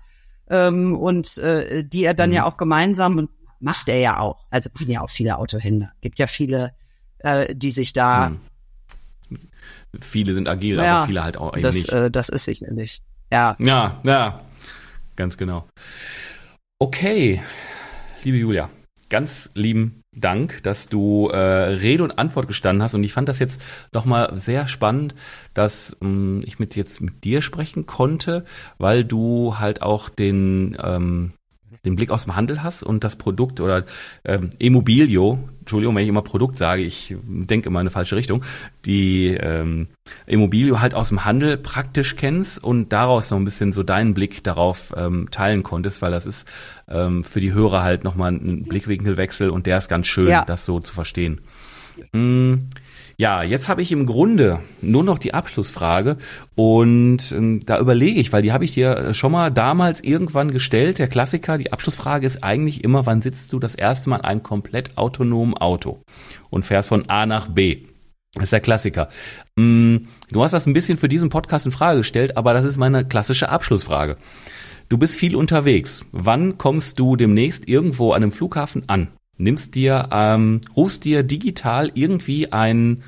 Ähm, 0.49 0.97
und 0.97 1.37
äh, 1.39 1.83
die 1.83 2.05
er 2.05 2.13
dann 2.13 2.29
mhm. 2.29 2.35
ja 2.37 2.45
auch 2.45 2.55
gemeinsam 2.55 3.17
und 3.17 3.29
macht 3.59 3.89
er 3.89 3.99
ja 3.99 4.19
auch. 4.19 4.45
Also 4.49 4.69
machen 4.73 4.91
ja 4.91 5.01
auch 5.01 5.09
viele 5.09 5.37
Autohändler. 5.37 5.91
Gibt 6.01 6.19
ja 6.19 6.27
viele, 6.27 6.73
äh, 7.19 7.53
die 7.55 7.71
sich 7.71 7.93
da. 7.93 8.27
Hm. 9.29 9.39
Viele 9.99 10.33
sind 10.33 10.47
agil, 10.47 10.77
ja, 10.77 10.97
aber 10.97 11.07
viele 11.07 11.23
halt 11.23 11.37
auch 11.37 11.57
das, 11.59 11.75
nicht. 11.75 11.89
Äh, 11.89 12.11
das 12.11 12.29
ist 12.29 12.45
sicherlich. 12.45 12.99
Ja. 13.31 13.55
Ja, 13.59 13.99
ja. 14.05 14.41
Ganz 15.15 15.37
genau. 15.37 15.67
Okay, 16.79 17.41
liebe 18.23 18.37
Julia, 18.37 18.69
ganz 19.09 19.49
lieben 19.55 20.03
Dank, 20.15 20.61
dass 20.63 20.89
du 20.89 21.29
äh, 21.29 21.37
Rede 21.37 22.03
und 22.03 22.19
Antwort 22.19 22.47
gestanden 22.47 22.83
hast. 22.83 22.93
Und 22.93 23.03
ich 23.03 23.13
fand 23.13 23.29
das 23.29 23.39
jetzt 23.39 23.61
nochmal 23.93 24.37
sehr 24.37 24.67
spannend, 24.67 25.15
dass 25.53 25.97
ähm, 26.01 26.41
ich 26.45 26.59
mit 26.59 26.75
jetzt 26.75 27.01
mit 27.01 27.23
dir 27.23 27.41
sprechen 27.41 27.85
konnte, 27.85 28.45
weil 28.77 29.03
du 29.03 29.57
halt 29.57 29.81
auch 29.81 30.09
den 30.09 30.77
ähm, 30.83 31.33
den 31.87 31.95
Blick 31.95 32.11
aus 32.11 32.25
dem 32.25 32.35
Handel 32.35 32.63
hast 32.63 32.83
und 32.83 33.03
das 33.03 33.15
Produkt 33.15 33.59
oder 33.59 33.85
ähm, 34.23 34.49
Immobilio, 34.59 35.39
Entschuldigung, 35.61 35.95
wenn 35.95 36.03
ich 36.03 36.09
immer 36.09 36.21
Produkt 36.21 36.57
sage, 36.57 36.83
ich 36.83 37.15
denke 37.23 37.69
immer 37.69 37.79
in 37.79 37.87
eine 37.87 37.89
falsche 37.89 38.15
Richtung, 38.15 38.43
die 38.85 39.29
ähm, 39.29 39.87
Immobilio 40.25 40.79
halt 40.79 40.93
aus 40.93 41.09
dem 41.09 41.25
Handel 41.25 41.57
praktisch 41.57 42.15
kennst 42.15 42.63
und 42.63 42.93
daraus 42.93 43.31
noch 43.31 43.37
ein 43.37 43.45
bisschen 43.45 43.73
so 43.73 43.83
deinen 43.83 44.13
Blick 44.13 44.43
darauf 44.43 44.93
ähm, 44.95 45.29
teilen 45.31 45.63
konntest, 45.63 46.01
weil 46.01 46.11
das 46.11 46.25
ist 46.25 46.47
ähm, 46.87 47.23
für 47.23 47.39
die 47.39 47.53
Hörer 47.53 47.83
halt 47.83 48.03
nochmal 48.03 48.31
ein 48.31 48.63
Blickwinkelwechsel 48.63 49.49
und 49.49 49.65
der 49.65 49.77
ist 49.77 49.89
ganz 49.89 50.07
schön, 50.07 50.27
ja. 50.27 50.45
das 50.45 50.65
so 50.65 50.79
zu 50.79 50.93
verstehen. 50.93 51.41
Mhm. 52.13 52.67
Ja, 53.19 53.41
jetzt 53.41 53.67
habe 53.67 53.81
ich 53.81 53.91
im 53.91 54.05
Grunde 54.05 54.59
nur 54.83 55.03
noch 55.03 55.17
die 55.17 55.33
Abschlussfrage 55.33 56.17
und 56.53 57.31
äh, 57.31 57.59
da 57.65 57.79
überlege 57.79 58.19
ich, 58.19 58.31
weil 58.31 58.43
die 58.43 58.51
habe 58.51 58.63
ich 58.63 58.73
dir 58.73 59.15
schon 59.15 59.31
mal 59.31 59.49
damals 59.49 60.01
irgendwann 60.01 60.51
gestellt. 60.51 60.99
Der 60.99 61.07
Klassiker, 61.07 61.57
die 61.57 61.73
Abschlussfrage 61.73 62.27
ist 62.27 62.43
eigentlich 62.43 62.83
immer, 62.83 63.07
wann 63.07 63.23
sitzt 63.23 63.51
du 63.53 63.59
das 63.59 63.73
erste 63.73 64.11
Mal 64.11 64.17
in 64.17 64.25
einem 64.25 64.43
komplett 64.43 64.99
autonomen 64.99 65.55
Auto 65.55 65.99
und 66.51 66.63
fährst 66.63 66.89
von 66.89 67.09
A 67.09 67.25
nach 67.25 67.47
B? 67.47 67.85
Das 68.35 68.45
ist 68.45 68.53
der 68.53 68.59
Klassiker. 68.59 69.09
Mm, 69.55 69.97
du 70.29 70.43
hast 70.43 70.51
das 70.51 70.67
ein 70.67 70.73
bisschen 70.73 70.99
für 70.99 71.09
diesen 71.09 71.29
Podcast 71.29 71.65
in 71.65 71.71
Frage 71.71 71.99
gestellt, 71.99 72.37
aber 72.37 72.53
das 72.53 72.65
ist 72.65 72.77
meine 72.77 73.03
klassische 73.03 73.49
Abschlussfrage. 73.49 74.17
Du 74.89 74.99
bist 74.99 75.15
viel 75.15 75.35
unterwegs. 75.35 76.05
Wann 76.11 76.59
kommst 76.59 76.99
du 76.99 77.15
demnächst 77.15 77.67
irgendwo 77.67 78.11
an 78.11 78.21
einem 78.21 78.31
Flughafen 78.31 78.83
an? 78.87 79.07
Nimmst 79.37 79.75
dir, 79.75 80.09
ähm, 80.11 80.61
rufst 80.75 81.05
dir 81.05 81.23
digital 81.23 81.91
irgendwie 81.93 82.51
ein, 82.51 83.03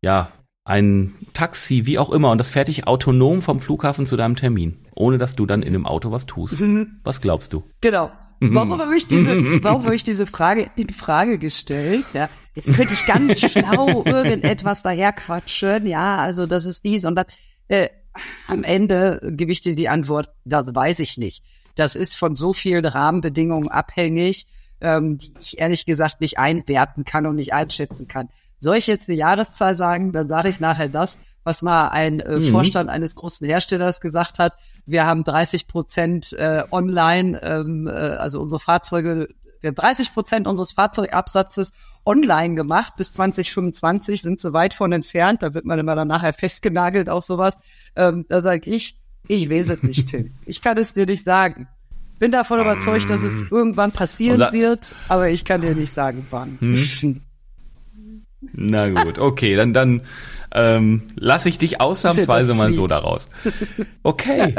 ja, 0.00 0.32
ein 0.64 1.14
Taxi, 1.32 1.86
wie 1.86 1.98
auch 1.98 2.10
immer, 2.10 2.30
und 2.30 2.38
das 2.38 2.50
fährt 2.50 2.68
dich 2.68 2.86
autonom 2.86 3.42
vom 3.42 3.58
Flughafen 3.58 4.06
zu 4.06 4.16
deinem 4.16 4.36
Termin, 4.36 4.78
ohne 4.94 5.18
dass 5.18 5.34
du 5.34 5.46
dann 5.46 5.62
in 5.62 5.72
dem 5.72 5.86
Auto 5.86 6.10
was 6.12 6.26
tust. 6.26 6.60
Mhm. 6.60 7.00
Was 7.02 7.20
glaubst 7.20 7.52
du? 7.52 7.64
Genau. 7.80 8.12
Mhm. 8.38 8.54
Warum 8.54 8.80
habe 8.80 8.96
ich 8.96 9.06
diese, 9.06 9.34
warum 9.62 9.84
habe 9.84 9.94
ich 9.94 10.04
diese 10.04 10.26
Frage 10.26 10.70
in 10.76 10.90
Frage 10.90 11.38
gestellt? 11.38 12.04
Ja, 12.12 12.28
jetzt 12.54 12.72
könnte 12.74 12.94
ich 12.94 13.06
ganz 13.06 13.40
schlau 13.50 14.04
irgendetwas 14.04 14.82
daherquatschen. 14.82 15.86
Ja, 15.86 16.18
also 16.18 16.46
das 16.46 16.64
ist 16.64 16.84
dies 16.84 17.04
und 17.04 17.16
das. 17.16 17.26
Äh, 17.68 17.88
am 18.46 18.62
Ende 18.62 19.20
gebe 19.32 19.52
ich 19.52 19.62
dir 19.62 19.74
die 19.74 19.88
Antwort, 19.88 20.28
das 20.44 20.74
weiß 20.74 20.98
ich 20.98 21.16
nicht. 21.16 21.42
Das 21.76 21.94
ist 21.94 22.18
von 22.18 22.36
so 22.36 22.52
vielen 22.52 22.84
Rahmenbedingungen 22.84 23.70
abhängig 23.70 24.46
ähm, 24.82 25.18
die 25.18 25.32
ich 25.40 25.58
ehrlich 25.58 25.86
gesagt 25.86 26.20
nicht 26.20 26.38
einwerten 26.38 27.04
kann 27.04 27.26
und 27.26 27.36
nicht 27.36 27.54
einschätzen 27.54 28.08
kann. 28.08 28.28
Soll 28.58 28.76
ich 28.76 28.86
jetzt 28.86 29.08
eine 29.08 29.18
Jahreszahl 29.18 29.74
sagen, 29.74 30.12
dann 30.12 30.28
sage 30.28 30.48
ich 30.48 30.60
nachher 30.60 30.88
das, 30.88 31.18
was 31.44 31.62
mal 31.62 31.88
ein 31.88 32.20
äh, 32.20 32.38
mhm. 32.38 32.44
Vorstand 32.44 32.90
eines 32.90 33.14
großen 33.14 33.46
Herstellers 33.46 34.00
gesagt 34.00 34.38
hat. 34.38 34.54
Wir 34.84 35.06
haben 35.06 35.24
30 35.24 35.66
Prozent 35.66 36.32
äh, 36.34 36.62
online, 36.70 37.40
ähm, 37.42 37.86
äh, 37.86 37.90
also 37.90 38.40
unsere 38.40 38.60
Fahrzeuge, 38.60 39.28
wir 39.60 39.68
haben 39.68 39.76
30 39.76 40.12
Prozent 40.12 40.46
unseres 40.46 40.72
Fahrzeugabsatzes 40.72 41.72
online 42.04 42.56
gemacht. 42.56 42.94
Bis 42.96 43.12
2025 43.12 44.22
sind 44.22 44.40
sie 44.40 44.52
weit 44.52 44.74
von 44.74 44.90
entfernt. 44.92 45.42
Da 45.42 45.54
wird 45.54 45.64
man 45.64 45.78
immer 45.78 45.94
dann 45.94 46.08
nachher 46.08 46.32
festgenagelt 46.32 47.08
auf 47.08 47.24
sowas. 47.24 47.56
Ähm, 47.94 48.26
da 48.28 48.42
sage 48.42 48.68
ich, 48.68 48.96
ich 49.28 49.48
weiß 49.48 49.70
es 49.70 49.82
nicht, 49.84 50.08
Tim. 50.08 50.32
Ich 50.46 50.62
kann 50.62 50.76
es 50.78 50.92
dir 50.92 51.06
nicht 51.06 51.22
sagen 51.22 51.68
bin 52.22 52.30
davon 52.30 52.60
überzeugt, 52.60 53.10
dass 53.10 53.24
es 53.24 53.50
irgendwann 53.50 53.90
passieren 53.90 54.52
wird, 54.52 54.94
aber 55.08 55.30
ich 55.30 55.44
kann 55.44 55.60
dir 55.60 55.74
nicht 55.74 55.90
sagen, 55.90 56.24
wann. 56.30 56.56
Hm. 56.60 57.20
Na 58.52 58.88
gut, 58.90 59.18
okay, 59.18 59.56
dann, 59.56 59.72
dann 59.72 60.02
ähm, 60.54 61.02
lasse 61.16 61.48
ich 61.48 61.58
dich 61.58 61.80
ausnahmsweise 61.80 62.54
mal 62.54 62.72
so 62.72 62.86
daraus. 62.86 63.28
Okay. 64.04 64.54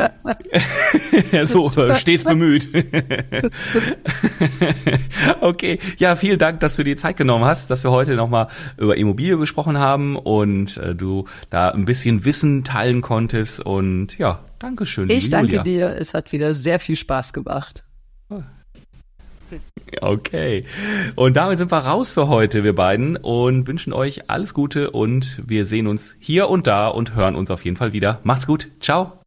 so, 1.43 1.70
stets 1.95 2.24
bemüht. 2.24 2.70
okay. 5.41 5.80
Ja, 5.97 6.16
vielen 6.16 6.39
Dank, 6.39 6.61
dass 6.61 6.78
du 6.78 6.84
dir 6.84 6.95
Zeit 6.95 7.18
genommen 7.18 7.43
hast, 7.43 7.70
dass 7.70 7.84
wir 7.84 7.91
heute 7.91 8.16
nochmal 8.16 8.47
über 8.78 8.95
Immobilie 8.95 9.38
gesprochen 9.38 9.78
haben 9.78 10.16
und 10.16 10.78
äh, 10.78 10.95
du 10.95 11.26
da 11.49 11.70
ein 11.70 11.84
bisschen 11.84 12.24
Wissen 12.24 12.64
teilen 12.64 13.01
konntest. 13.01 13.59
Und 13.59 14.18
ja, 14.18 14.39
Dankeschön. 14.64 15.09
Ich 15.09 15.30
danke 15.30 15.57
Julia. 15.57 15.64
dir. 15.64 15.88
Es 15.97 16.14
hat 16.14 16.32
wieder 16.32 16.53
sehr 16.53 16.80
viel 16.80 16.95
Spaß 16.95 17.34
gemacht. 17.34 17.84
Okay. 20.01 20.66
Und 21.16 21.36
damit 21.36 21.59
sind 21.59 21.72
wir 21.72 21.78
raus 21.78 22.14
für 22.14 22.28
heute, 22.28 22.64
wir 22.64 22.74
beiden, 22.74 23.16
und 23.16 23.68
wünschen 23.68 23.93
euch 23.93 24.28
alles 24.28 24.55
Gute 24.55 24.89
und 24.89 25.43
wir 25.45 25.68
sehen 25.68 25.86
uns 25.86 26.16
hier 26.20 26.49
und 26.49 26.66
da 26.66 26.88
und 26.88 27.14
hören 27.14 27.36
uns 27.36 27.51
auf 27.51 27.64
jeden 27.64 27.78
Fall 27.78 27.93
wieder. 27.93 28.20
Macht's 28.24 28.47
gut. 28.47 28.70
Ciao. 28.80 29.22